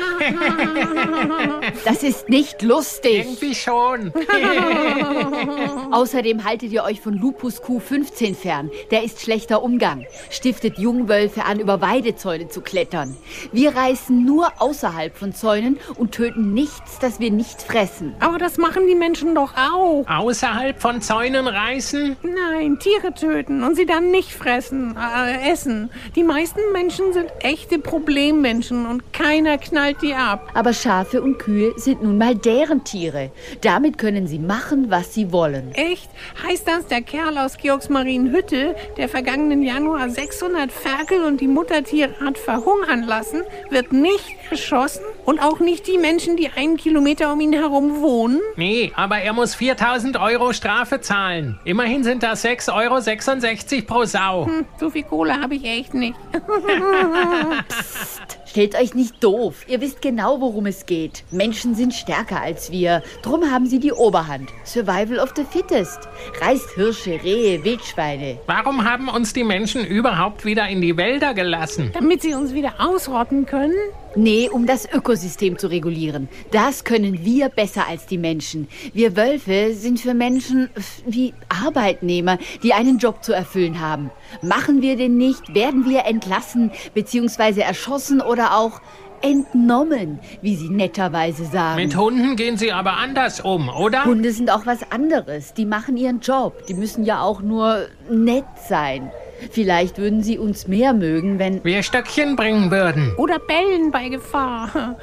Das 1.85 2.03
ist 2.03 2.29
nicht 2.29 2.62
lustig. 2.62 3.27
Irgendwie 3.27 3.55
schon. 3.55 4.12
Außerdem 5.93 6.45
haltet 6.45 6.72
ihr 6.72 6.85
euch 6.85 7.01
von 7.01 7.14
Lupus 7.14 7.62
Q15 7.62 8.35
fern. 8.35 8.70
Der 8.91 9.03
ist 9.05 9.20
schlechter 9.20 9.62
Umgang. 9.62 10.07
Stiftet 10.31 10.79
Jungwölfe 10.79 11.45
an, 11.45 11.61
über 11.61 11.81
Weidezäune 11.81 12.49
zu 12.49 12.61
klettern. 12.61 13.16
Wir 13.53 13.74
reißen 13.74 14.24
nur 14.24 14.53
außerhalb 14.59 15.16
von 15.17 15.33
Zäunen 15.33 15.79
und 15.97 16.12
töten 16.12 16.55
nichts, 16.55 16.99
das 17.01 17.21
wir 17.21 17.31
nicht 17.31 17.62
fressen. 17.62 18.14
Aber 18.21 18.39
das 18.39 18.59
machen 18.59 18.87
die 18.87 18.95
Menschen 18.95 19.35
doch 19.35 19.55
auch. 19.57 20.05
Außerhalb 20.09 20.81
von 20.81 21.01
Zäunen 21.01 21.47
reißen? 21.47 22.17
Nein, 22.23 22.79
Tiere 22.79 23.14
töten 23.14 23.62
und 23.64 23.77
sie 23.77 23.87
dann 23.87 24.11
nicht 24.11 24.33
fressen, 24.33 24.97
äh, 24.97 25.51
essen. 25.51 25.91
Die 26.14 26.23
meisten 26.23 26.61
Menschen 26.73 27.12
sind 27.12 27.31
echte 27.41 27.79
Problemmenschen 27.79 28.87
und 28.87 29.12
keiner 29.12 29.59
knallt 29.59 30.03
die 30.03 30.14
ab. 30.14 30.51
Aber 30.55 30.73
Schafe 30.73 31.23
und 31.23 31.39
Kühe 31.39 31.73
sind 31.77 32.03
nun 32.03 32.19
mal 32.19 32.35
deren 32.35 32.85
Tiere. 32.85 33.31
Damit 33.62 33.99
können 33.99 34.27
sie 34.27 34.39
machen, 34.39 34.91
was 34.91 35.14
sie 35.14 35.33
wollen. 35.33 35.73
Echt? 35.73 36.11
Heißt 36.47 36.69
das, 36.69 36.87
der 36.87 37.03
Kerl 37.03 37.39
aus 37.39 37.57
Georgsmarienhütte, 37.57 38.77
der 38.97 39.09
vergangenen 39.09 39.62
Januar 39.62 40.11
600 40.11 40.71
Ferkel 40.71 41.25
und 41.25 41.41
die 41.41 41.49
Muttertierart 41.49 42.39
verhungern 42.39 43.05
lassen, 43.05 43.43
wird 43.71 43.93
nicht 43.93 44.37
geschossen? 44.51 45.06
Und 45.25 45.41
auch 45.41 45.59
nicht 45.59 45.89
die 45.89 45.99
Menschen, 45.99 46.37
die 46.37 46.51
einen 46.51 46.77
Kilometer 46.77 47.33
um 47.33 47.41
ihn 47.41 47.53
herum 47.53 48.01
wohnen? 48.01 48.41
Nee, 48.55 48.93
aber 48.95 49.19
er 49.19 49.33
muss 49.33 49.57
4000 49.57 50.19
Euro 50.19 50.53
Strafe 50.53 51.01
zahlen. 51.01 51.59
Immerhin 51.65 52.05
sind 52.05 52.23
das 52.23 52.45
6,66 52.45 53.75
Euro 53.75 53.85
pro 53.87 54.05
Sau. 54.05 54.47
Hm, 54.47 54.65
so 54.79 54.91
viel 54.91 55.03
Kohle 55.03 55.41
habe 55.41 55.57
ich 55.57 55.65
echt 55.65 55.95
nicht. 55.95 56.15
Psst, 57.69 58.39
stellt 58.47 58.75
euch 58.77 58.95
nicht 58.95 59.23
doof. 59.23 59.65
Ihr 59.67 59.81
wisst 59.81 60.01
genau, 60.01 60.41
worum 60.41 60.67
es 60.67 60.87
geht. 60.87 61.25
Menschen 61.33 61.75
sind 61.75 61.93
stärker 61.93 62.41
als 62.41 62.71
wir. 62.71 63.03
Drum 63.23 63.51
haben 63.51 63.67
sie 63.67 63.81
die 63.81 63.93
Oberhand. 63.93 64.51
Survival 64.65 65.19
of 65.19 65.33
the 65.35 65.45
fittest. 65.45 66.09
Reißt 66.41 66.71
Hirsche, 66.77 67.21
Rehe, 67.23 67.65
Wildschweine. 67.65 68.39
Warum 68.47 68.89
haben 68.89 69.09
uns 69.09 69.33
die 69.33 69.45
Menschen 69.45 69.85
überhaupt 69.85 70.45
wieder 70.45 70.69
in 70.69 70.81
die 70.81 70.97
Wälder 70.97 71.35
gelassen? 71.35 71.91
Damit 71.93 72.23
sie 72.23 72.35
uns 72.35 72.55
wieder 72.55 72.75
ausrotten 72.79 73.45
können? 73.45 73.75
Nee, 74.17 74.49
um 74.51 74.67
das 74.67 74.91
Ökosystem 74.91 75.59
zu 75.59 75.67
regulieren. 75.67 76.29
Das 76.51 76.85
können 76.85 77.25
wir 77.25 77.51
besser 77.51 77.87
als 77.87 78.07
die 78.07 78.17
Menschen. 78.17 78.67
Wir 78.95 79.14
Wölfe 79.14 79.75
sind 79.75 80.01
für 80.01 80.14
Menschen 80.14 80.71
wie 81.07 81.35
Arbeitnehmer, 81.49 82.39
die 82.62 82.73
einen 82.73 82.97
Job 82.97 83.23
zu 83.23 83.35
erfüllen 83.35 83.81
haben. 83.81 84.11
Machen 84.41 84.81
wir 84.81 84.97
den 84.97 85.19
nicht, 85.19 85.55
werden 85.55 85.89
wir 85.89 86.07
entlassen 86.07 86.71
bzw. 86.95 87.61
erschossen 87.61 88.23
oder 88.23 88.57
auch 88.57 88.81
entnommen, 89.23 90.19
wie 90.43 90.57
sie 90.57 90.69
netterweise 90.69 91.45
sagen. 91.45 91.77
Mit 91.77 91.97
Hunden 91.97 92.37
gehen 92.37 92.57
sie 92.57 92.73
aber 92.73 92.95
anders 92.95 93.41
um, 93.41 93.69
oder? 93.69 94.05
Hunde 94.05 94.33
sind 94.33 94.51
auch 94.51 94.67
was 94.67 94.91
anderes. 94.91 95.55
Die 95.55 95.67
machen 95.67 95.97
ihren 95.97 96.21
Job. 96.21 96.67
Die 96.67 96.75
müssen 96.75 97.05
ja 97.05 97.21
auch 97.21 97.43
nur 97.43 97.87
nett 98.11 98.45
sein. 98.69 99.11
Vielleicht 99.51 99.99
würden 99.99 100.22
sie 100.22 100.39
uns 100.39 100.68
mehr 100.68 100.93
mögen, 100.93 101.39
wenn 101.39 101.62
wir 101.64 101.82
Stöckchen 101.82 102.37
bringen 102.37 102.70
würden. 102.70 103.14
Oder 103.16 103.39
bellen 103.39 103.91
bei 103.91 104.09
Gefahr. 104.09 104.97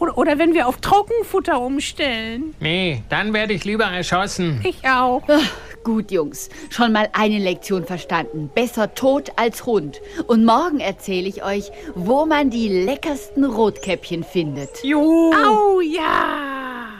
Oder, 0.00 0.18
oder 0.18 0.38
wenn 0.38 0.54
wir 0.54 0.68
auf 0.68 0.78
Trockenfutter 0.78 1.60
umstellen. 1.60 2.54
Nee, 2.60 3.02
dann 3.08 3.32
werde 3.32 3.52
ich 3.52 3.64
lieber 3.64 3.84
erschossen. 3.84 4.60
Ich 4.64 4.88
auch. 4.88 5.22
Ach, 5.28 5.52
gut, 5.84 6.10
Jungs. 6.10 6.48
Schon 6.70 6.92
mal 6.92 7.08
eine 7.12 7.38
Lektion 7.38 7.84
verstanden. 7.84 8.50
Besser 8.54 8.94
tot 8.94 9.32
als 9.36 9.66
Hund. 9.66 10.00
Und 10.26 10.44
morgen 10.44 10.80
erzähle 10.80 11.28
ich 11.28 11.44
euch, 11.44 11.70
wo 11.94 12.26
man 12.26 12.50
die 12.50 12.68
leckersten 12.68 13.44
Rotkäppchen 13.44 14.24
findet. 14.24 14.82
Juhu. 14.82 15.32
Au, 15.32 15.80
ja. 15.80 16.97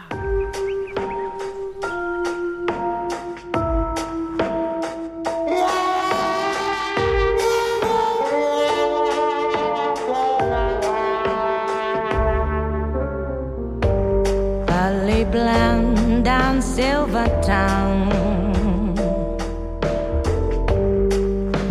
London, 15.44 16.60
Silver 16.60 17.26
Town, 17.42 18.08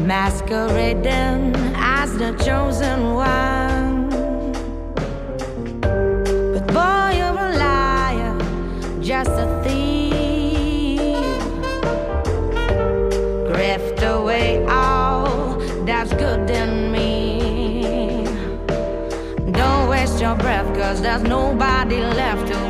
Masquerading 0.07 1.53
as 1.76 2.18
the 2.18 2.32
chosen 2.45 3.13
one. 3.13 4.09
But 6.53 6.68
boy, 6.68 7.18
you're 7.20 7.39
a 7.47 7.57
liar, 7.57 8.36
just 9.01 9.32
a 9.32 9.47
thief. 9.63 11.01
Grift 13.51 14.01
away 14.15 14.65
all 14.65 15.59
that's 15.86 16.13
good 16.13 16.49
in 16.49 16.91
me. 16.91 18.24
Don't 19.51 19.89
waste 19.89 20.22
your 20.22 20.36
breath, 20.36 20.74
cause 20.78 21.01
there's 21.01 21.24
nobody 21.24 21.97
left 21.97 22.47
to 22.47 22.66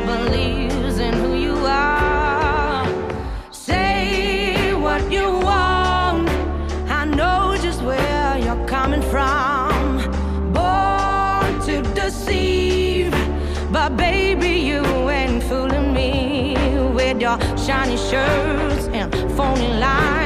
shiny 17.68 17.98
shirts 17.98 18.88
and 18.94 19.14
phony 19.36 19.68
lines. 19.78 20.17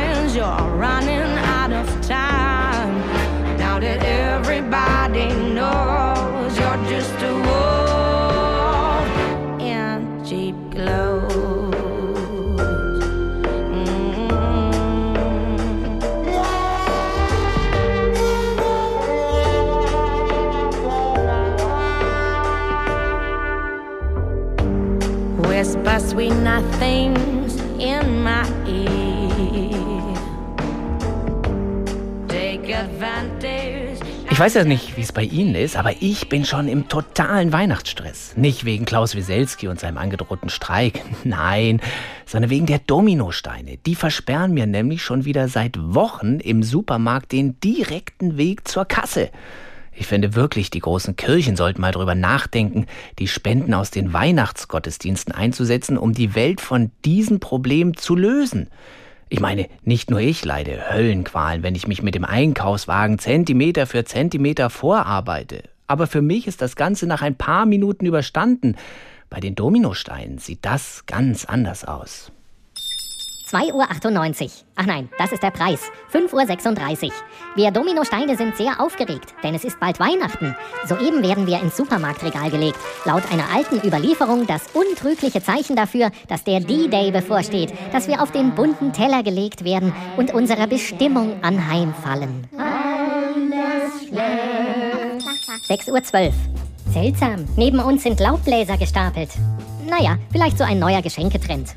Weiß 34.42 34.56
ja 34.56 34.64
nicht, 34.64 34.98
wie 34.98 35.02
es 35.02 35.12
bei 35.12 35.22
Ihnen 35.22 35.54
ist, 35.54 35.78
aber 35.78 36.02
ich 36.02 36.28
bin 36.28 36.46
schon 36.46 36.68
im 36.68 36.89
totalen 36.89 37.54
Weihnachtsstress. 37.54 38.36
Nicht 38.36 38.66
wegen 38.66 38.86
Klaus 38.86 39.14
Wieselski 39.14 39.68
und 39.68 39.80
seinem 39.80 40.00
angedrohten 40.00 40.50
Streik, 40.50 41.04
nein, 41.24 41.80
sondern 42.26 42.50
wegen 42.50 42.66
der 42.66 42.80
Dominosteine. 42.80 43.78
Die 43.86 43.94
versperren 43.94 44.56
mir 44.56 44.66
nämlich 44.66 45.04
schon 45.04 45.26
wieder 45.26 45.48
seit 45.48 45.78
Wochen 45.80 46.39
im 46.39 46.64
Supermarkt 46.64 47.34
den 47.34 47.60
direkten 47.60 48.36
Weg 48.38 48.68
zur 48.68 48.86
Kasse. 48.86 49.30
Ich 49.94 50.08
finde 50.08 50.34
wirklich, 50.34 50.72
die 50.72 50.80
großen 50.80 51.16
Kirchen 51.16 51.56
sollten 51.56 51.80
mal 51.80 51.92
drüber 51.92 52.16
nachdenken, 52.16 52.88
die 53.20 53.28
Spenden 53.28 53.76
aus 53.76 53.92
den 53.92 54.12
Weihnachtsgottesdiensten 54.12 55.36
einzusetzen, 55.36 56.00
um 56.00 56.14
die 56.14 56.34
Welt 56.34 56.62
von 56.62 56.89
diesem 57.06 57.39
Problem 57.39 57.96
zu 57.96 58.16
lösen. 58.16 58.72
Ich 59.34 59.40
meine, 59.40 59.70
nicht 59.84 60.12
nur 60.12 60.20
ich 60.20 60.44
leide 60.44 60.92
Höllenqualen, 60.92 61.64
wenn 61.64 61.74
ich 61.74 61.88
mich 61.88 62.04
mit 62.04 62.16
dem 62.16 62.26
Einkaufswagen 62.26 63.18
Zentimeter 63.18 63.88
für 63.88 64.04
Zentimeter 64.04 64.70
vorarbeite. 64.70 65.64
Aber 65.88 66.08
für 66.08 66.22
mich 66.22 66.48
ist 66.48 66.62
das 66.62 66.76
Ganze 66.76 67.08
nach 67.08 67.22
ein 67.22 67.38
paar 67.38 67.66
Minuten 67.66 68.06
überstanden. 68.06 68.76
Bei 69.30 69.40
den 69.40 69.56
Dominosteinen 69.56 70.38
sieht 70.38 70.66
das 70.66 71.06
ganz 71.06 71.46
anders 71.46 71.86
aus. 71.86 72.34
2,98 73.52 74.43
Uhr. 74.43 74.49
Ach 74.76 74.86
nein, 74.86 75.10
das 75.18 75.32
ist 75.32 75.43
der 75.43 75.52
Preis. 75.52 75.91
5,36 76.14 77.08
Uhr. 77.08 77.12
Wir 77.56 77.72
Dominosteine 77.72 78.38
sind 78.38 78.56
sehr 78.56 78.80
aufgeregt, 78.80 79.34
denn 79.43 79.54
es 79.54 79.66
ist 79.66 79.80
bald 79.80 79.99
Weihnachten. 79.99 80.56
Soeben 80.88 81.22
werden 81.22 81.47
wir 81.47 81.60
ins 81.60 81.76
Supermarktregal 81.76 82.49
gelegt. 82.49 82.78
Laut 83.06 83.24
einer 83.32 83.49
alten 83.54 83.86
Überlieferung 83.86 84.47
das 84.47 84.64
untrügliche 84.74 85.43
Zeichen 85.43 85.76
dafür, 85.76 86.12
dass 86.30 86.43
der 86.43 86.62
D-Day 86.62 87.12
bevorsteht, 87.12 87.74
dass 87.91 88.08
wir 88.08 88.22
auf 88.22 88.32
den 88.32 88.56
bunten 88.56 88.93
Teller 88.93 89.22
gelegt 89.24 89.66
werden 89.66 89.93
und 90.16 90.34
unserer 90.34 90.68
Bestimmung 90.68 91.43
anheimfallen. 91.43 92.47
6.12 95.68 96.28
Uhr. 96.28 96.34
Seltsam. 96.91 97.45
Neben 97.56 97.80
uns 97.80 98.04
sind 98.04 98.20
Laubbläser 98.20 98.78
gestapelt. 98.78 99.30
Naja, 99.89 100.18
vielleicht 100.32 100.58
so 100.58 100.64
ein 100.64 100.80
neuer 100.80 101.02
Geschenketrend. 101.02 101.74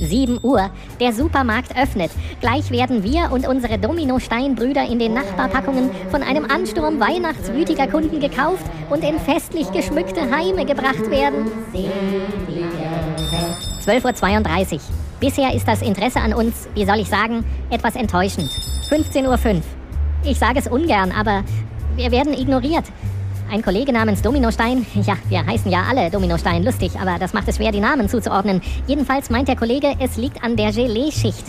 7 0.00 0.38
Uhr. 0.42 0.70
Der 1.00 1.12
Supermarkt 1.12 1.76
öffnet. 1.76 2.10
Gleich 2.40 2.70
werden 2.70 3.02
wir 3.02 3.30
und 3.32 3.46
unsere 3.46 3.78
Dominosteinbrüder 3.78 4.84
in 4.86 4.98
den 4.98 5.14
Nachbarpackungen 5.14 5.90
von 6.10 6.22
einem 6.22 6.44
Ansturm 6.44 7.00
weihnachtswütiger 7.00 7.86
Kunden 7.86 8.20
gekauft 8.20 8.64
und 8.90 9.04
in 9.04 9.18
festlich 9.18 9.70
geschmückte 9.72 10.20
Heime 10.30 10.64
gebracht 10.64 11.10
werden. 11.10 11.50
12.32 13.84 14.74
Uhr. 14.74 14.80
Bisher 15.20 15.54
ist 15.54 15.66
das 15.66 15.82
Interesse 15.82 16.20
an 16.20 16.32
uns, 16.32 16.68
wie 16.74 16.84
soll 16.84 17.00
ich 17.00 17.08
sagen, 17.08 17.44
etwas 17.70 17.96
enttäuschend. 17.96 18.50
15.05 18.90 19.26
Uhr. 19.54 19.62
Ich 20.24 20.38
sage 20.38 20.58
es 20.58 20.68
ungern, 20.68 21.12
aber 21.12 21.42
wir 21.96 22.10
werden 22.10 22.32
ignoriert. 22.32 22.84
Ein 23.50 23.62
Kollege 23.62 23.94
namens 23.94 24.20
Dominostein, 24.20 24.84
ja, 24.94 25.16
wir 25.30 25.46
heißen 25.46 25.70
ja 25.70 25.84
alle 25.88 26.10
Dominostein, 26.10 26.64
lustig, 26.64 26.92
aber 27.00 27.18
das 27.18 27.32
macht 27.32 27.48
es 27.48 27.56
schwer, 27.56 27.72
die 27.72 27.80
Namen 27.80 28.06
zuzuordnen. 28.06 28.60
Jedenfalls 28.86 29.30
meint 29.30 29.48
der 29.48 29.56
Kollege, 29.56 29.94
es 30.00 30.18
liegt 30.18 30.44
an 30.44 30.54
der 30.54 30.70
Gelee-Schicht. 30.70 31.44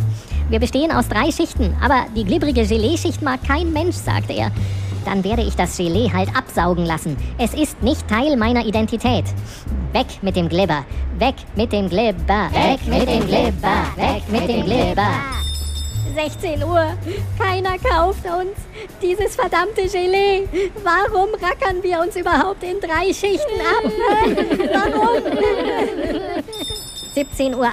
Wir 0.50 0.60
bestehen 0.60 0.94
aus 0.94 1.10
drei 1.10 1.30
Schichten, 1.30 1.76
aber 1.84 2.06
die 2.16 2.24
glibbrige 2.24 2.66
Gelee-Schicht 2.66 3.22
mag 3.22 3.44
kein 3.46 3.74
Mensch, 3.74 3.98
sagt 3.98 4.32
er. 4.32 4.50
Dann 5.04 5.26
werde 5.26 5.42
ich 5.42 5.56
das 5.56 5.76
Gelee 5.76 6.10
halt 6.14 6.30
absaugen 6.36 6.86
lassen. 6.86 7.18
Es 7.38 7.54
ist 7.54 7.82
nicht 7.84 8.08
Teil 8.08 8.38
meiner 8.38 8.66
Identität. 8.66 9.26
Weg 9.92 10.08
mit 10.22 10.38
dem 10.38 10.48
Glibber, 10.48 10.86
weg 11.18 11.36
mit 11.58 11.74
dem 11.74 11.90
Glibber, 11.90 12.50
weg 12.54 12.80
mit 12.88 13.10
dem 13.10 13.28
Glibber, 13.28 13.86
weg 13.98 14.24
mit 14.30 14.48
dem 14.48 14.66
Glibber. 14.66 15.49
16 16.14 16.64
Uhr. 16.64 16.94
Keiner 17.38 17.78
kauft 17.78 18.26
uns 18.26 18.58
dieses 19.02 19.36
verdammte 19.36 19.88
Gelee. 19.88 20.48
Warum 20.84 21.30
rackern 21.36 21.82
wir 21.82 22.00
uns 22.02 22.16
überhaupt 22.16 22.64
in 22.64 22.80
drei 22.80 23.14
Schichten 23.14 23.60
ab? 23.60 23.84
Warum? 24.74 25.24
17.08 27.16 27.56
Uhr. 27.56 27.70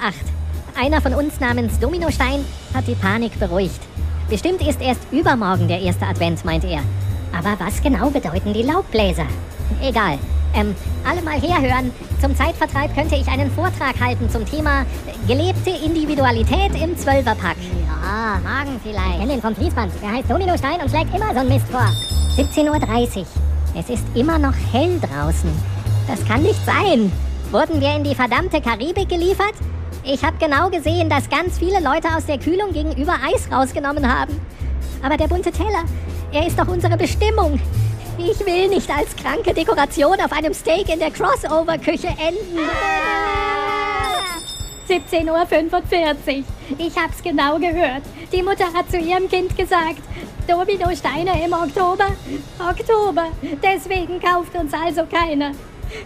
Einer 0.79 1.01
von 1.01 1.15
uns 1.15 1.41
namens 1.41 1.79
Dominostein 1.79 2.45
hat 2.75 2.87
die 2.87 2.95
Panik 2.95 3.39
beruhigt. 3.39 3.81
Bestimmt 4.29 4.67
ist 4.67 4.81
erst 4.81 5.01
übermorgen 5.13 5.69
der 5.69 5.81
erste 5.81 6.07
Advent, 6.07 6.45
meint 6.45 6.65
er. 6.65 6.81
Aber 7.33 7.57
was 7.59 7.83
genau 7.83 8.11
bedeuten 8.11 8.53
die 8.53 8.63
Laubbläser? 8.63 9.27
Egal. 9.83 10.19
Ähm, 10.57 10.75
alle 11.07 11.21
mal 11.21 11.39
herhören. 11.41 11.93
Zum 12.21 12.35
Zeitvertreib 12.35 12.95
könnte 12.95 13.15
ich 13.15 13.29
einen 13.29 13.51
Vortrag 13.51 14.01
halten 14.01 14.31
zum 14.31 14.47
Thema 14.47 14.87
gelebte 15.29 15.71
Individualität 15.85 16.73
im 16.83 16.97
Zwölferpack. 16.97 17.57
Ja, 17.87 18.41
morgen 18.43 18.81
vielleicht. 18.83 19.11
Ich 19.13 19.19
kenn 19.19 19.29
den 19.29 19.43
vom 19.43 19.55
Fließband. 19.55 19.93
Der 20.03 20.13
heißt 20.13 20.31
Dominostein 20.31 20.81
und 20.81 20.89
schlägt 20.89 21.15
immer 21.15 21.33
so 21.35 21.41
einen 21.41 21.49
Mist 21.51 21.69
vor. 21.69 21.87
17.30 22.37 23.19
Uhr. 23.19 23.27
Es 23.79 23.91
ist 23.91 24.05
immer 24.15 24.39
noch 24.39 24.55
hell 24.73 24.99
draußen. 25.01 25.51
Das 26.09 26.25
kann 26.25 26.43
nicht 26.43 26.65
sein. 26.65 27.13
Wurden 27.51 27.81
wir 27.81 27.95
in 27.95 28.05
die 28.05 28.15
verdammte 28.15 28.61
Karibik 28.61 29.09
geliefert? 29.09 29.55
Ich 30.05 30.25
habe 30.25 30.37
genau 30.39 30.71
gesehen, 30.71 31.11
dass 31.11 31.29
ganz 31.29 31.59
viele 31.59 31.81
Leute 31.81 32.09
aus 32.17 32.25
der 32.27 32.39
Kühlung 32.39 32.73
gegenüber 32.73 33.15
Eis 33.15 33.49
rausgenommen 33.53 34.11
haben. 34.11 34.41
Aber 35.03 35.17
der 35.17 35.27
bunte 35.27 35.51
Teller, 35.51 35.85
er 36.33 36.47
ist 36.47 36.59
doch 36.59 36.69
unsere 36.69 36.97
Bestimmung. 36.97 37.61
Ich 38.19 38.47
will 38.47 38.69
nicht 38.69 38.91
als 38.91 39.15
kranke 39.15 39.53
Dekoration 39.53 40.19
auf 40.21 40.33
einem 40.33 40.55
Steak 40.55 40.89
in 40.89 40.99
der 40.99 41.11
Crossover-Küche 41.11 42.09
enden. 42.09 42.59
17.45 44.89 46.39
Uhr. 46.39 46.45
Ich 46.79 46.97
hab's 46.97 47.23
genau 47.23 47.59
gehört. 47.59 48.03
Die 48.33 48.43
Mutter 48.43 48.73
hat 48.73 48.91
zu 48.91 48.99
ihrem 48.99 49.29
Kind 49.29 49.57
gesagt, 49.57 50.01
Dominosteine 50.49 51.45
im 51.45 51.53
Oktober? 51.53 52.07
Oktober. 52.59 53.27
Deswegen 53.63 54.21
kauft 54.21 54.55
uns 54.55 54.73
also 54.73 55.05
keiner. 55.07 55.53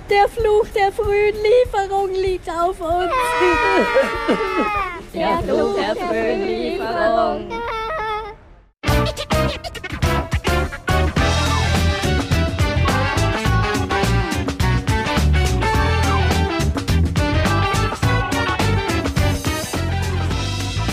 Der 0.09 0.29
Fluch 0.29 0.67
der 0.75 0.93
frühen 0.93 1.37
Lieferung 1.37 2.11
liegt 2.13 2.49
auf 2.49 2.81
uns. 2.81 3.13
Der 5.15 5.39
Fluch 5.39 5.77
der 5.77 5.97
frühen 5.97 6.47
Lieferung. 6.47 7.51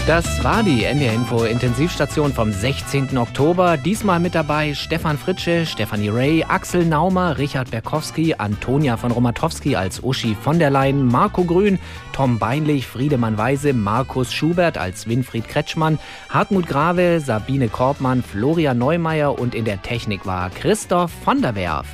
Das 0.07 0.41
war 0.41 0.63
die 0.63 0.85
NDR 0.85 1.11
Info 1.11 1.43
Intensivstation 1.43 2.31
vom 2.31 2.53
16. 2.53 3.17
Oktober. 3.17 3.75
Diesmal 3.75 4.21
mit 4.21 4.35
dabei 4.35 4.73
Stefan 4.73 5.17
Fritsche, 5.17 5.65
Stefanie 5.65 6.07
Ray, 6.07 6.45
Axel 6.45 6.85
Naumer, 6.85 7.37
Richard 7.37 7.71
Berkowski, 7.71 8.33
Antonia 8.37 8.95
von 8.95 9.11
Romatowski 9.11 9.75
als 9.75 10.01
Uschi 10.01 10.37
von 10.41 10.59
der 10.59 10.69
Leyen, 10.69 11.05
Marco 11.05 11.43
Grün, 11.43 11.77
Tom 12.13 12.39
Beinlich, 12.39 12.87
Friedemann 12.87 13.37
Weise, 13.37 13.73
Markus 13.73 14.31
Schubert 14.31 14.77
als 14.77 15.09
Winfried 15.09 15.49
Kretschmann, 15.49 15.99
Hartmut 16.29 16.67
Grave, 16.67 17.19
Sabine 17.19 17.67
Korbmann, 17.67 18.23
Florian 18.23 18.77
Neumeier 18.77 19.37
und 19.37 19.53
in 19.53 19.65
der 19.65 19.81
Technik 19.81 20.25
war 20.25 20.49
Christoph 20.51 21.11
von 21.25 21.41
der 21.41 21.55
Werf. 21.55 21.85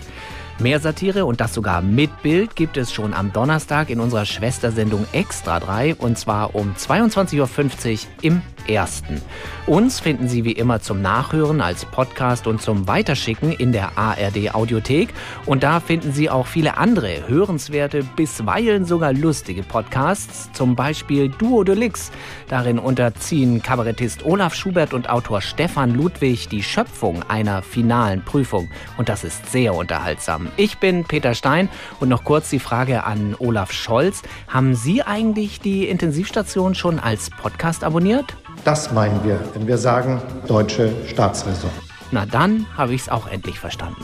Mehr 0.60 0.80
Satire 0.80 1.26
und 1.26 1.42
das 1.42 1.54
sogar 1.54 1.82
mit 1.82 2.22
Bild 2.22 2.56
gibt 2.56 2.78
es 2.78 2.94
schon 2.94 3.14
am 3.14 3.34
Donnerstag 3.34 3.90
in 3.90 4.00
unserer 4.00 4.26
Schwestersendung 4.26 5.06
Extra 5.12 5.60
3 5.60 5.96
und 5.96 6.18
zwar 6.18 6.56
um 6.56 6.74
22.50 6.76 7.92
Uhr 7.92 8.00
im 8.22 8.42
ersten. 8.68 9.22
Uns 9.66 10.00
finden 10.00 10.28
Sie 10.28 10.44
wie 10.44 10.52
immer 10.52 10.82
zum 10.82 11.02
Nachhören 11.02 11.62
als 11.62 11.86
Podcast 11.86 12.48
und 12.48 12.62
zum 12.62 12.88
Weiterschicken 12.88 13.52
in 13.52 13.72
der 13.72 13.98
ARD 13.98 14.54
Audiothek. 14.54 15.14
Und 15.46 15.64
da 15.64 15.80
finden 15.80 16.12
Sie 16.12 16.30
auch 16.30 16.48
viele 16.48 16.78
andere 16.78 17.28
hörenswerte, 17.28 18.04
bisweilen 18.04 18.86
sogar 18.86 19.14
lustige 19.14 19.64
Podcasts, 19.64 20.52
zum 20.54 20.76
Beispiel 20.76 21.30
Duo 21.30 21.64
Deluxe. 21.64 22.12
Darin 22.50 22.80
unterziehen 22.80 23.62
Kabarettist 23.62 24.26
Olaf 24.26 24.54
Schubert 24.54 24.94
und 24.94 25.10
Autor 25.10 25.42
Stefan 25.42 25.96
Ludwig 25.96 26.50
die 26.50 26.64
Schöpfung 26.64 27.24
einer 27.24 27.62
finalen 27.62 28.22
Prüfung. 28.24 28.70
Und 28.98 29.10
das 29.10 29.24
ist 29.24 29.52
sehr 29.52 29.74
unterhaltsam. 29.74 30.43
Ich 30.58 30.78
bin 30.78 31.04
Peter 31.04 31.34
Stein 31.34 31.70
und 32.00 32.10
noch 32.10 32.24
kurz 32.24 32.50
die 32.50 32.60
Frage 32.60 33.04
an 33.04 33.36
Olaf 33.40 33.72
Scholz. 33.72 34.22
Haben 34.48 34.76
Sie 34.76 35.04
eigentlich 35.04 35.60
die 35.60 35.88
Intensivstation 35.88 36.76
schon 36.76 37.00
als 37.00 37.30
Podcast 37.30 37.84
abonniert? 37.84 38.36
Das 38.64 38.92
meinen 38.92 39.24
wir, 39.24 39.40
wenn 39.54 39.68
wir 39.68 39.78
sagen 39.78 40.22
deutsche 40.48 40.92
Staatsräson. 41.08 41.72
Na 42.12 42.26
dann 42.26 42.66
habe 42.78 42.94
ich 42.94 43.02
es 43.02 43.10
auch 43.10 43.28
endlich 43.28 43.60
verstanden. 43.60 44.04